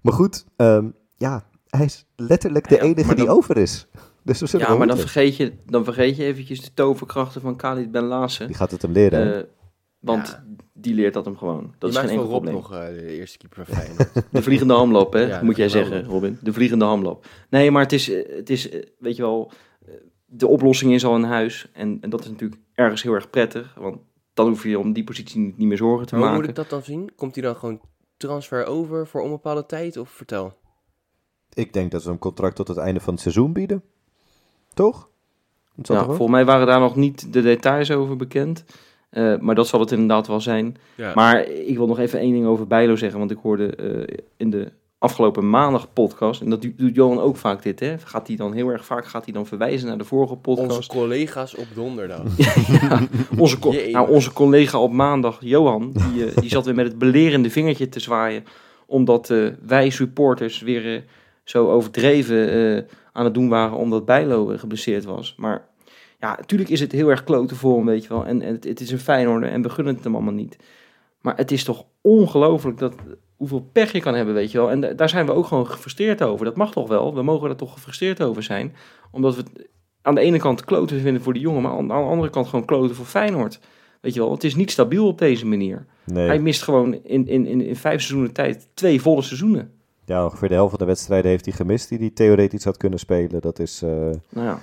Maar 0.02 0.12
goed, 0.12 0.44
um, 0.56 0.94
ja, 1.16 1.44
hij 1.66 1.84
is 1.84 2.06
letterlijk 2.16 2.68
de 2.68 2.74
ja, 2.74 2.80
enige 2.80 3.06
dan, 3.06 3.16
die 3.16 3.28
over 3.28 3.56
is. 3.56 3.86
Dus 4.24 4.40
we 4.40 4.58
ja, 4.58 4.74
maar 4.74 4.86
dan 4.86 4.98
vergeet, 4.98 5.36
je, 5.36 5.52
dan 5.66 5.84
vergeet 5.84 6.16
je 6.16 6.24
eventjes 6.24 6.60
de 6.60 6.74
toverkrachten 6.74 7.40
van 7.40 7.56
Khalid 7.56 7.90
Ben 7.90 8.04
Lassen. 8.04 8.46
Die 8.46 8.56
gaat 8.56 8.70
het 8.70 8.82
hem 8.82 8.92
leren. 8.92 9.36
Uh, 9.36 9.42
want 9.98 10.28
ja. 10.28 10.44
die 10.72 10.94
leert 10.94 11.14
dat 11.14 11.24
hem 11.24 11.36
gewoon. 11.36 11.74
Dat 11.78 11.90
is 11.90 11.96
geen 11.96 12.08
enkel 12.08 12.24
Rob 12.24 12.30
probleem. 12.30 12.54
nog 12.54 12.72
uh, 12.72 12.86
de 12.86 13.18
eerste 13.18 13.38
keeper 13.38 13.66
van 13.66 13.74
Feyenoord. 13.76 14.12
de 14.30 14.42
vliegende 14.42 14.74
hamlap, 14.74 15.12
hè, 15.12 15.20
ja, 15.20 15.42
moet 15.42 15.56
jij 15.56 15.68
zeggen. 15.68 16.04
Robin. 16.04 16.38
De 16.42 16.52
vliegende 16.52 16.84
hamlap. 16.84 17.26
Nee, 17.50 17.70
maar 17.70 17.82
het 17.82 17.92
is, 17.92 18.06
het 18.36 18.50
is, 18.50 18.68
weet 18.98 19.16
je 19.16 19.22
wel, 19.22 19.52
de 20.34 20.46
oplossing 20.46 20.92
is 20.92 21.04
al 21.04 21.16
in 21.16 21.22
huis. 21.22 21.70
En, 21.72 21.98
en 22.00 22.10
dat 22.10 22.20
is 22.20 22.28
natuurlijk 22.28 22.60
ergens 22.74 23.02
heel 23.02 23.12
erg 23.12 23.30
prettig. 23.30 23.74
Want 23.74 23.98
dan 24.34 24.48
hoef 24.48 24.62
je 24.64 24.78
om 24.78 24.92
die 24.92 25.04
positie 25.04 25.40
niet, 25.40 25.58
niet 25.58 25.68
meer 25.68 25.76
zorgen 25.76 26.06
te 26.06 26.14
maar 26.14 26.22
maken. 26.22 26.36
Hoe 26.36 26.46
moet 26.46 26.58
ik 26.58 26.62
dat 26.62 26.70
dan 26.70 26.82
zien? 26.82 27.14
Komt 27.16 27.34
hij 27.34 27.44
dan 27.44 27.56
gewoon 27.56 27.80
transfer 28.16 28.66
over 28.66 29.06
voor 29.06 29.20
onbepaalde 29.20 29.66
tijd? 29.66 29.96
Of 29.96 30.10
vertel. 30.10 30.54
Ik 31.52 31.72
denk 31.72 31.90
dat 31.90 32.02
ze 32.02 32.10
een 32.10 32.18
contract 32.18 32.56
tot 32.56 32.68
het 32.68 32.76
einde 32.76 33.00
van 33.00 33.12
het 33.12 33.22
seizoen 33.22 33.52
bieden. 33.52 33.82
Toch? 34.74 35.10
Ja, 35.82 36.04
volgens 36.04 36.30
mij 36.30 36.44
waren 36.44 36.66
daar 36.66 36.80
nog 36.80 36.96
niet 36.96 37.32
de 37.32 37.42
details 37.42 37.90
over 37.90 38.16
bekend. 38.16 38.64
Uh, 39.10 39.38
maar 39.38 39.54
dat 39.54 39.68
zal 39.68 39.80
het 39.80 39.92
inderdaad 39.92 40.26
wel 40.26 40.40
zijn. 40.40 40.76
Ja. 40.96 41.14
Maar 41.14 41.44
ik 41.48 41.76
wil 41.76 41.86
nog 41.86 41.98
even 41.98 42.18
één 42.18 42.32
ding 42.32 42.46
over 42.46 42.66
Bijlo 42.66 42.96
zeggen. 42.96 43.18
Want 43.18 43.30
ik 43.30 43.38
hoorde 43.42 43.76
uh, 43.76 44.18
in 44.36 44.50
de 44.50 44.72
afgelopen 45.02 45.50
maandag 45.50 45.92
podcast. 45.92 46.40
En 46.40 46.50
dat 46.50 46.62
doet 46.62 46.94
Johan 46.94 47.20
ook 47.20 47.36
vaak 47.36 47.62
dit, 47.62 47.80
hè? 47.80 47.98
Gaat 47.98 48.26
hij 48.26 48.36
dan 48.36 48.52
heel 48.52 48.68
erg 48.68 48.84
vaak 48.84 49.06
gaat 49.06 49.24
hij 49.24 49.34
dan 49.34 49.46
verwijzen 49.46 49.88
naar 49.88 49.98
de 49.98 50.04
vorige 50.04 50.36
podcast. 50.36 50.76
Onze 50.76 50.88
collega's 50.88 51.56
op 51.56 51.66
donderdag. 51.74 52.22
ja, 52.80 53.00
onze, 53.38 53.58
co- 53.58 53.74
nou, 53.90 54.10
onze 54.10 54.32
collega 54.32 54.78
op 54.78 54.92
maandag, 54.92 55.38
Johan, 55.40 55.92
die, 55.92 56.26
eh, 56.26 56.36
die 56.36 56.50
zat 56.50 56.64
weer 56.64 56.74
met 56.74 56.86
het 56.86 56.98
belerende 56.98 57.50
vingertje 57.50 57.88
te 57.88 58.00
zwaaien. 58.00 58.44
Omdat 58.86 59.30
eh, 59.30 59.46
wij 59.66 59.90
supporters 59.90 60.60
weer 60.60 60.94
eh, 60.94 61.02
zo 61.44 61.70
overdreven 61.70 62.86
aan 63.12 63.24
het 63.24 63.34
doen 63.34 63.48
waren 63.48 63.76
omdat 63.76 64.04
Bijlo 64.04 64.46
geblesseerd 64.56 65.04
was. 65.04 65.34
Maar 65.36 65.68
ja, 66.20 66.36
natuurlijk 66.36 66.70
is 66.70 66.80
het 66.80 66.92
heel 66.92 67.08
erg 67.08 67.24
kloten 67.24 67.56
voor 67.56 67.76
hem, 67.76 67.86
weet 67.86 68.02
je 68.02 68.08
wel. 68.08 68.26
En, 68.26 68.42
en 68.42 68.52
het, 68.52 68.64
het 68.64 68.80
is 68.80 68.90
een 68.90 68.98
Feyenoorder 68.98 69.50
en 69.50 69.62
we 69.62 69.68
gunnen 69.68 69.94
het 69.94 70.04
hem 70.04 70.14
allemaal 70.14 70.32
niet. 70.32 70.56
Maar 71.20 71.36
het 71.36 71.50
is 71.50 71.64
toch 71.64 71.84
ongelooflijk 72.00 72.78
dat, 72.78 72.94
hoeveel 73.42 73.68
pech 73.72 73.92
je 73.92 74.00
kan 74.00 74.14
hebben, 74.14 74.34
weet 74.34 74.50
je 74.50 74.58
wel. 74.58 74.70
En 74.70 74.80
da- 74.80 74.92
daar 74.92 75.08
zijn 75.08 75.26
we 75.26 75.32
ook 75.32 75.46
gewoon 75.46 75.66
gefrustreerd 75.66 76.22
over. 76.22 76.44
Dat 76.44 76.56
mag 76.56 76.72
toch 76.72 76.88
wel? 76.88 77.14
We 77.14 77.22
mogen 77.22 77.48
er 77.50 77.56
toch 77.56 77.72
gefrustreerd 77.72 78.22
over 78.22 78.42
zijn. 78.42 78.74
Omdat 79.10 79.34
we 79.36 79.42
het 79.42 79.68
aan 80.02 80.14
de 80.14 80.20
ene 80.20 80.38
kant 80.38 80.64
kloten 80.64 81.00
vinden 81.00 81.22
voor 81.22 81.32
de 81.32 81.38
jongen, 81.40 81.62
maar 81.62 81.72
aan 81.72 81.86
de 81.86 81.92
andere 81.92 82.30
kant 82.30 82.46
gewoon 82.46 82.64
kloten 82.64 82.96
voor 82.96 83.04
Feyenoord. 83.04 83.60
Weet 84.00 84.14
je 84.14 84.20
wel, 84.20 84.30
het 84.30 84.44
is 84.44 84.54
niet 84.54 84.70
stabiel 84.70 85.06
op 85.06 85.18
deze 85.18 85.46
manier. 85.46 85.86
Nee. 86.04 86.26
Hij 86.26 86.38
mist 86.38 86.62
gewoon 86.62 86.94
in, 86.94 87.28
in, 87.28 87.46
in, 87.46 87.60
in 87.60 87.76
vijf 87.76 88.00
seizoenen 88.00 88.32
tijd 88.32 88.68
twee 88.74 89.00
volle 89.00 89.22
seizoenen. 89.22 89.72
Ja, 90.04 90.24
ongeveer 90.24 90.48
de 90.48 90.54
helft 90.54 90.70
van 90.70 90.78
de 90.78 90.84
wedstrijden 90.84 91.30
heeft 91.30 91.44
hij 91.44 91.54
gemist 91.54 91.88
die 91.88 91.98
hij 91.98 92.10
theoretisch 92.10 92.64
had 92.64 92.76
kunnen 92.76 92.98
spelen. 92.98 93.40
Dat 93.40 93.58
is, 93.58 93.82
eh, 93.82 93.90
Nou 94.28 94.46
ja, 94.46 94.58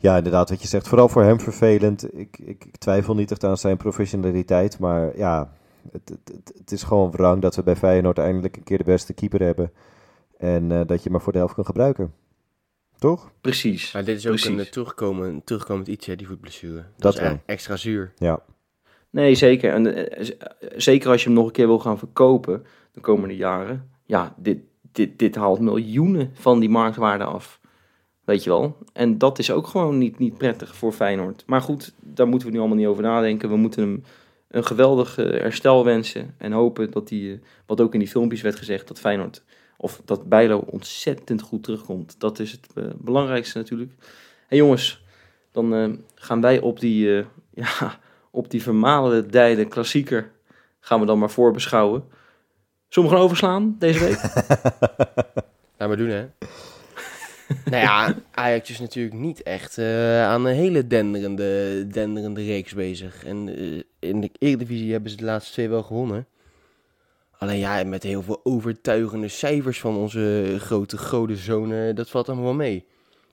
ja, 0.00 0.16
inderdaad 0.16 0.50
wat 0.50 0.62
je 0.62 0.68
zegt. 0.68 0.88
Vooral 0.88 1.08
voor 1.08 1.22
hem 1.22 1.40
vervelend. 1.40 2.18
Ik, 2.18 2.38
ik, 2.38 2.64
ik 2.64 2.76
twijfel 2.76 3.14
niet 3.14 3.30
echt 3.30 3.44
aan 3.44 3.56
zijn 3.56 3.76
professionaliteit. 3.76 4.78
Maar 4.78 5.16
ja, 5.16 5.50
het, 5.92 6.08
het, 6.08 6.52
het, 6.58 6.72
is 6.72 6.82
gewoon 6.82 7.10
wrang 7.10 7.42
dat 7.42 7.56
we 7.56 7.62
bij 7.62 7.76
Feyenoord 7.76 8.18
eindelijk 8.18 8.56
een 8.56 8.62
keer 8.62 8.78
de 8.78 8.84
beste 8.84 9.12
keeper 9.12 9.42
hebben. 9.42 9.72
En 10.38 10.72
eh, 10.72 10.80
dat 10.86 11.02
je 11.02 11.10
maar 11.10 11.20
voor 11.20 11.32
de 11.32 11.38
helft 11.38 11.54
kan 11.54 11.64
gebruiken. 11.64 12.12
Toch? 12.98 13.30
precies. 13.40 13.92
Maar 13.92 14.04
dit 14.04 14.16
is 14.16 14.26
ook 14.26 14.32
een 14.34 14.40
Precies. 14.40 14.66
eh, 14.66 14.72
terugkomen, 14.72 15.44
terugkomend 15.44 15.88
iets, 15.88 16.06
hè, 16.06 16.16
die 16.16 16.26
voetblessure. 16.26 16.74
Dat, 16.74 16.84
Dat 16.96 17.14
is 17.14 17.20
e- 17.20 17.38
extra 17.46 17.76
zuur. 17.76 18.12
Ja. 18.16 18.42
Nee, 19.10 19.34
zeker. 19.34 19.72
En 19.72 20.10
eh, 20.10 20.30
zeker 20.76 21.10
als 21.10 21.20
je 21.22 21.26
hem 21.26 21.36
nog 21.36 21.46
een 21.46 21.52
keer 21.52 21.66
wil 21.66 21.78
gaan 21.78 21.98
verkopen 21.98 22.64
de 22.92 23.00
komende 23.00 23.36
jaren. 23.36 23.90
Ja, 24.04 24.34
dit, 24.36 24.58
dit, 24.92 25.18
dit 25.18 25.34
haalt 25.34 25.60
miljoenen 25.60 26.30
van 26.34 26.60
die 26.60 26.68
marktwaarde 26.68 27.24
af. 27.24 27.60
Weet 28.24 28.44
je 28.44 28.50
wel? 28.50 28.76
En 28.92 29.18
dat 29.18 29.38
is 29.38 29.50
ook 29.50 29.66
gewoon 29.66 29.98
niet, 29.98 30.18
niet 30.18 30.38
prettig 30.38 30.76
voor 30.76 30.92
Feyenoord. 30.92 31.42
Maar 31.46 31.60
goed, 31.60 31.94
daar 32.00 32.28
moeten 32.28 32.48
we 32.48 32.54
nu 32.54 32.60
allemaal 32.60 32.76
niet 32.78 32.86
over 32.86 33.02
nadenken. 33.02 33.48
We 33.48 33.56
moeten 33.56 33.82
hem 33.82 34.04
een 34.48 34.64
geweldig 34.64 35.18
eh, 35.18 35.26
herstel 35.26 35.84
wensen. 35.84 36.34
En 36.38 36.52
hopen 36.52 36.90
dat 36.90 37.10
hij, 37.10 37.32
eh, 37.32 37.38
wat 37.66 37.80
ook 37.80 37.92
in 37.92 37.98
die 37.98 38.08
filmpjes 38.08 38.40
werd 38.40 38.56
gezegd, 38.56 38.88
dat 38.88 38.98
Feyenoord, 38.98 39.42
of 39.80 40.00
dat 40.04 40.28
Bijlo 40.28 40.64
ontzettend 40.66 41.42
goed 41.42 41.62
terugkomt. 41.62 42.20
Dat 42.20 42.38
is 42.38 42.52
het 42.52 42.66
eh, 42.74 42.84
belangrijkste 42.96 43.58
natuurlijk. 43.58 43.92
En 44.48 44.56
jongens, 44.56 45.02
dan 45.52 45.74
eh, 45.74 45.88
gaan 46.14 46.40
wij 46.40 46.60
op 46.60 46.80
die, 46.80 47.18
eh, 47.18 47.24
ja, 47.64 47.98
op 48.30 48.50
die 48.50 48.62
vermalendijde 48.62 49.64
klassieker, 49.64 50.30
gaan 50.80 51.00
we 51.00 51.06
dan 51.06 51.18
maar 51.18 51.30
voorbeschouwen. 51.30 52.04
Zullen 52.88 53.08
we 53.08 53.14
gaan 53.14 53.24
overslaan 53.24 53.76
deze 53.78 53.98
week? 53.98 54.20
Laat 55.78 55.88
maar 55.88 55.96
doen, 55.96 56.08
hè. 56.08 56.26
Nou 57.64 57.82
ja, 57.82 58.14
Ajax 58.30 58.70
is 58.70 58.80
natuurlijk 58.80 59.14
niet 59.14 59.42
echt 59.42 59.78
eh, 59.78 60.22
aan 60.26 60.46
een 60.46 60.54
hele 60.54 60.86
denderende, 60.86 61.86
denderende 61.86 62.44
reeks 62.44 62.74
bezig. 62.74 63.24
En 63.24 63.48
eh, 63.56 63.82
in 64.10 64.20
de 64.20 64.30
Eredivisie 64.38 64.92
hebben 64.92 65.10
ze 65.10 65.16
de 65.16 65.24
laatste 65.24 65.52
twee 65.52 65.68
wel 65.68 65.82
gewonnen. 65.82 66.26
Alleen 67.38 67.58
ja, 67.58 67.84
met 67.84 68.02
heel 68.02 68.22
veel 68.22 68.40
overtuigende 68.42 69.28
cijfers 69.28 69.80
van 69.80 69.96
onze 69.96 70.54
grote 70.58 70.98
godenzonen, 70.98 71.94
dat 71.94 72.10
valt 72.10 72.26
allemaal 72.28 72.44
wel 72.46 72.54
mee. 72.54 72.84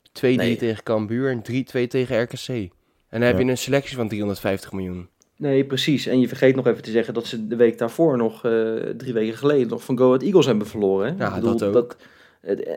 2-3 0.07 0.21
Nee. 0.21 0.55
tegen 0.55 0.83
Cambuur 0.83 1.29
en 1.31 1.41
3-2 1.85 1.87
tegen 1.87 2.21
RKC. 2.21 2.47
En 2.47 2.69
dan 3.09 3.21
heb 3.21 3.37
je 3.39 3.45
een 3.45 3.57
selectie 3.57 3.95
van 3.95 4.07
350 4.07 4.71
miljoen. 4.71 5.07
Nee, 5.37 5.65
precies. 5.65 6.05
En 6.05 6.19
je 6.19 6.27
vergeet 6.27 6.55
nog 6.55 6.67
even 6.67 6.83
te 6.83 6.91
zeggen 6.91 7.13
dat 7.13 7.25
ze 7.25 7.47
de 7.47 7.55
week 7.55 7.77
daarvoor 7.77 8.17
nog, 8.17 8.45
eh, 8.45 8.51
drie 8.97 9.13
weken 9.13 9.37
geleden, 9.37 9.67
nog 9.67 9.83
van 9.83 9.97
Go 9.97 10.05
Ahead 10.07 10.21
Eagles 10.23 10.45
hebben 10.45 10.67
verloren. 10.67 11.17
Hè? 11.17 11.23
Ja, 11.23 11.39
dat 11.39 11.63
ook. 11.63 11.75
het- 11.75 11.95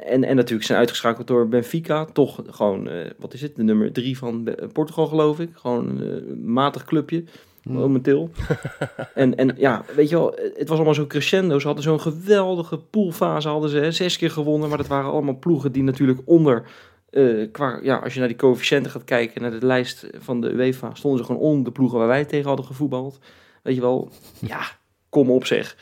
en, 0.05 0.25
en 0.25 0.37
natuurlijk 0.37 0.67
zijn 0.67 0.79
uitgeschakeld 0.79 1.27
door 1.27 1.49
Benfica. 1.49 2.05
Toch 2.05 2.43
gewoon, 2.47 2.89
eh, 2.89 3.11
wat 3.19 3.35
is 3.35 3.41
het, 3.41 3.57
de 3.57 3.63
nummer 3.63 3.93
drie 3.93 4.19
van 4.19 4.45
Be- 4.45 4.69
Portugal 4.73 5.07
geloof 5.07 5.41
ik. 5.41 5.51
Gewoon 5.53 5.89
een 5.89 6.27
eh, 6.29 6.35
matig 6.45 6.85
clubje, 6.85 7.25
momenteel. 7.63 8.31
en, 9.15 9.37
en 9.37 9.55
ja, 9.57 9.85
weet 9.97 10.09
je 10.09 10.17
wel, 10.17 10.39
het 10.55 10.69
was 10.69 10.77
allemaal 10.77 10.95
zo 10.95 11.07
crescendo. 11.07 11.59
Ze 11.59 11.67
hadden 11.67 11.85
zo'n 11.85 12.01
geweldige 12.01 12.79
poolfase, 12.79 13.49
hadden 13.49 13.71
ze 13.71 13.79
hè, 13.79 13.91
zes 13.93 14.17
keer 14.19 14.31
gewonnen. 14.31 14.69
Maar 14.69 14.79
dat 14.79 14.87
waren 14.87 15.11
allemaal 15.11 15.39
ploegen 15.39 15.73
die 15.73 15.83
natuurlijk 15.83 16.21
onder... 16.25 16.65
eh, 17.11 17.47
qua, 17.53 17.79
ja, 17.83 17.97
als 17.97 18.13
je 18.13 18.19
naar 18.19 18.29
die 18.29 18.37
coëfficiënten 18.37 18.91
gaat 18.91 19.05
kijken, 19.05 19.43
naar 19.43 19.61
de 19.61 19.67
lijst 19.67 20.07
van 20.19 20.41
de 20.41 20.51
UEFA, 20.51 20.95
stonden 20.95 21.21
ze 21.21 21.27
gewoon 21.27 21.43
onder 21.43 21.65
de 21.65 21.73
ploegen 21.73 21.99
waar 21.99 22.09
wij 22.09 22.25
tegen 22.25 22.47
hadden 22.47 22.67
gevoetbald. 22.67 23.19
Weet 23.63 23.75
je 23.75 23.81
wel, 23.81 24.11
ja, 24.47 24.61
kom 25.09 25.31
op 25.31 25.45
zeg. 25.45 25.77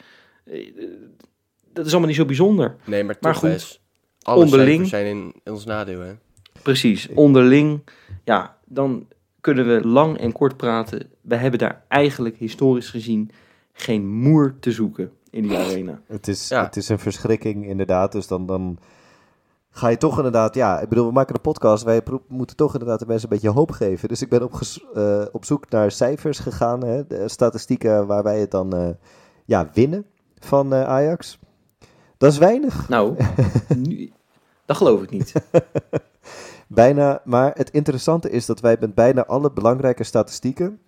Eh, 0.44 0.66
eh, 0.66 0.84
Dat 1.76 1.86
is 1.86 1.90
allemaal 1.90 2.08
niet 2.08 2.18
zo 2.18 2.24
bijzonder. 2.24 2.76
Nee, 2.84 3.04
maar 3.04 3.14
toch 3.18 3.22
Maar 3.42 3.52
goed, 3.52 3.80
alle 4.22 4.44
onderling- 4.44 4.86
cijfers 4.86 4.90
zijn 4.90 5.06
in, 5.06 5.34
in 5.44 5.52
ons 5.52 5.64
nadeel, 5.64 6.00
hè. 6.00 6.12
Precies, 6.62 7.08
onderling. 7.14 7.80
Ja, 8.24 8.56
dan 8.64 9.06
kunnen 9.40 9.66
we 9.66 9.88
lang 9.88 10.18
en 10.18 10.32
kort 10.32 10.56
praten. 10.56 11.10
We 11.20 11.36
hebben 11.36 11.58
daar 11.58 11.84
eigenlijk 11.88 12.36
historisch 12.36 12.90
gezien 12.90 13.30
geen 13.72 14.08
moer 14.08 14.54
te 14.60 14.72
zoeken 14.72 15.10
in 15.30 15.42
die 15.42 15.56
arena. 15.66 16.00
Het 16.06 16.28
is, 16.28 16.48
Ja. 16.48 16.64
het 16.64 16.76
is 16.76 16.88
een 16.88 16.98
verschrikking, 16.98 17.66
inderdaad. 17.66 18.12
Dus 18.12 18.26
dan, 18.26 18.46
dan 18.46 18.78
ga 19.70 19.88
je 19.88 19.96
toch 19.96 20.16
inderdaad... 20.16 20.54
Ja, 20.54 20.80
ik 20.80 20.88
bedoel, 20.88 21.06
we 21.06 21.12
maken 21.12 21.34
een 21.34 21.40
podcast. 21.40 21.84
Wij 21.84 22.02
moeten 22.28 22.56
toch 22.56 22.72
inderdaad 22.72 22.98
de 22.98 23.06
mensen 23.06 23.28
een 23.28 23.34
beetje 23.38 23.54
hoop 23.58 23.70
geven. 23.70 24.08
Dus 24.08 24.22
ik 24.22 24.28
ben 24.28 24.42
op, 24.42 24.60
eh, 24.94 25.22
op 25.32 25.44
zoek 25.44 25.70
naar 25.70 25.90
cijfers 25.90 26.38
gegaan. 26.38 26.84
Hè, 26.84 27.06
de 27.06 27.28
statistieken 27.28 28.06
waar 28.06 28.22
wij 28.22 28.40
het 28.40 28.50
dan 28.50 28.72
eh, 28.76 28.88
ja, 29.44 29.70
winnen 29.74 30.04
van 30.38 30.72
eh, 30.72 30.82
Ajax. 30.84 31.38
Dat 32.16 32.32
is 32.32 32.38
weinig. 32.38 32.88
Nou, 32.88 33.16
nu, 33.76 34.12
dat 34.64 34.76
geloof 34.76 35.02
ik 35.02 35.10
niet. 35.10 35.32
Bijna, 36.68 37.20
maar 37.24 37.52
het 37.54 37.70
interessante 37.70 38.30
is 38.30 38.46
dat 38.46 38.60
wij 38.60 38.76
met 38.80 38.94
bijna 38.94 39.26
alle 39.26 39.52
belangrijke 39.52 40.04
statistieken, 40.04 40.80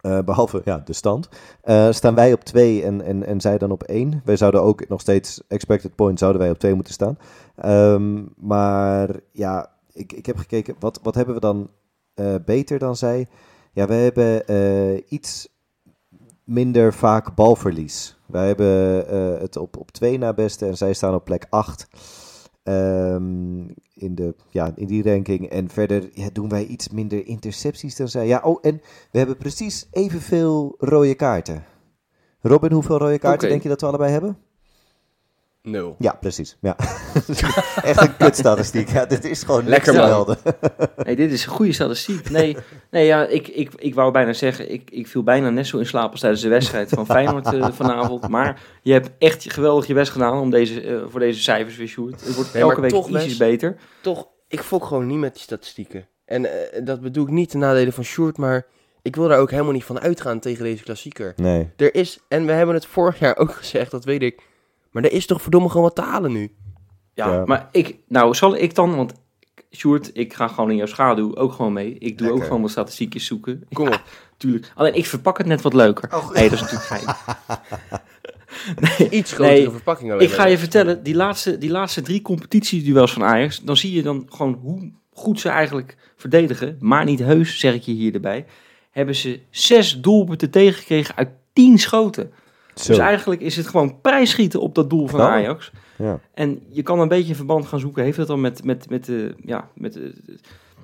eh, 0.00 0.18
behalve 0.18 0.62
ja, 0.64 0.82
de 0.84 0.92
stand, 0.92 1.28
eh, 1.62 1.90
staan 1.90 2.14
wij 2.14 2.32
op 2.32 2.44
2 2.44 2.82
en, 2.82 3.02
en, 3.02 3.26
en 3.26 3.40
zij 3.40 3.58
dan 3.58 3.70
op 3.70 3.82
1. 3.82 4.22
Wij 4.24 4.36
zouden 4.36 4.62
ook 4.62 4.88
nog 4.88 5.00
steeds 5.00 5.42
expected 5.48 5.94
point 5.94 6.18
zouden 6.18 6.40
wij 6.40 6.50
op 6.50 6.58
2 6.58 6.74
moeten 6.74 6.92
staan. 6.92 7.18
Ehm, 7.56 8.24
maar 8.36 9.20
ja, 9.32 9.70
ik, 9.92 10.12
ik 10.12 10.26
heb 10.26 10.36
gekeken, 10.36 10.74
wat, 10.78 11.00
wat 11.02 11.14
hebben 11.14 11.34
we 11.34 11.40
dan 11.40 11.70
eh, 12.14 12.34
beter 12.44 12.78
dan 12.78 12.96
zij? 12.96 13.28
Ja, 13.72 13.86
we 13.86 13.94
hebben 13.94 14.42
iets 15.08 15.48
minder 16.44 16.94
vaak 16.94 17.34
balverlies. 17.34 18.19
Wij 18.30 18.46
hebben 18.46 19.08
eh, 19.08 19.40
het 19.40 19.56
op, 19.56 19.76
op 19.76 19.90
2 19.90 20.18
na 20.18 20.32
beste 20.32 20.66
en 20.66 20.76
zij 20.76 20.92
staan 20.92 21.14
op 21.14 21.24
plek 21.24 21.46
8. 21.50 21.86
Ehm, 22.62 23.58
in, 23.94 24.14
de, 24.14 24.34
ja, 24.48 24.72
in 24.74 24.86
die 24.86 25.02
ranking. 25.02 25.48
En 25.48 25.68
verder 25.68 26.10
ja, 26.12 26.28
doen 26.32 26.48
wij 26.48 26.64
iets 26.64 26.88
minder 26.88 27.26
intercepties 27.26 27.96
dan 27.96 28.08
zij. 28.08 28.26
Ja, 28.26 28.40
oh, 28.42 28.58
en 28.60 28.80
we 29.10 29.18
hebben 29.18 29.36
precies 29.36 29.88
evenveel 29.90 30.74
rode 30.78 31.14
kaarten. 31.14 31.64
Robin, 32.40 32.72
hoeveel 32.72 32.98
rode 32.98 33.18
kaarten 33.18 33.48
denk 33.48 33.62
je 33.62 33.68
dat 33.68 33.80
we 33.80 33.86
allebei 33.86 34.12
hebben? 34.12 34.38
Nul. 35.62 35.96
Ja, 35.98 36.12
precies. 36.20 36.56
Ja. 36.60 36.76
Echt 37.82 38.00
een 38.02 38.16
kutstatistiek. 38.16 38.88
Ja, 38.88 39.06
dit 39.06 39.24
is 39.24 39.42
gewoon 39.42 39.68
Lekker, 39.68 39.92
niks 39.92 40.04
te 40.06 40.10
man. 40.12 40.26
melden. 40.26 40.38
Nee, 41.04 41.16
dit 41.16 41.32
is 41.32 41.44
een 41.46 41.52
goede 41.52 41.72
statistiek. 41.72 42.30
Nee, 42.30 42.56
nee 42.90 43.06
ja, 43.06 43.26
ik, 43.26 43.48
ik, 43.48 43.70
ik 43.76 43.94
wou 43.94 44.12
bijna 44.12 44.32
zeggen, 44.32 44.72
ik, 44.72 44.90
ik 44.90 45.06
viel 45.06 45.22
bijna 45.22 45.50
net 45.50 45.66
zo 45.66 45.78
in 45.78 45.86
slaap 45.86 46.10
als 46.10 46.20
tijdens 46.20 46.42
de 46.42 46.48
wedstrijd 46.48 46.88
van 46.88 47.06
Feyenoord 47.16 47.52
eh, 47.52 47.68
vanavond. 47.72 48.28
Maar 48.28 48.60
je 48.82 48.92
hebt 48.92 49.10
echt 49.18 49.52
geweldig 49.52 49.86
je 49.86 49.94
best 49.94 50.12
gedaan 50.12 50.40
om 50.40 50.50
deze, 50.50 50.80
eh, 50.80 51.02
voor 51.08 51.20
deze 51.20 51.40
cijfers 51.40 51.76
weer, 51.76 51.88
Sjoerd. 51.88 52.24
Het 52.24 52.34
wordt 52.34 52.52
Nee, 52.52 52.62
elke 52.62 52.80
week 52.80 52.90
toch, 52.90 53.08
ietsjes 53.08 53.36
Wes, 53.36 53.48
beter. 53.48 53.76
toch, 54.00 54.26
ik 54.48 54.60
fok 54.60 54.84
gewoon 54.84 55.06
niet 55.06 55.18
met 55.18 55.32
die 55.32 55.42
statistieken. 55.42 56.06
En 56.24 56.72
eh, 56.72 56.84
dat 56.84 57.00
bedoel 57.00 57.24
ik 57.24 57.30
niet 57.30 57.50
ten 57.50 57.58
nadele 57.58 57.92
van 57.92 58.04
Sjoerd, 58.04 58.36
maar 58.36 58.66
ik 59.02 59.16
wil 59.16 59.28
daar 59.28 59.38
ook 59.38 59.50
helemaal 59.50 59.72
niet 59.72 59.84
van 59.84 60.00
uitgaan 60.00 60.40
tegen 60.40 60.64
deze 60.64 60.82
klassieker. 60.82 61.32
Nee. 61.36 61.70
Er 61.76 61.94
is, 61.94 62.18
en 62.28 62.46
we 62.46 62.52
hebben 62.52 62.74
het 62.74 62.86
vorig 62.86 63.18
jaar 63.18 63.36
ook 63.36 63.52
gezegd, 63.52 63.90
dat 63.90 64.04
weet 64.04 64.22
ik, 64.22 64.48
maar 64.90 65.04
er 65.04 65.12
is 65.12 65.26
toch 65.26 65.42
verdomme 65.42 65.68
gewoon 65.68 65.82
wat 65.82 65.94
te 65.94 66.02
halen 66.02 66.32
nu. 66.32 66.52
Ja, 67.14 67.32
Ja. 67.32 67.44
maar 67.44 67.68
ik, 67.72 67.96
nou 68.08 68.34
zal 68.34 68.56
ik 68.56 68.74
dan, 68.74 68.96
want 68.96 69.12
Sjoerd, 69.76 70.10
ik 70.12 70.34
ga 70.34 70.48
gewoon 70.48 70.70
in 70.70 70.76
jouw 70.76 70.86
schaduw 70.86 71.36
ook 71.36 71.52
gewoon 71.52 71.72
mee. 71.72 71.94
Ik 71.98 72.18
doe 72.18 72.30
ook 72.32 72.42
gewoon 72.44 72.60
wat 72.62 72.70
statistiekjes 72.70 73.26
zoeken. 73.26 73.64
Kom 73.72 73.86
Ja, 73.88 73.94
op. 73.94 74.02
tuurlijk. 74.36 74.72
Alleen 74.74 74.94
ik 74.94 75.06
verpak 75.06 75.38
het 75.38 75.46
net 75.46 75.62
wat 75.62 75.74
leuker. 75.74 76.14
Oh, 76.14 76.30
nee, 76.30 76.48
dat 76.50 76.52
is 76.52 76.60
natuurlijk 76.72 76.86
fijn. 76.86 77.16
nee, 78.98 79.08
Iets 79.10 79.32
grotere 79.32 79.56
Nee, 79.58 79.70
verpakking 79.70 80.12
alleen 80.12 80.26
ik 80.28 80.32
ga 80.34 80.46
je 80.46 80.58
vertellen, 80.58 81.02
die 81.02 81.14
laatste, 81.14 81.58
die 81.58 81.70
laatste 81.70 82.02
drie 82.02 82.22
competitieduels 82.22 83.12
van 83.12 83.24
Ajax, 83.24 83.60
dan 83.60 83.76
zie 83.76 83.92
je 83.92 84.02
dan 84.02 84.26
gewoon 84.28 84.58
hoe 84.62 84.92
goed 85.12 85.40
ze 85.40 85.48
eigenlijk 85.48 85.96
verdedigen. 86.16 86.76
Maar 86.80 87.04
niet 87.04 87.18
heus, 87.18 87.58
zeg 87.58 87.74
ik 87.74 87.82
je 87.82 87.92
hier 87.92 88.14
erbij. 88.14 88.46
Hebben 88.90 89.14
ze 89.14 89.40
zes 89.50 90.00
doelpunten 90.00 90.50
tegengekregen 90.50 91.16
uit 91.16 91.28
tien 91.52 91.78
schoten. 91.78 92.32
Zo. 92.74 92.86
Dus 92.92 92.98
eigenlijk 92.98 93.40
is 93.40 93.56
het 93.56 93.66
gewoon 93.68 94.00
prijsschieten 94.00 94.60
op 94.60 94.74
dat 94.74 94.90
doel 94.90 95.06
van 95.06 95.18
Knallen. 95.18 95.34
Ajax. 95.34 95.72
Ja. 95.96 96.20
En 96.34 96.60
je 96.68 96.82
kan 96.82 97.00
een 97.00 97.08
beetje 97.08 97.28
een 97.28 97.36
verband 97.36 97.66
gaan 97.66 97.78
zoeken. 97.80 98.04
Heeft 98.04 98.16
het 98.16 98.26
dan 98.26 98.40
met, 98.40 98.64
met, 98.64 98.90
met, 98.90 99.04
de, 99.04 99.34
ja, 99.44 99.68
met 99.74 99.92
de, 99.92 100.12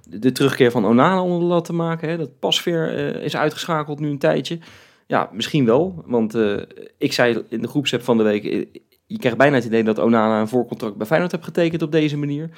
de, 0.09 0.19
de 0.19 0.33
terugkeer 0.33 0.71
van 0.71 0.87
Onana 0.87 1.23
onder 1.23 1.39
de 1.39 1.45
lat 1.45 1.65
te 1.65 1.73
maken? 1.73 2.09
Hè? 2.09 2.17
Dat 2.17 2.39
Pasveer 2.39 2.97
eh, 3.15 3.25
is 3.25 3.37
uitgeschakeld 3.37 4.01
nu 4.01 4.11
een 4.11 4.19
tijdje. 4.19 4.59
Ja, 5.07 5.31
misschien 5.33 5.65
wel. 5.65 6.03
Want 6.07 6.35
eh, 6.35 6.57
ik 6.99 7.13
zei 7.13 7.43
in 7.49 7.61
de 7.61 7.69
groepsapp 7.69 8.03
van 8.03 8.17
de 8.17 8.23
week... 8.23 8.45
eh, 8.45 8.65
je 9.07 9.19
krijgt 9.19 9.39
bijna 9.39 9.55
het 9.55 9.65
idee 9.65 9.85
dat 9.85 9.99
Onana 9.99 10.41
een 10.41 10.49
voorcontract 10.49 10.97
bij 10.97 11.07
Feyenoord 11.07 11.33
heeft 11.33 11.45
getekend 11.45 11.83
op 11.83 11.93
deze 11.93 12.17
manier. 12.19 12.51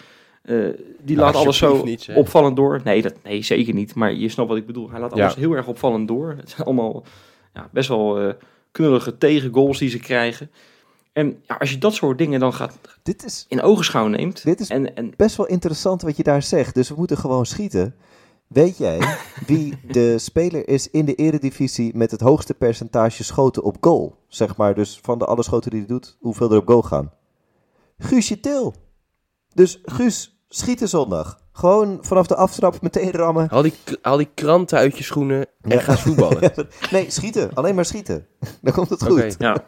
Eh, 0.43 0.57
die 1.03 1.17
Nou, 1.17 1.27
laat 1.27 1.35
alles 1.37 1.57
zo 1.57 1.85
niet, 1.85 2.09
opvallend 2.15 2.57
door. 2.57 2.81
Nee, 2.85 3.03
dat, 3.03 3.15
nee, 3.25 3.43
zeker 3.43 3.75
niet. 3.75 3.95
Maar 3.95 4.13
je 4.15 4.29
snapt 4.29 4.49
wat 4.49 4.59
ik 4.59 4.67
bedoel. 4.67 4.91
Hij 4.91 5.01
laat 5.01 5.15
Ja. 5.17 5.23
alles 5.23 5.37
heel 5.37 5.53
erg 5.53 5.67
opvallend 5.67 6.09
door. 6.09 6.35
Het 6.41 6.51
zijn 6.51 6.67
allemaal 6.67 7.05
ja, 7.55 7.69
best 7.73 7.89
wel 7.89 8.21
eh, 8.21 8.35
knullige 8.79 9.19
tegengoals 9.19 9.79
die 9.79 9.89
ze 9.89 9.99
krijgen. 9.99 10.51
En 11.13 11.43
ja, 11.47 11.55
als 11.55 11.71
je 11.71 11.79
dat 11.79 11.95
soort 11.95 12.19
dingen 12.19 12.41
dan 12.41 12.53
gaat 12.53 12.79
Dit 13.03 13.25
is 13.25 13.45
in 13.49 13.63
ogenschouw 13.63 14.07
neemt. 14.07 14.45
Dit 14.45 14.61
is- 14.61 14.69
en, 14.69 14.97
en 14.97 15.13
best 15.17 15.37
wel 15.37 15.47
interessant 15.47 16.03
wat 16.03 16.17
je 16.17 16.23
daar 16.23 16.43
zegt. 16.43 16.75
Dus 16.75 16.89
we 16.89 16.95
moeten 16.97 17.17
gewoon 17.17 17.47
schieten. 17.47 17.95
Weet 18.47 18.79
jij 18.79 19.01
wie 19.47 19.75
de 19.97 20.19
speler 20.19 20.69
is 20.69 20.91
in 20.91 21.05
de 21.05 21.15
eredivisie 21.15 21.97
met 21.97 22.11
het 22.11 22.21
hoogste 22.21 22.55
percentage 22.55 23.25
schoten 23.25 23.63
op 23.63 23.77
goal? 23.81 24.17
Zeg 24.29 24.57
maar, 24.57 24.75
dus 24.75 24.99
van 25.03 25.19
de 25.19 25.25
alle 25.25 25.43
schoten 25.43 25.71
die 25.71 25.79
hij 25.81 25.89
doet, 25.89 26.17
hoeveel 26.21 26.51
er 26.53 26.59
op 26.59 26.67
goal 26.69 26.83
gaan? 26.83 27.13
Guusje 27.99 28.41
Til. 28.41 28.75
Dus 29.55 29.79
Guus, 29.85 30.41
schieten 30.49 30.89
zondag. 30.89 31.41
Gewoon 31.59 31.99
vanaf 32.01 32.27
de 32.27 32.35
aftrap 32.37 32.83
meteen 32.83 33.11
rammen. 33.11 33.47
Haal 33.51 33.63
die, 33.63 33.73
haal 34.03 34.17
die 34.17 34.29
kranten 34.35 34.79
uit 34.79 34.99
je 34.99 35.05
schoenen 35.05 35.47
en 35.61 35.71
Ja. 35.71 35.81
ga 35.81 35.97
voetballen. 35.97 36.53
Nee, 36.91 37.11
schieten. 37.11 37.51
Alleen 37.55 37.75
maar 37.75 37.85
schieten. 37.85 38.27
Dan 38.63 38.73
komt 38.73 38.89
het 38.91 39.03
goed. 39.03 39.11
Oké. 39.23 39.35
ja. 39.39 39.67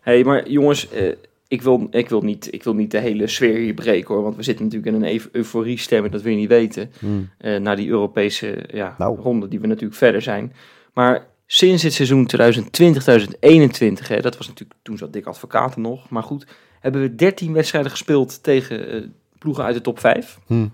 hey, 0.00 0.24
maar 0.24 0.48
jongens, 0.48 0.88
eh, 0.90 1.12
ik, 1.48 1.62
wil, 1.62 1.86
ik, 1.90 2.08
wil 2.08 2.20
niet, 2.20 2.54
ik 2.54 2.62
wil 2.62 2.74
niet 2.74 2.90
de 2.90 2.98
hele 2.98 3.26
sfeer 3.26 3.56
hier 3.56 3.74
breken 3.74 4.14
hoor. 4.14 4.22
Want 4.22 4.36
we 4.36 4.42
zitten 4.42 4.64
natuurlijk 4.64 4.96
in 4.96 5.02
een 5.02 5.08
eu- 5.08 5.28
euforie 5.32 5.78
stemmen, 5.78 6.10
dat 6.10 6.22
wil 6.22 6.32
je 6.32 6.38
niet 6.38 6.48
weten. 6.48 6.90
Hmm. 6.98 7.30
eh 7.38 7.60
na 7.60 7.74
die 7.74 7.88
Europese 7.88 8.64
ja, 8.72 8.94
Nou. 8.98 9.20
ronde 9.20 9.48
die 9.48 9.60
we 9.60 9.66
natuurlijk 9.66 9.94
verder 9.98 10.22
zijn. 10.22 10.52
Maar 10.94 11.26
sinds 11.46 11.82
het 11.82 11.92
seizoen 11.92 12.26
2020, 12.26 13.02
2021, 13.02 14.08
hè, 14.08 14.20
dat 14.20 14.36
was 14.36 14.46
natuurlijk, 14.48 14.78
toen 14.82 14.98
zat 14.98 15.12
Dick 15.12 15.26
Advocaten 15.26 15.80
nog. 15.80 16.08
Maar 16.10 16.22
goed, 16.22 16.46
hebben 16.80 17.00
we 17.00 17.14
13 17.14 17.52
wedstrijden 17.52 17.90
gespeeld 17.90 18.42
tegen 18.42 18.88
eh, 18.88 19.02
ploegen 19.38 19.64
uit 19.64 19.74
de 19.74 19.80
top 19.80 19.98
5. 19.98 20.38
Hmm. 20.46 20.72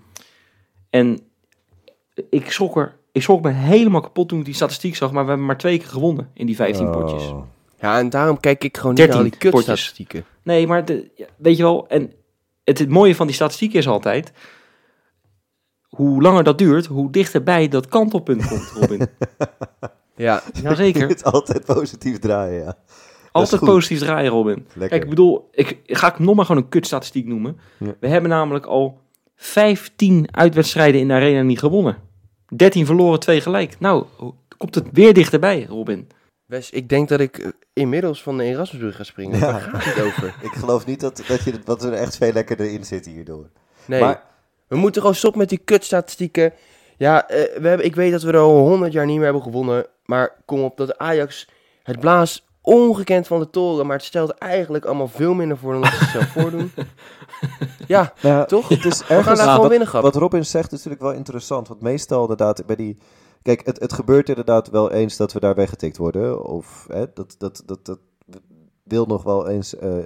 En 0.89 1.19
ik 2.29 2.51
schrok, 2.51 2.77
er, 2.77 2.97
ik 3.11 3.21
schrok 3.21 3.41
me 3.41 3.49
helemaal 3.51 4.01
kapot 4.01 4.29
toen 4.29 4.39
ik 4.39 4.45
die 4.45 4.53
statistiek 4.53 4.95
zag. 4.95 5.11
Maar 5.11 5.23
we 5.23 5.29
hebben 5.29 5.47
maar 5.47 5.57
twee 5.57 5.77
keer 5.77 5.87
gewonnen 5.87 6.29
in 6.33 6.45
die 6.45 6.55
15 6.55 6.91
potjes. 6.91 7.33
Ja, 7.79 7.99
en 7.99 8.09
daarom 8.09 8.39
kijk 8.39 8.63
ik 8.63 8.77
gewoon 8.77 8.93
niet 8.93 9.07
naar 9.07 9.15
13 9.15 9.31
al 9.33 9.39
die 9.39 9.51
kutstatistieken. 9.51 10.25
Nee, 10.43 10.67
maar 10.67 10.85
de, 10.85 11.27
weet 11.37 11.57
je 11.57 11.63
wel, 11.63 11.87
en 11.87 12.13
het, 12.63 12.79
het 12.79 12.89
mooie 12.89 13.15
van 13.15 13.27
die 13.27 13.35
statistiek 13.35 13.73
is 13.73 13.87
altijd, 13.87 14.31
hoe 15.89 16.21
langer 16.21 16.43
dat 16.43 16.57
duurt, 16.57 16.85
hoe 16.85 17.11
dichterbij 17.11 17.67
dat 17.67 17.87
kantelpunt 17.87 18.47
komt, 18.47 18.71
Robin. 18.73 19.07
Ja, 20.15 20.43
Jazeker, 20.61 21.07
Het 21.17 21.23
altijd 21.23 21.65
positief 21.65 22.19
draaien, 22.19 22.63
ja. 22.63 22.77
altijd 23.31 23.61
positief 23.61 23.99
draaien, 23.99 24.31
Robin. 24.31 24.55
Lekker. 24.55 24.87
Kijk, 24.87 25.03
ik 25.03 25.09
bedoel, 25.09 25.49
ik, 25.51 25.79
ga 25.85 26.07
ik 26.07 26.19
nog 26.19 26.35
maar 26.35 26.45
gewoon 26.45 26.61
een 26.61 26.69
kutstatistiek 26.69 27.25
noemen. 27.25 27.59
Ja. 27.77 27.95
We 27.99 28.07
hebben 28.07 28.29
namelijk 28.29 28.65
al 28.65 29.01
15 29.41 30.27
uitwedstrijden 30.31 31.01
in 31.01 31.07
de 31.07 31.13
arena 31.13 31.41
niet 31.41 31.59
gewonnen. 31.59 31.97
13 32.55 32.85
verloren, 32.85 33.19
2 33.19 33.41
gelijk. 33.41 33.79
Nou, 33.79 34.05
komt 34.57 34.75
het 34.75 34.87
weer 34.91 35.13
dichterbij, 35.13 35.65
Robin. 35.69 36.09
Wes, 36.45 36.69
ik 36.69 36.89
denk 36.89 37.09
dat 37.09 37.19
ik 37.19 37.37
eh, 37.37 37.47
inmiddels 37.73 38.23
van 38.23 38.37
de 38.37 38.43
Erasmusbrug 38.43 38.95
ga 38.95 39.03
springen. 39.03 39.39
Ja. 39.39 39.51
Daar 39.51 39.61
gaat 39.61 39.83
het 39.83 40.03
over. 40.03 40.35
Ik 40.49 40.51
geloof 40.51 40.85
niet 40.85 40.99
dat, 40.99 41.23
dat, 41.27 41.43
je, 41.43 41.59
dat 41.63 41.83
er 41.83 41.93
echt 41.93 42.17
veel 42.17 42.31
lekkerder 42.31 42.71
in 42.71 42.85
zit 42.85 43.05
hierdoor. 43.05 43.49
Nee, 43.85 44.01
Maar 44.01 44.23
we 44.67 44.75
moeten 44.75 45.01
gewoon 45.01 45.15
stoppen 45.15 45.39
met 45.39 45.49
die 45.49 45.57
kutstatistieken. 45.57 46.53
Ja, 46.97 47.27
eh, 47.27 47.37
we 47.61 47.67
hebben, 47.67 47.85
ik 47.85 47.95
weet 47.95 48.11
dat 48.11 48.21
we 48.21 48.31
er 48.31 48.39
al 48.39 48.57
100 48.57 48.93
jaar 48.93 49.05
niet 49.05 49.15
meer 49.15 49.23
hebben 49.23 49.43
gewonnen. 49.43 49.85
Maar 50.05 50.35
kom 50.45 50.59
op, 50.59 50.77
dat 50.77 50.97
Ajax, 50.97 51.49
het 51.83 51.99
blaast 51.99 52.43
ongekend 52.69 53.27
van 53.27 53.39
de 53.39 53.49
toren. 53.49 53.85
Maar 53.85 53.95
het 53.95 54.05
stelt 54.05 54.31
eigenlijk 54.31 54.85
allemaal 54.85 55.07
veel 55.07 55.33
minder 55.33 55.57
voor 55.57 55.71
dan 55.71 55.81
dat 55.81 55.91
ze 55.91 56.05
zelf 56.05 56.27
voordoen. 56.27 56.71
Ja, 57.87 58.13
Nou 58.21 58.35
ja, 58.35 58.45
toch? 58.45 58.67
Het 58.67 58.85
is 58.85 58.97
We 58.99 59.05
gaan 59.05 59.17
ergens 59.17 59.37
daar 59.37 59.47
gewoon 59.47 59.59
wat, 59.59 59.69
winnen, 59.69 59.87
grap. 59.87 60.01
wat 60.01 60.15
Robin 60.15 60.45
zegt 60.45 60.65
is 60.65 60.71
natuurlijk 60.71 61.01
wel 61.01 61.11
interessant. 61.11 61.67
Want 61.67 61.81
meestal 61.81 62.21
inderdaad 62.21 62.65
bij 62.65 62.75
die... 62.75 62.97
Kijk, 63.41 63.65
het, 63.65 63.79
het 63.79 63.93
gebeurt 63.93 64.29
inderdaad 64.29 64.69
wel 64.69 64.91
eens 64.91 65.17
dat 65.17 65.33
we 65.33 65.39
daar 65.39 65.55
weggetikt 65.55 65.97
worden. 65.97 66.45
Of 66.45 66.85
hè, 66.87 67.05
dat, 67.13 67.35
dat, 67.37 67.63
dat, 67.65 67.85
dat 67.85 67.99
wil 68.83 69.05
nog 69.05 69.23
wel 69.23 69.47
eens 69.47 69.75
eh, 69.75 69.97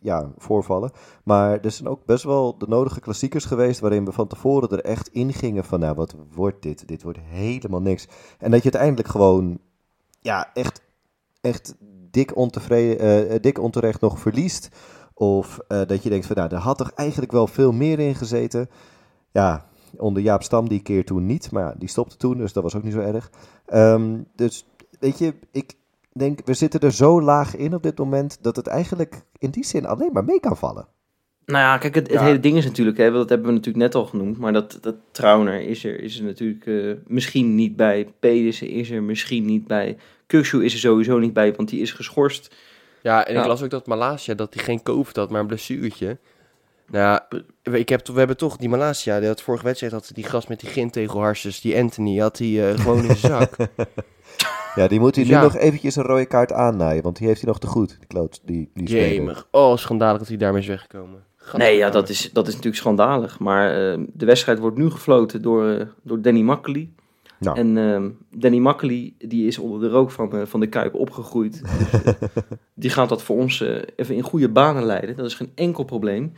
ja, 0.00 0.30
voorvallen. 0.36 0.90
Maar 1.24 1.60
er 1.60 1.70
zijn 1.70 1.88
ook 1.88 2.04
best 2.04 2.24
wel 2.24 2.58
de 2.58 2.68
nodige 2.68 3.00
klassiekers 3.00 3.44
geweest... 3.44 3.80
waarin 3.80 4.04
we 4.04 4.12
van 4.12 4.26
tevoren 4.26 4.68
er 4.68 4.84
echt 4.84 5.08
in 5.08 5.32
gingen 5.32 5.64
van... 5.64 5.80
nou, 5.80 5.94
wat 5.94 6.14
wordt 6.34 6.62
dit? 6.62 6.88
Dit 6.88 7.02
wordt 7.02 7.18
helemaal 7.22 7.82
niks. 7.82 8.06
En 8.38 8.50
dat 8.50 8.62
je 8.62 8.70
uiteindelijk 8.70 9.08
gewoon... 9.08 9.58
ja, 10.20 10.50
echt, 10.52 10.82
echt 11.40 11.76
dik, 12.14 12.36
ontevreden, 12.36 13.28
eh, 13.28 13.36
dik 13.40 13.58
onterecht 13.58 14.00
nog 14.00 14.18
verliest... 14.18 14.68
Of 15.16 15.58
eh, 15.68 15.80
dat 15.86 16.02
je 16.02 16.08
denkt 16.08 16.26
van, 16.26 16.36
nou, 16.36 16.50
er 16.50 16.58
had 16.58 16.78
toch 16.78 16.90
eigenlijk 16.94 17.32
wel 17.32 17.46
veel 17.46 17.72
meer 17.72 17.98
in 17.98 18.14
gezeten. 18.14 18.68
Ja, 19.32 19.66
onder 19.96 20.22
Jaap 20.22 20.42
Stam 20.42 20.68
die 20.68 20.82
keer 20.82 21.04
toen 21.04 21.26
niet, 21.26 21.50
maar 21.50 21.62
ja, 21.62 21.74
die 21.78 21.88
stopte 21.88 22.16
toen, 22.16 22.38
dus 22.38 22.52
dat 22.52 22.62
was 22.62 22.74
ook 22.74 22.82
niet 22.82 22.92
zo 22.92 23.00
erg. 23.00 23.30
Ehm, 23.66 24.18
dus, 24.36 24.66
weet 25.00 25.18
je, 25.18 25.34
ik 25.52 25.74
denk, 26.12 26.40
we 26.44 26.54
zitten 26.54 26.80
er 26.80 26.92
zo 26.92 27.22
laag 27.22 27.56
in 27.56 27.74
op 27.74 27.82
dit 27.82 27.98
moment, 27.98 28.38
dat 28.40 28.56
het 28.56 28.66
eigenlijk 28.66 29.22
in 29.38 29.50
die 29.50 29.64
zin 29.64 29.86
alleen 29.86 30.12
maar 30.12 30.24
mee 30.24 30.40
kan 30.40 30.56
vallen. 30.56 30.86
Nou 31.46 31.58
ja, 31.64 31.78
kijk, 31.78 31.94
het, 31.94 32.06
het 32.06 32.18
Ja. 32.20 32.24
hele 32.24 32.40
ding 32.40 32.56
is 32.56 32.64
natuurlijk, 32.64 32.96
hè, 32.96 33.10
dat 33.10 33.28
hebben 33.28 33.46
we 33.48 33.52
natuurlijk 33.54 33.84
net 33.84 33.94
al 33.94 34.06
genoemd, 34.06 34.38
maar 34.38 34.52
dat, 34.52 34.78
dat 34.80 34.94
Trauner 35.10 35.60
is 35.60 35.84
er, 35.84 36.00
is 36.00 36.18
er 36.18 36.24
natuurlijk 36.24 36.66
eh, 36.66 36.92
misschien 37.06 37.54
niet 37.54 37.76
bij. 37.76 38.08
Pedersen 38.18 38.68
is 38.68 38.90
er 38.90 39.02
misschien 39.02 39.44
niet 39.44 39.66
bij. 39.66 39.96
Kukshoe 40.26 40.64
is 40.64 40.72
er 40.72 40.78
sowieso 40.78 41.18
niet 41.18 41.32
bij, 41.32 41.54
want 41.54 41.68
die 41.68 41.80
is 41.80 41.92
geschorst. 41.92 42.54
Ja, 43.02 43.26
en 43.26 43.36
ik 43.36 43.46
las 43.46 43.62
ook 43.62 43.70
dat 43.70 43.86
Malasia, 43.86 44.34
dat 44.34 44.54
hij 44.54 44.64
geen 44.64 44.82
COVID 44.82 45.16
had, 45.16 45.30
maar 45.30 45.40
een 45.40 45.46
blessuretje. 45.46 46.18
Nou 46.90 47.04
ja, 47.04 47.28
we- 47.62 47.78
ik 47.78 47.88
heb, 47.88 48.06
we 48.06 48.18
hebben 48.18 48.36
toch 48.36 48.56
die 48.56 48.68
Malasia, 48.68 49.18
die 49.18 49.28
had 49.28 49.42
vorige 49.42 49.64
wedstrijd 49.64 49.92
had 49.92 50.10
die 50.14 50.24
gast 50.24 50.48
met 50.48 50.60
die 50.60 50.68
gintegelharsjes, 50.70 51.60
die 51.60 51.76
Anthony, 51.76 52.18
had 52.18 52.38
hij 52.38 52.70
eh, 52.72 52.78
gewoon 52.80 53.04
in 53.04 53.16
zijn 53.16 53.32
zak. 53.38 53.56
Ja, 54.74 54.88
die 54.88 55.00
moet 55.00 55.14
hij 55.14 55.24
nu 55.24 55.30
ja. 55.30 55.42
nog 55.42 55.56
eventjes 55.56 55.96
een 55.96 56.02
rode 56.02 56.26
kaart 56.26 56.52
aannaaien, 56.52 57.02
want 57.02 57.16
die 57.16 57.26
heeft 57.26 57.40
hij 57.40 57.48
nog 57.50 57.60
te 57.60 57.66
goed, 57.66 57.96
die 57.98 58.06
kloot, 58.06 58.40
die, 58.44 58.70
die 58.74 58.88
speler. 58.88 59.12
Jemig. 59.12 59.48
Oh, 59.50 59.76
schandalig 59.76 60.18
dat 60.18 60.28
hij 60.28 60.36
daarmee 60.36 60.60
is 60.62 60.66
weggekomen. 60.68 61.24
Nee, 61.56 61.76
ja, 61.76 61.90
dat 61.90 62.08
is, 62.08 62.30
dat 62.32 62.46
is 62.46 62.52
natuurlijk 62.52 62.82
schandalig. 62.82 63.38
Maar 63.38 63.92
eh, 63.92 63.98
de 64.12 64.26
wedstrijd 64.26 64.58
wordt 64.58 64.76
nu 64.76 64.90
gefloten 64.90 65.42
door, 65.42 65.68
eh, 65.70 65.86
door 66.02 66.20
Danny 66.22 66.40
Makkely. 66.40 66.90
Nou. 67.38 67.58
En 67.58 67.78
ehm, 67.78 68.10
Danny 68.30 68.58
Makkely, 68.58 69.14
die 69.18 69.46
is 69.46 69.58
onder 69.58 69.80
de 69.80 69.88
rook 69.88 70.10
van, 70.10 70.32
eh, 70.32 70.46
van 70.46 70.60
de 70.60 70.66
Kuip 70.66 70.94
opgegroeid. 70.94 71.62
Dus, 71.62 72.02
die 72.74 72.90
gaat 72.90 73.08
dat 73.08 73.22
voor 73.22 73.36
ons 73.36 73.60
eh, 73.60 73.82
even 73.96 74.14
in 74.14 74.22
goede 74.22 74.48
banen 74.48 74.84
leiden. 74.84 75.16
Dat 75.16 75.26
is 75.26 75.34
geen 75.34 75.52
enkel 75.54 75.84
probleem. 75.84 76.32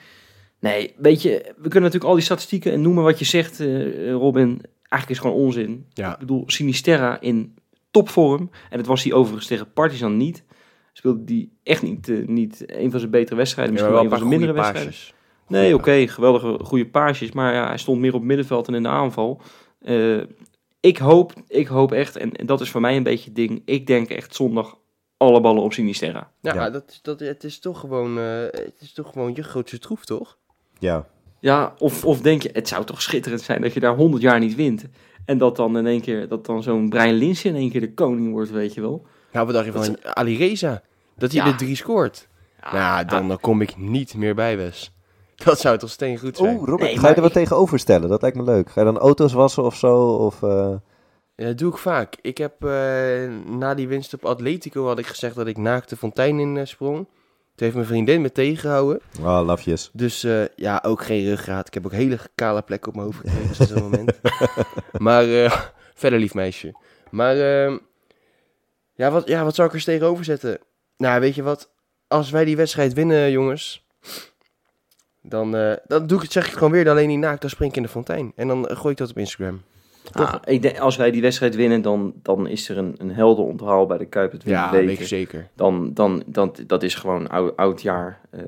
Nee, 0.60 0.94
weet 0.96 1.22
je, 1.22 1.30
we 1.44 1.68
kunnen 1.68 1.82
natuurlijk 1.82 2.04
al 2.04 2.14
die 2.14 2.24
statistieken 2.24 2.72
en 2.72 2.80
noemen 2.80 3.04
wat 3.04 3.18
je 3.18 3.24
zegt, 3.24 3.60
eh, 3.60 4.12
Robin. 4.12 4.60
Eigenlijk 4.88 5.08
is 5.08 5.08
het 5.08 5.18
gewoon 5.18 5.36
onzin. 5.36 5.86
Ja. 5.92 6.12
Ik 6.12 6.18
bedoel, 6.18 6.44
Sinisterra 6.46 7.20
in 7.20 7.54
topvorm. 7.90 8.50
En 8.70 8.76
dat 8.76 8.86
was 8.86 9.02
hij 9.02 9.12
overigens 9.12 9.46
tegen 9.46 9.72
Partizan 9.72 10.16
niet. 10.16 10.44
Speelde 10.92 11.24
die 11.24 11.52
echt 11.62 11.82
niet, 11.82 12.12
niet 12.26 12.64
een 12.66 12.90
van 12.90 12.98
zijn 12.98 13.10
betere 13.10 13.36
wedstrijden. 13.36 13.72
Misschien 13.72 13.94
wel 13.94 14.02
een 14.02 14.10
van 14.10 14.18
paar 14.18 14.28
zijn 14.28 14.40
mindere 14.40 14.58
wedstrijden. 14.58 14.92
paasjes. 14.92 15.14
Nee, 15.48 15.74
oké, 15.74 16.08
geweldige 16.08 16.58
goede 16.64 16.86
paasjes. 16.86 17.32
Maar 17.32 17.54
ja, 17.54 17.66
hij 17.66 17.78
stond 17.78 18.00
meer 18.00 18.12
op 18.12 18.18
het 18.18 18.28
middenveld 18.28 18.68
en 18.68 18.74
in 18.74 18.82
de 18.82 18.88
aanval. 18.88 19.40
Eh, 19.80 20.20
ik, 20.86 20.96
hoop, 20.98 21.32
ik 21.48 21.66
hoop 21.66 21.92
echt, 21.92 22.16
en, 22.16 22.32
en 22.32 22.46
dat 22.46 22.60
is 22.60 22.70
voor 22.70 22.80
mij 22.80 22.96
een 22.96 23.02
beetje 23.02 23.24
het 23.24 23.34
ding. 23.36 23.62
Ik 23.64 23.86
denk 23.86 24.08
echt 24.10 24.34
zondag 24.34 24.78
alle 25.16 25.40
ballen 25.40 25.62
op 25.62 25.72
Sinisterra. 25.72 26.30
Ja, 26.40 26.54
Ja. 26.54 26.70
Dat, 26.70 26.84
is- 26.88 26.98
dat, 27.02 27.20
het 27.20 27.44
is 27.44 27.58
toch 27.58 27.80
gewoon, 27.80 28.18
eh, 28.18 28.40
het 28.40 28.76
is 28.80 28.92
toch 28.92 29.12
gewoon 29.12 29.32
je 29.34 29.42
grootste 29.42 29.78
troef, 29.78 30.04
toch? 30.04 30.38
Ja, 30.78 31.06
Ja, 31.40 31.74
of, 31.78 32.04
of 32.04 32.20
denk 32.20 32.42
je, 32.42 32.50
het 32.52 32.68
zou 32.68 32.84
toch 32.84 33.02
schitterend 33.02 33.42
zijn 33.42 33.60
dat 33.60 33.72
je 33.72 33.80
daar 33.80 33.96
100 33.96 34.22
jaar 34.22 34.38
niet 34.38 34.54
wint. 34.54 34.84
En 35.24 35.38
dat 35.38 35.56
dan 35.56 35.76
in 35.78 35.86
één 35.86 36.00
keer, 36.00 36.28
dat 36.28 36.46
dan 36.46 36.62
zo'n 36.62 36.88
Brian 36.88 37.14
Linsen 37.14 37.50
in 37.50 37.56
één 37.56 37.70
keer 37.70 37.80
de 37.80 37.94
koning 37.94 38.32
wordt, 38.32 38.50
weet 38.50 38.74
je 38.74 38.80
wel. 38.80 39.06
Nou, 39.32 39.44
wat 39.46 39.54
dacht 39.54 39.66
je 39.66 39.72
Dat 39.72 39.86
van 39.86 40.14
Ali 40.14 40.36
Reza? 40.36 40.82
Dat 41.16 41.32
hij 41.32 41.44
Ja. 41.44 41.50
de 41.50 41.56
drie 41.56 41.76
scoort. 41.76 42.28
Ja, 42.60 42.72
nou, 42.72 43.04
dan, 43.04 43.28
dan 43.28 43.40
kom 43.40 43.60
ik 43.60 43.76
niet 43.76 44.14
meer 44.14 44.34
bij, 44.34 44.56
Wes. 44.56 44.92
Dat 45.44 45.60
zou 45.60 45.78
toch 45.78 45.90
steen 45.90 46.18
goed 46.18 46.36
zijn. 46.36 46.56
Oeh, 46.56 46.68
Robert, 46.68 46.90
Nee, 46.90 46.98
ga 46.98 47.08
je 47.08 47.14
er 47.14 47.20
wat 47.20 47.30
ik- 47.30 47.36
tegenover 47.36 47.78
stellen? 47.78 48.08
Dat 48.08 48.22
lijkt 48.22 48.36
me 48.36 48.42
leuk. 48.42 48.70
Ga 48.70 48.80
je 48.80 48.86
dan 48.86 48.98
auto's 48.98 49.32
wassen 49.32 49.62
of 49.62 49.74
zo? 49.76 49.96
Of, 50.14 50.42
eh, 50.42 50.74
Ja, 51.34 51.46
dat 51.46 51.58
doe 51.58 51.70
ik 51.72 51.78
vaak. 51.78 52.16
Ik 52.20 52.38
heb 52.38 52.64
eh, 52.64 52.70
na 53.46 53.74
die 53.74 53.88
winst 53.88 54.14
op 54.14 54.24
Atletico 54.24 54.86
had 54.86 54.98
ik 54.98 55.06
gezegd 55.06 55.34
dat 55.34 55.46
ik 55.46 55.56
naakt 55.56 55.88
de 55.88 55.96
fontein 55.96 56.38
in 56.38 56.56
eh, 56.56 56.64
sprong. 56.66 56.96
Toen 56.96 57.64
heeft 57.66 57.74
mijn 57.74 57.86
vriendin 57.86 58.20
me 58.20 58.32
tegengehouden. 58.32 59.00
Oh, 59.20 59.40
lafjes. 59.44 59.90
Dus 59.92 60.24
eh, 60.24 60.42
ja, 60.56 60.82
ook 60.86 61.02
geen 61.04 61.24
ruggraat. 61.24 61.66
Ik 61.66 61.74
heb 61.74 61.84
ook 61.84 61.92
hele 61.92 62.18
kale 62.34 62.62
plekken 62.62 62.88
op 62.88 62.94
mijn 62.94 63.06
hoofd 63.06 63.18
gekregen 63.20 63.54
sinds 63.54 63.72
dat 63.72 63.82
moment. 63.82 64.12
maar 65.06 65.24
eh, 65.44 65.60
verder 65.94 66.18
lief 66.18 66.34
meisje. 66.34 66.74
Maar 67.10 67.36
ehm, 67.36 67.78
ja, 68.94 69.10
wat, 69.10 69.28
ja, 69.28 69.44
wat 69.44 69.54
zou 69.54 69.66
ik 69.66 69.72
er 69.72 69.78
eens 69.80 69.88
tegenover 69.88 70.24
zetten? 70.24 70.58
Nou, 70.96 71.20
weet 71.20 71.34
je 71.34 71.42
wat? 71.42 71.70
Als 72.08 72.30
wij 72.30 72.44
die 72.44 72.56
wedstrijd 72.56 72.92
winnen, 72.92 73.30
jongens. 73.30 73.86
Dan, 75.28 75.56
eh, 75.56 75.72
dan 75.86 76.06
doe 76.06 76.16
ik 76.16 76.22
het, 76.22 76.32
zeg 76.32 76.42
ik 76.42 76.48
het 76.48 76.58
gewoon 76.58 76.72
weer. 76.72 76.90
Alleen 76.90 77.08
niet 77.08 77.18
naakt, 77.18 77.40
dan 77.40 77.50
spring 77.50 77.70
ik 77.70 77.76
in 77.76 77.82
de 77.82 77.88
fontein. 77.88 78.32
En 78.36 78.48
dan 78.48 78.68
eh, 78.68 78.76
gooi 78.76 78.92
ik 78.92 78.98
dat 78.98 79.10
op 79.10 79.18
Instagram. 79.18 79.60
Ah, 80.12 80.34
ik 80.44 80.62
denk, 80.62 80.78
als 80.78 80.96
wij 80.96 81.10
die 81.10 81.22
wedstrijd 81.22 81.54
winnen, 81.54 81.82
dan, 81.82 82.12
dan 82.22 82.46
is 82.46 82.68
er 82.68 82.78
een, 82.78 82.94
een 82.98 83.10
helder 83.10 83.44
onthaal 83.44 83.86
bij 83.86 83.98
de 83.98 84.06
Kuip 84.06 84.32
het 84.32 84.42
Ja, 84.44 84.70
weet 84.70 85.00
ik 85.00 85.06
zeker. 85.06 85.48
Dan, 85.54 85.90
dan, 85.94 86.22
dan, 86.26 86.54
dat 86.66 86.82
is 86.82 86.94
gewoon 86.94 87.28
oud, 87.28 87.56
oud 87.56 87.82
jaar 87.82 88.20
eh, 88.30 88.40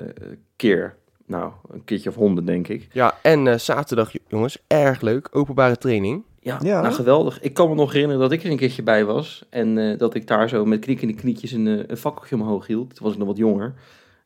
keer, 0.55 0.95
nou, 1.25 1.51
een 1.71 1.83
keertje 1.83 2.09
of 2.09 2.15
honderd, 2.15 2.47
denk 2.47 2.67
ik. 2.67 2.87
Ja, 2.91 3.17
en 3.21 3.47
eh, 3.47 3.57
zaterdag, 3.57 4.11
jongens, 4.27 4.57
erg 4.67 5.01
leuk. 5.01 5.27
Openbare 5.31 5.77
training. 5.77 6.23
Ja, 6.39 6.59
Ja. 6.61 6.81
nou 6.81 6.93
geweldig. 6.93 7.41
Ik 7.41 7.53
kan 7.53 7.69
me 7.69 7.75
nog 7.75 7.91
herinneren 7.91 8.21
dat 8.21 8.31
ik 8.31 8.43
er 8.43 8.51
een 8.51 8.57
keertje 8.57 8.83
bij 8.83 9.05
was. 9.05 9.45
En 9.49 9.77
eh, 9.77 9.97
dat 9.97 10.13
ik 10.15 10.27
daar 10.27 10.49
zo 10.49 10.65
met 10.65 10.79
knikkende 10.79 11.13
knietjes 11.13 11.51
een, 11.51 11.65
een 11.91 11.97
fakkeltje 11.97 12.35
omhoog 12.35 12.67
hield. 12.67 12.95
Toen 12.95 13.03
was 13.03 13.13
ik 13.13 13.19
nog 13.19 13.27
wat 13.27 13.37
jonger. 13.37 13.73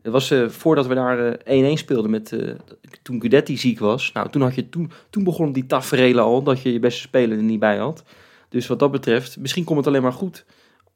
Het 0.03 0.11
was 0.11 0.31
eh, 0.31 0.47
voordat 0.49 0.87
we 0.87 0.93
daar 0.93 1.37
eh, 1.45 1.71
1-1 1.75 1.77
speelden 1.79 2.11
met, 2.11 2.31
eh, 2.31 2.49
toen 3.01 3.21
Gudetti 3.21 3.57
ziek 3.57 3.79
was. 3.79 4.11
Nou, 4.11 4.29
toen, 4.29 4.41
had 4.41 4.55
je, 4.55 4.69
toen, 4.69 4.91
toen 5.09 5.23
begon 5.23 5.51
die 5.51 5.65
taferelen 5.65 6.23
al 6.23 6.43
dat 6.43 6.61
je 6.61 6.73
je 6.73 6.79
beste 6.79 7.01
speler 7.01 7.37
er 7.37 7.43
niet 7.43 7.59
bij 7.59 7.77
had. 7.77 8.03
Dus 8.49 8.67
wat 8.67 8.79
dat 8.79 8.91
betreft, 8.91 9.37
misschien 9.39 9.63
komt 9.63 9.77
het 9.77 9.87
alleen 9.87 10.01
maar 10.01 10.13
goed. 10.13 10.45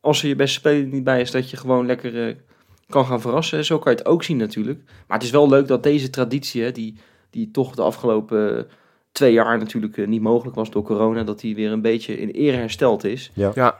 Als 0.01 0.21
er 0.21 0.27
je 0.27 0.35
beste 0.35 0.59
speler 0.59 0.81
er 0.81 0.87
niet 0.87 1.03
bij 1.03 1.21
is, 1.21 1.31
dat 1.31 1.49
je 1.49 1.57
gewoon 1.57 1.85
lekker 1.85 2.27
eh, 2.27 2.35
kan 2.89 3.05
gaan 3.05 3.21
verrassen. 3.21 3.65
Zo 3.65 3.79
kan 3.79 3.91
je 3.91 3.97
het 3.97 4.07
ook 4.07 4.23
zien 4.23 4.37
natuurlijk. 4.37 4.79
Maar 5.07 5.17
het 5.17 5.25
is 5.25 5.31
wel 5.31 5.49
leuk 5.49 5.67
dat 5.67 5.83
deze 5.83 6.09
traditie, 6.09 6.61
hè, 6.63 6.71
die, 6.71 6.95
die 7.29 7.51
toch 7.51 7.75
de 7.75 7.81
afgelopen... 7.81 8.57
eh, 8.57 8.63
twee 9.11 9.33
jaar 9.33 9.57
natuurlijk 9.57 9.97
eh, 9.97 10.07
niet 10.07 10.21
mogelijk 10.21 10.55
was 10.55 10.69
door 10.71 10.83
corona, 10.83 11.23
dat 11.23 11.39
die 11.39 11.55
weer 11.55 11.71
een 11.71 11.81
beetje 11.81 12.17
in 12.19 12.29
ere 12.29 12.57
hersteld 12.57 13.03
is. 13.03 13.31
Ja. 13.33 13.51
Ja, 13.55 13.79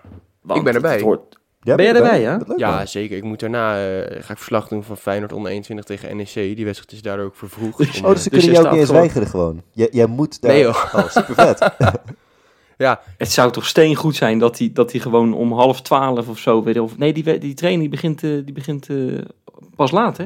Ik 0.55 0.63
ben 0.63 0.75
erbij. 0.75 0.91
het 0.93 1.01
hoort- 1.01 1.37
Ja, 1.59 1.75
Ben 1.75 1.85
jij 1.85 1.93
je 1.93 1.99
erbij, 1.99 2.21
ja? 2.21 2.39
Leuk, 2.47 2.57
ja 2.59 2.75
man. 2.75 2.87
zeker. 2.87 3.17
Ik 3.17 3.23
moet 3.23 3.39
daarna 3.39 3.73
eh, 3.87 4.01
ga 4.23 4.31
ik 4.31 4.37
verslag 4.37 4.67
doen 4.67 4.83
van 4.83 4.97
Feyenoord 4.97 5.33
onder 5.33 5.51
21 5.51 5.85
tegen 5.85 6.17
NEC. 6.17 6.33
Die 6.33 6.65
wedstrijd 6.65 6.91
is 6.91 7.01
daardoor 7.01 7.25
ook 7.25 7.35
vervroegd. 7.35 7.77
Dus- 7.77 8.01
Oh, 8.01 8.07
eh, 8.07 8.13
dus 8.13 8.23
ze 8.23 8.29
Dus 8.29 8.39
kunnen 8.39 8.47
je 8.47 8.51
jou 8.51 8.65
ook 8.65 8.71
niet 8.71 8.79
eens 8.79 8.87
gewoon- 8.89 9.01
weigeren 9.01 9.27
gewoon. 9.27 9.63
Jij, 9.71 9.87
jij 9.91 10.05
moet 10.05 10.41
daar... 10.41 10.51
Nee, 10.51 10.61
joh. 10.61 10.93
Oh, 10.95 11.09
super 11.09 11.35
vet. 11.35 11.71
ja, 12.77 13.01
Het 13.17 13.31
zou 13.31 13.51
toch 13.51 13.65
steengoed 13.65 14.15
zijn 14.15 14.39
dat 14.39 14.57
hij 14.57 14.69
dat 14.73 14.91
die 14.91 15.01
gewoon 15.01 15.33
om 15.33 15.51
half 15.53 15.81
twaalf 15.81 16.27
of 16.27 16.37
zo... 16.39 16.63
Weet 16.63 16.79
of, 16.79 16.97
nee, 16.97 17.13
die, 17.13 17.37
die 17.37 17.53
training 17.53 17.81
die 17.81 17.91
begint, 17.91 18.23
eh, 18.23 18.29
die 18.31 18.53
begint 18.53 18.89
eh, 18.89 18.97
pas 19.75 19.91
laat, 19.91 20.17
hè? 20.17 20.25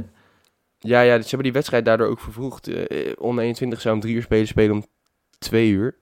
ja, 0.79 1.01
ja, 1.01 1.15
ze 1.15 1.21
hebben 1.27 1.43
die 1.43 1.51
wedstrijd 1.53 1.85
daardoor 1.85 2.07
ook 2.07 2.19
vervroegd. 2.19 2.67
Eh, 2.67 3.11
onder 3.19 3.43
21 3.43 3.81
zou 3.81 3.95
om 3.95 4.01
drie 4.01 4.15
uur 4.15 4.21
spelen, 4.21 4.47
spelen 4.47 4.75
om 4.75 4.83
twee 5.39 5.69
uur. 5.69 5.95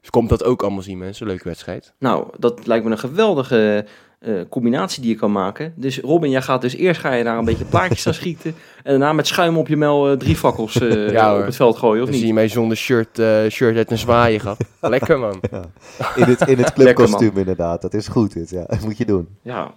Dus 0.00 0.10
komt 0.10 0.28
dat 0.28 0.44
ook 0.44 0.62
allemaal 0.62 0.82
zien, 0.82 0.98
mensen. 0.98 1.26
Leuke 1.26 1.44
wedstrijd. 1.44 1.94
Nou, 1.98 2.26
dat 2.38 2.66
lijkt 2.66 2.84
me 2.84 2.90
een 2.90 2.98
geweldige 2.98 3.86
eh, 4.20 4.34
combinatie 4.48 5.02
die 5.02 5.10
je 5.10 5.16
kan 5.16 5.32
maken. 5.32 5.72
Dus 5.76 5.98
Robin, 5.98 6.30
jij 6.30 6.42
gaat 6.42 6.60
dus 6.60 6.76
eerst 6.76 7.00
ga 7.00 7.12
je 7.12 7.24
daar 7.24 7.38
een 7.38 7.44
beetje 7.44 7.64
plaatjes 7.64 8.06
aan 8.06 8.14
schieten... 8.14 8.54
en 8.82 8.90
daarna 8.90 9.12
met 9.12 9.26
schuim 9.26 9.56
op 9.58 9.68
je 9.68 9.76
mel 9.76 10.10
eh, 10.10 10.16
drie 10.16 10.36
fakkels 10.36 10.80
eh, 10.80 11.10
Ja, 11.12 11.38
op 11.38 11.44
het 11.44 11.56
veld 11.56 11.76
gooien, 11.78 12.02
of 12.02 12.08
Dan 12.08 12.14
zie 12.18 12.24
niet? 12.24 12.26
je 12.34 12.34
mij 12.34 12.48
zonder 12.48 12.76
shirt, 12.76 13.18
eh, 13.18 13.46
shirt 13.48 13.76
uit 13.76 13.90
een 13.90 13.98
zwaaien 13.98 14.40
gehad. 14.40 14.64
Lekker, 14.80 15.18
man. 15.18 15.40
In 16.16 16.22
het, 16.22 16.40
in 16.48 16.58
het 16.58 16.72
clubkostuum 16.72 17.36
inderdaad. 17.38 17.82
Dat 17.82 17.94
is 17.94 18.08
goed 18.08 18.32
dit, 18.32 18.50
ja. 18.50 18.64
Dat 18.66 18.80
moet 18.80 18.98
je 18.98 19.04
doen. 19.04 19.28
Ja, 19.42 19.74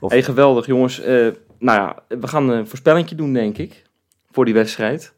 Of- 0.00 0.10
hey, 0.10 0.22
geweldig 0.22 0.66
jongens. 0.66 1.00
Eh, 1.00 1.14
nou 1.58 1.78
ja, 1.78 1.96
we 2.08 2.26
gaan 2.26 2.48
een 2.48 2.66
voorspellingje 2.68 3.14
doen, 3.14 3.32
denk 3.32 3.58
ik, 3.58 3.82
voor 4.30 4.44
die 4.44 4.54
wedstrijd. 4.54 5.14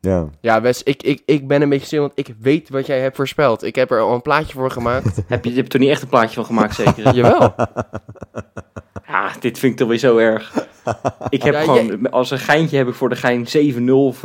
Ja. 0.00 0.28
Ja, 0.40 0.60
Wes, 0.60 0.82
ik, 0.82 1.02
ik, 1.02 1.22
ik 1.24 1.48
ben 1.48 1.62
een 1.62 1.68
beetje 1.68 1.86
stil, 1.86 2.00
want 2.00 2.12
ik 2.14 2.34
weet 2.40 2.68
wat 2.68 2.86
jij 2.86 3.00
hebt 3.00 3.16
voorspeld. 3.16 3.62
Ik 3.62 3.74
heb 3.74 3.90
er 3.90 4.00
al 4.00 4.14
een 4.14 4.22
plaatje 4.22 4.52
voor 4.52 4.70
gemaakt. 4.70 5.16
Heb 5.26 5.44
je, 5.44 5.50
je 5.50 5.56
hebt 5.56 5.72
er 5.74 5.80
niet 5.80 5.88
echt 5.90 6.02
een 6.02 6.08
plaatje 6.08 6.34
van 6.34 6.44
gemaakt, 6.44 6.74
zeker? 6.74 7.14
Jawel. 7.16 7.54
Ja, 9.08 9.32
dit 9.40 9.58
vind 9.58 9.72
ik 9.72 9.78
toch 9.78 9.88
weer 9.88 9.98
zo 9.98 10.16
erg. 10.16 10.66
Ik 11.28 11.42
heb 11.42 11.54
Ja, 11.54 11.60
gewoon, 11.60 12.10
als 12.10 12.30
een 12.30 12.38
geintje 12.38 12.76
heb 12.76 12.88
ik 12.88 12.94
voor 12.94 13.08
de 13.08 13.16
gein 13.16 13.44
7-0 13.46 13.48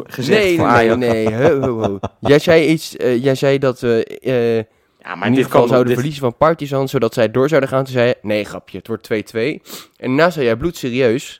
gezegd 0.03 0.39
Nee, 0.43 0.57
voor 0.57 0.67
nee, 0.67 0.75
Ajax. 0.75 0.97
nee. 0.97 1.35
Ho, 1.35 1.59
ho, 1.61 1.79
ho. 1.81 1.99
Jij 2.19 2.39
zei 2.39 2.65
iets, 2.67 2.95
eh, 2.97 3.23
jij 3.23 3.35
zei 3.35 3.57
dat 3.59 3.79
we 3.79 4.05
eh, 4.05 4.55
Ja, 4.57 4.63
maar 4.99 5.13
in 5.15 5.19
ieder 5.19 5.35
dit 5.35 5.43
geval 5.45 5.59
kan 5.59 5.67
zouden 5.69 5.85
dit, 5.87 5.95
verliezen 5.95 6.21
van 6.23 6.37
Partizan, 6.37 6.87
zodat 6.89 7.13
zij 7.13 7.31
door 7.31 7.47
zouden 7.49 7.69
gaan. 7.69 7.83
Toen 7.83 7.93
zei 7.93 8.07
je, 8.07 8.17
nee 8.21 8.43
grapje, 8.45 8.77
het 8.77 8.87
wordt 8.87 9.07
2-2. 9.07 9.13
En 9.35 9.61
daarna 9.97 10.29
zei 10.29 10.45
jij 10.45 10.55
bloedserieus, 10.55 11.39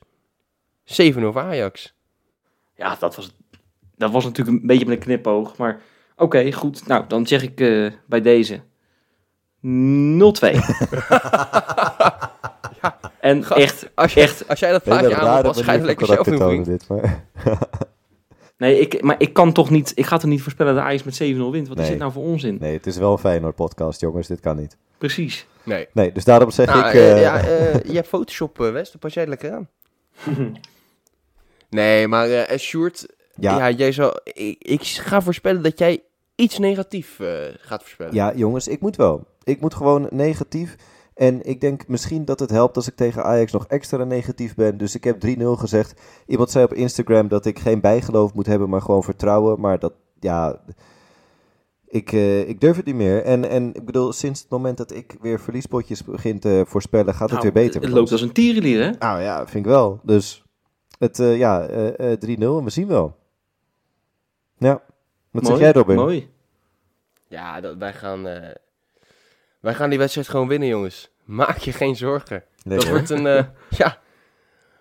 7-0 0.84 0.94
voor 1.32 1.40
Ajax. 1.42 1.94
Ja, 2.76 2.96
dat 3.00 3.16
was, 3.16 3.36
dat 4.04 4.12
was 4.12 4.24
natuurlijk 4.24 4.58
een 4.58 4.68
beetje 4.68 4.86
met 4.86 4.96
een 4.96 5.04
knipoog. 5.04 5.58
Maar 5.58 5.82
oké, 6.16 6.52
goed. 6.52 6.88
Nou, 6.88 7.04
dan 7.08 7.28
zeg 7.28 7.44
ik 7.44 7.60
eh, 7.60 7.92
bij 8.08 8.22
deze 8.22 8.60
0-2. 8.60 8.62
En 13.20 13.44
Gast, 13.44 13.62
echt, 13.62 13.90
Als, 13.96 14.14
je, 14.14 14.22
echt, 14.22 14.48
als 14.48 14.60
jij 14.60 14.72
dat 14.72 14.86
rare 14.86 15.16
aanhaalt, 15.16 15.56
dan 15.56 15.64
ga 15.64 15.72
je 15.72 15.82
lekker 15.82 16.06
zelf 16.06 16.28
doen, 16.28 16.64
dit, 16.64 16.88
maar... 16.88 17.24
nee, 18.58 18.80
ik, 18.80 19.02
maar 19.02 19.16
ik 19.18 19.34
kan 19.34 19.54
toch 19.54 19.70
niet, 19.70 19.92
ik 19.96 20.06
ga 20.06 20.18
toch 20.18 20.30
niet 20.30 20.42
voorspellen 20.42 20.76
dat 20.76 20.84
Ajax 20.84 21.04
met 21.04 21.36
7-0 21.36 21.38
wint. 21.52 21.68
Wat 21.68 21.80
is 21.80 21.88
dit 21.88 21.98
nou 21.98 22.12
voor 22.12 22.24
onzin? 22.24 22.58
Nee, 22.60 22.74
het 22.74 22.88
is 22.88 22.98
wel 22.98 23.12
een 23.12 23.18
Feyenoord 23.18 23.56
podcast, 23.56 24.02
jongens. 24.02 24.28
Dit 24.28 24.40
kan 24.40 24.56
niet. 24.56 24.78
Precies. 24.98 25.48
Nee. 25.64 25.88
Nee, 25.94 26.12
dus 26.12 26.24
daarom 26.24 26.52
zeg 26.52 26.66
Nou, 26.66 26.88
ik... 26.88 26.94
eh, 26.94 27.12
eh, 27.12 27.22
ja, 27.22 27.40
eh, 27.48 27.74
je 27.84 27.94
hebt 27.94 28.08
Photoshop, 28.08 28.58
West, 28.58 28.92
dan 28.92 29.00
pas 29.00 29.14
jij 29.14 29.24
het 29.24 29.32
lekker 29.32 29.52
aan. 29.52 29.70
nee, 31.70 32.08
maar 32.08 32.60
Sjoerd, 32.60 33.06
ja. 33.40 33.58
ja, 33.58 33.70
jij 33.70 33.92
zou, 33.92 34.20
ik, 34.24 34.64
ik 34.64 34.84
ga 34.84 35.22
voorspellen 35.22 35.64
dat 35.64 35.80
jij 35.80 36.04
iets 36.36 36.60
negatief 36.60 37.20
eh, 37.20 37.28
gaat 37.58 37.82
voorspellen. 37.82 38.14
Ja, 38.14 38.34
jongens, 38.36 38.68
ik 38.68 38.82
moet 38.82 38.96
wel. 38.96 39.28
Ik 39.44 39.62
moet 39.62 39.74
gewoon 39.74 40.08
negatief. 40.10 40.76
En 41.14 41.46
ik 41.46 41.62
denk 41.62 41.88
misschien 41.88 42.26
dat 42.26 42.40
het 42.40 42.50
helpt 42.50 42.76
als 42.76 42.88
ik 42.88 42.96
tegen 42.96 43.24
Ajax 43.24 43.52
nog 43.52 43.68
extra 43.68 44.04
negatief 44.04 44.56
ben. 44.56 44.78
Dus 44.78 44.96
ik 44.96 45.04
heb 45.04 45.26
3-0 45.26 45.44
gezegd. 45.44 46.02
Iemand 46.28 46.52
zei 46.52 46.66
op 46.66 46.74
Instagram 46.74 47.28
dat 47.28 47.46
ik 47.46 47.60
geen 47.60 47.82
bijgeloof 47.82 48.34
moet 48.34 48.46
hebben, 48.46 48.70
maar 48.70 48.82
gewoon 48.82 49.04
vertrouwen. 49.04 49.60
Maar 49.60 49.80
dat, 49.80 49.94
ja, 50.20 50.62
ik, 51.88 52.12
eh, 52.12 52.50
ik 52.50 52.62
durf 52.62 52.76
het 52.76 52.86
niet 52.86 52.96
meer. 52.96 53.24
En, 53.24 53.50
en 53.50 53.74
ik 53.74 53.86
bedoel, 53.86 54.14
sinds 54.14 54.42
het 54.42 54.50
moment 54.50 54.78
dat 54.78 54.92
ik 54.92 55.16
weer 55.22 55.40
verliespotjes 55.40 56.04
begin 56.04 56.40
te 56.40 56.64
voorspellen, 56.68 57.14
gaat 57.14 57.30
het 57.30 57.42
Nou, 57.42 57.52
weer 57.54 57.64
beter. 57.66 57.82
Het 57.82 57.90
loopt 57.90 58.12
als 58.12 58.22
een 58.22 58.32
tierenlier, 58.32 58.84
hè? 58.84 58.92
Nou 59.00 59.22
ja, 59.22 59.48
vind 59.48 59.66
ik 59.66 59.72
wel. 59.72 60.00
Dus 60.04 60.44
het, 60.98 61.20
eh, 61.20 61.38
ja, 61.38 61.66
eh, 61.68 62.12
3-0 62.12 62.58
en 62.58 62.64
we 62.64 62.70
zien 62.70 62.88
wel. 62.88 63.16
Ja, 64.64 64.82
wat 65.32 65.44
zeg 65.44 65.52
Mooi, 65.52 65.64
jij 65.64 65.72
Robin? 65.72 65.96
Mooi. 65.96 66.32
Ja, 67.28 67.62
dat, 67.62 67.78
wij, 67.78 67.94
gaan, 67.94 68.28
eh, 68.28 68.50
wij 69.60 69.74
gaan 69.74 69.90
die 69.90 70.00
wedstrijd 70.00 70.28
gewoon 70.28 70.48
winnen, 70.48 70.68
jongens. 70.68 71.10
Maak 71.24 71.58
je 71.58 71.72
geen 71.72 71.96
zorgen. 71.96 72.44
Nee, 72.64 72.78
dat 72.78 72.88
wordt 72.88 73.10
een, 73.10 73.28
eh, 73.28 73.46
ja, 73.82 74.00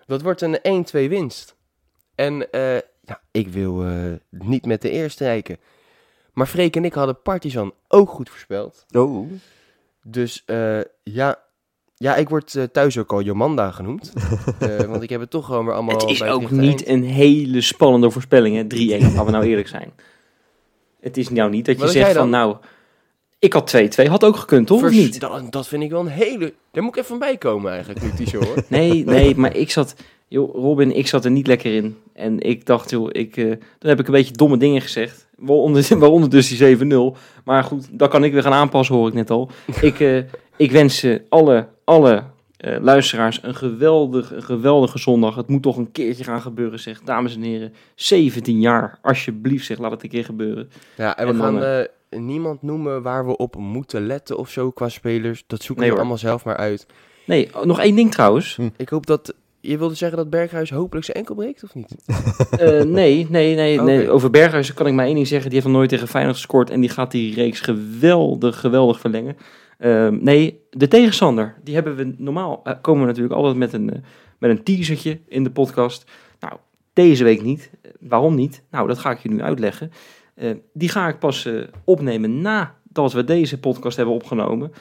dat 0.05 0.21
wordt 0.21 0.41
een 0.41 0.85
1-2 1.05 1.09
winst. 1.09 1.55
En 2.15 2.51
eh, 2.51 2.75
ja, 3.01 3.21
ik 3.31 3.47
wil 3.47 3.85
niet 4.29 4.65
met 4.65 4.81
de 4.81 4.89
eerste 4.89 5.23
rijken. 5.23 5.57
Maar 6.33 6.47
Freek 6.47 6.75
en 6.75 6.85
ik 6.85 6.93
hadden 6.93 7.21
Partizan 7.21 7.73
ook 7.87 8.09
goed 8.09 8.29
voorspeld. 8.29 8.85
Oh, 8.91 9.31
Dus 10.01 10.45
ja, 11.03 11.43
ja, 11.95 12.15
ik 12.15 12.29
word 12.29 12.55
eh, 12.55 12.63
thuis 12.63 12.97
ook 12.97 13.11
al 13.11 13.21
Jomanda 13.21 13.71
genoemd. 13.71 14.13
Eh, 14.59 14.79
want 14.79 15.03
ik 15.03 15.09
heb 15.09 15.19
het 15.19 15.29
toch 15.29 15.45
gewoon 15.45 15.65
weer 15.65 15.73
allemaal 15.73 15.95
Het 15.95 16.09
is 16.09 16.23
ook 16.23 16.51
niet 16.51 16.87
een 16.87 17.03
hele 17.03 17.61
spannende 17.61 18.11
voorspelling, 18.11 18.55
hè? 18.55 18.63
3-1, 18.63 19.01
laten 19.01 19.25
we 19.25 19.31
nou 19.31 19.45
eerlijk 19.45 19.67
zijn. 19.67 19.91
Het 20.99 21.17
is 21.17 21.29
nou 21.29 21.49
niet 21.49 21.65
dat 21.65 21.81
je 21.81 21.87
zegt 21.87 22.15
van, 22.15 22.29
nou... 22.29 22.55
Ik 23.39 23.53
had 23.53 23.75
2-2, 23.75 24.07
had 24.07 24.23
ook 24.23 24.35
gekund, 24.35 24.67
toch? 24.67 24.77
Of 24.77 24.83
Vers- 24.83 24.95
niet? 24.95 25.19
Dat, 25.19 25.51
dat 25.51 25.67
vind 25.67 25.83
ik 25.83 25.89
wel 25.89 25.99
een 25.99 26.07
hele... 26.07 26.53
Daar 26.71 26.83
moet 26.83 26.97
ik 26.97 27.03
even 27.03 27.19
bij 27.19 27.37
komen 27.37 27.71
eigenlijk, 27.71 28.19
nu 28.19 28.39
hoor. 28.39 28.63
Nee, 28.69 29.05
nee, 29.05 29.35
maar 29.35 29.55
ik 29.55 29.71
zat... 29.71 29.95
Joh, 30.27 30.55
Robin, 30.55 30.95
ik 30.95 31.07
zat 31.07 31.25
er 31.25 31.31
niet 31.31 31.47
lekker 31.47 31.75
in. 31.75 31.97
En 32.13 32.39
ik 32.39 32.65
dacht, 32.65 32.89
joh, 32.89 33.09
ik, 33.11 33.37
eh, 33.37 33.49
dan 33.79 33.89
heb 33.89 33.99
ik 33.99 34.07
een 34.07 34.13
beetje 34.13 34.33
domme 34.33 34.57
dingen 34.57 34.81
gezegd. 34.81 35.27
Waaronder, 35.37 35.97
waaronder 35.99 36.29
dus 36.29 36.57
die 36.57 36.77
7-0. 36.77 37.17
Maar 37.43 37.63
goed, 37.63 37.87
dat 37.91 38.09
kan 38.09 38.23
ik 38.23 38.33
weer 38.33 38.41
gaan 38.41 38.53
aanpassen, 38.53 38.95
hoor 38.95 39.07
ik 39.07 39.13
net 39.13 39.29
al. 39.29 39.49
Ik, 39.81 39.99
eh, 39.99 40.17
ik 40.63 40.71
wens 40.71 41.03
eh, 41.03 41.19
alle, 41.29 41.67
alle 41.83 42.23
eh, 42.57 42.77
luisteraars 42.81 43.39
een, 43.43 43.55
geweldig, 43.55 44.31
een 44.31 44.43
geweldige 44.43 44.97
zondag. 44.97 45.35
Het 45.35 45.47
moet 45.47 45.61
toch 45.61 45.77
een 45.77 45.91
keertje 45.91 46.23
gaan 46.23 46.41
gebeuren, 46.41 46.79
zeg. 46.79 47.01
Dames 47.01 47.35
en 47.35 47.41
heren, 47.41 47.73
17 47.95 48.59
jaar. 48.59 48.99
Alsjeblieft, 49.01 49.65
zeg, 49.65 49.77
laat 49.77 49.91
het 49.91 50.03
een 50.03 50.09
keer 50.09 50.25
gebeuren. 50.25 50.69
Ja, 50.97 51.17
en 51.17 51.25
we 51.25 51.31
En 51.31 51.37
dan, 51.37 51.45
gaan 51.45 51.63
eh, 51.63 52.19
niemand 52.21 52.61
noemen 52.61 53.01
waar 53.01 53.25
we 53.25 53.37
op 53.37 53.55
moeten 53.55 54.05
letten 54.05 54.37
of 54.37 54.49
zo 54.49 54.71
qua 54.71 54.89
spelers. 54.89 55.43
Dat 55.47 55.61
zoeken 55.61 55.83
Nee, 55.83 55.85
we 55.85 55.89
hoor. 55.89 55.99
allemaal 55.99 56.17
zelf 56.17 56.45
maar 56.45 56.57
uit. 56.57 56.85
Nee, 57.25 57.49
oh, 57.55 57.63
nog 57.63 57.79
één 57.79 57.95
ding 57.95 58.11
trouwens. 58.11 58.57
Ik 58.77 58.89
hoop 58.89 59.05
dat... 59.05 59.33
Je 59.59 59.77
wilde 59.77 59.95
zeggen 59.95 60.17
dat 60.17 60.29
Berghuis 60.29 60.69
hopelijk 60.69 61.05
zijn 61.05 61.17
enkel 61.17 61.35
breekt, 61.35 61.63
of 61.63 61.73
niet? 61.75 61.95
Nee, 62.85 63.27
nee, 63.29 63.55
nee, 63.55 63.81
nee. 63.81 64.09
Over 64.09 64.29
Berghuis 64.29 64.73
kan 64.73 64.87
ik 64.87 64.93
maar 64.93 65.05
één 65.05 65.15
ding 65.15 65.27
zeggen. 65.27 65.49
Die 65.49 65.59
heeft 65.59 65.71
nog 65.71 65.77
nooit 65.77 65.89
tegen 65.89 66.07
Feyenoord 66.07 66.35
gescoord. 66.35 66.69
En 66.69 66.79
die 66.79 66.89
gaat 66.89 67.11
die 67.11 67.35
reeks 67.35 67.59
geweldig, 67.59 68.59
geweldig 68.59 68.99
verlengen. 68.99 69.37
Ehm, 69.83 70.17
nee, 70.23 70.61
de 70.69 70.87
tegenstander. 70.87 71.55
Die 71.63 71.73
hebben 71.73 71.95
we 71.95 72.15
normaal... 72.17 72.61
eh, 72.63 72.73
komen 72.81 73.01
we 73.01 73.07
natuurlijk 73.07 73.33
altijd 73.35 73.55
met 73.55 73.73
een, 73.73 73.89
eh, 73.93 73.99
met 74.37 74.49
een 74.49 74.63
teasertje 74.63 75.19
in 75.27 75.43
de 75.43 75.51
podcast. 75.51 76.11
Nou, 76.39 76.53
deze 76.93 77.23
week 77.23 77.41
niet. 77.41 77.69
Eh, 77.81 77.91
waarom 77.99 78.35
niet? 78.35 78.63
Nou, 78.71 78.87
dat 78.87 78.99
ga 78.99 79.11
ik 79.11 79.19
je 79.19 79.29
nu 79.29 79.41
uitleggen. 79.41 79.91
Die 80.73 80.89
ga 80.89 81.07
ik 81.07 81.19
pas 81.19 81.49
opnemen 81.83 82.41
nadat 82.41 83.13
we 83.13 83.23
deze 83.23 83.59
podcast 83.59 83.97
hebben 83.97 84.15
opgenomen. 84.15 84.71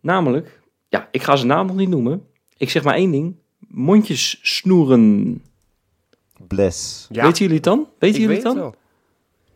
Namelijk... 0.00 0.60
Ja, 0.88 1.08
ik 1.10 1.22
ga 1.22 1.36
zijn 1.36 1.48
naam 1.48 1.66
nog 1.66 1.76
niet 1.76 1.88
noemen. 1.88 2.26
Ik 2.56 2.70
zeg 2.70 2.82
maar 2.84 2.94
één 2.94 3.10
ding. 3.10 3.36
mondjes 3.58 4.38
snoeren. 4.42 5.42
Bless. 6.48 7.06
Ja, 7.10 7.22
Weten 7.24 7.38
jullie 7.38 7.54
het 7.54 7.64
dan? 7.64 7.78
Weten 7.98 8.08
ik 8.08 8.12
jullie 8.14 8.26
weet 8.28 8.36
het 8.36 8.44
dan? 8.44 8.54
wel. 8.54 8.70
Dan 8.70 8.76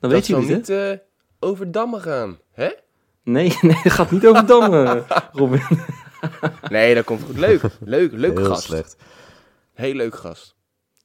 Dat 0.00 0.10
weten 0.10 0.34
jullie 0.34 0.48
het, 0.54 0.68
niet 0.68 0.76
eh, 0.76 0.92
over 1.40 1.72
dammen 1.72 2.00
gaan, 2.00 2.38
hè? 2.52 2.70
Nee, 3.24 3.56
nee, 3.60 3.76
het 3.82 3.92
gaat 3.92 4.10
niet 4.10 4.26
over 4.26 4.46
dammen, 4.46 5.04
Robin. 5.32 5.60
Nee, 6.68 6.94
dat 6.94 7.04
komt 7.04 7.22
goed. 7.22 7.38
Leuk, 7.38 7.62
leuk, 7.84 8.12
leuk 8.12 8.36
Heel 8.38 8.46
gast. 8.46 8.62
slecht. 8.62 8.96
Heel 9.74 9.94
leuk 9.94 10.14
gast. 10.14 10.54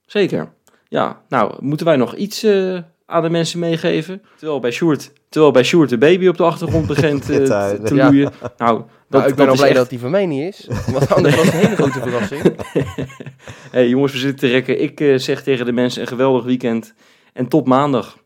Zeker. 0.06 0.54
Ja, 0.88 1.22
nou, 1.30 1.56
moeten 1.60 1.86
wij 1.86 1.96
nog 1.96 2.16
iets 2.16 2.44
eh, 2.44 2.80
aan 3.06 3.22
de 3.22 3.30
mensen 3.30 3.60
meegeven? 3.60 4.22
Terwijl 4.38 4.60
bij 4.60 4.72
Sjoerd, 4.72 5.12
terwijl 5.30 5.52
bij 5.54 5.64
Sjoerd 5.64 5.90
de 5.90 5.98
baby 5.98 6.28
op 6.28 6.38
de 6.38 6.44
achtergrond 6.44 6.88
begint 6.96 7.30
eh, 7.30 7.70
Te 7.70 7.96
Ja. 7.96 8.06
loeien. 8.10 8.32
Nou, 8.58 8.78
dat, 8.78 8.88
Nou, 9.10 9.28
ik 9.30 9.36
ben 9.36 9.46
dat 9.46 9.48
al 9.48 9.56
blij 9.56 9.68
echt- 9.68 9.78
dat 9.78 9.90
die 9.90 10.00
van 10.00 10.12
mij 10.12 10.26
niet 10.26 10.54
is. 10.54 10.68
Want 10.92 11.12
anders 11.14 11.36
was 11.36 11.46
het 11.46 11.54
een 11.54 11.60
hele 11.60 11.76
grote 11.76 12.00
verrassing. 12.00 12.56
hey, 13.72 13.88
jongens, 13.90 14.12
we 14.14 14.18
zitten 14.18 14.40
te 14.40 14.48
rekken. 14.48 14.82
Ik 14.82 15.00
eh, 15.00 15.18
zeg 15.18 15.44
tegen 15.44 15.66
de 15.66 15.72
mensen 15.72 16.02
een 16.02 16.08
geweldig 16.08 16.44
weekend. 16.44 16.94
En 17.34 17.48
tot 17.48 17.66
maandag. 17.68 18.18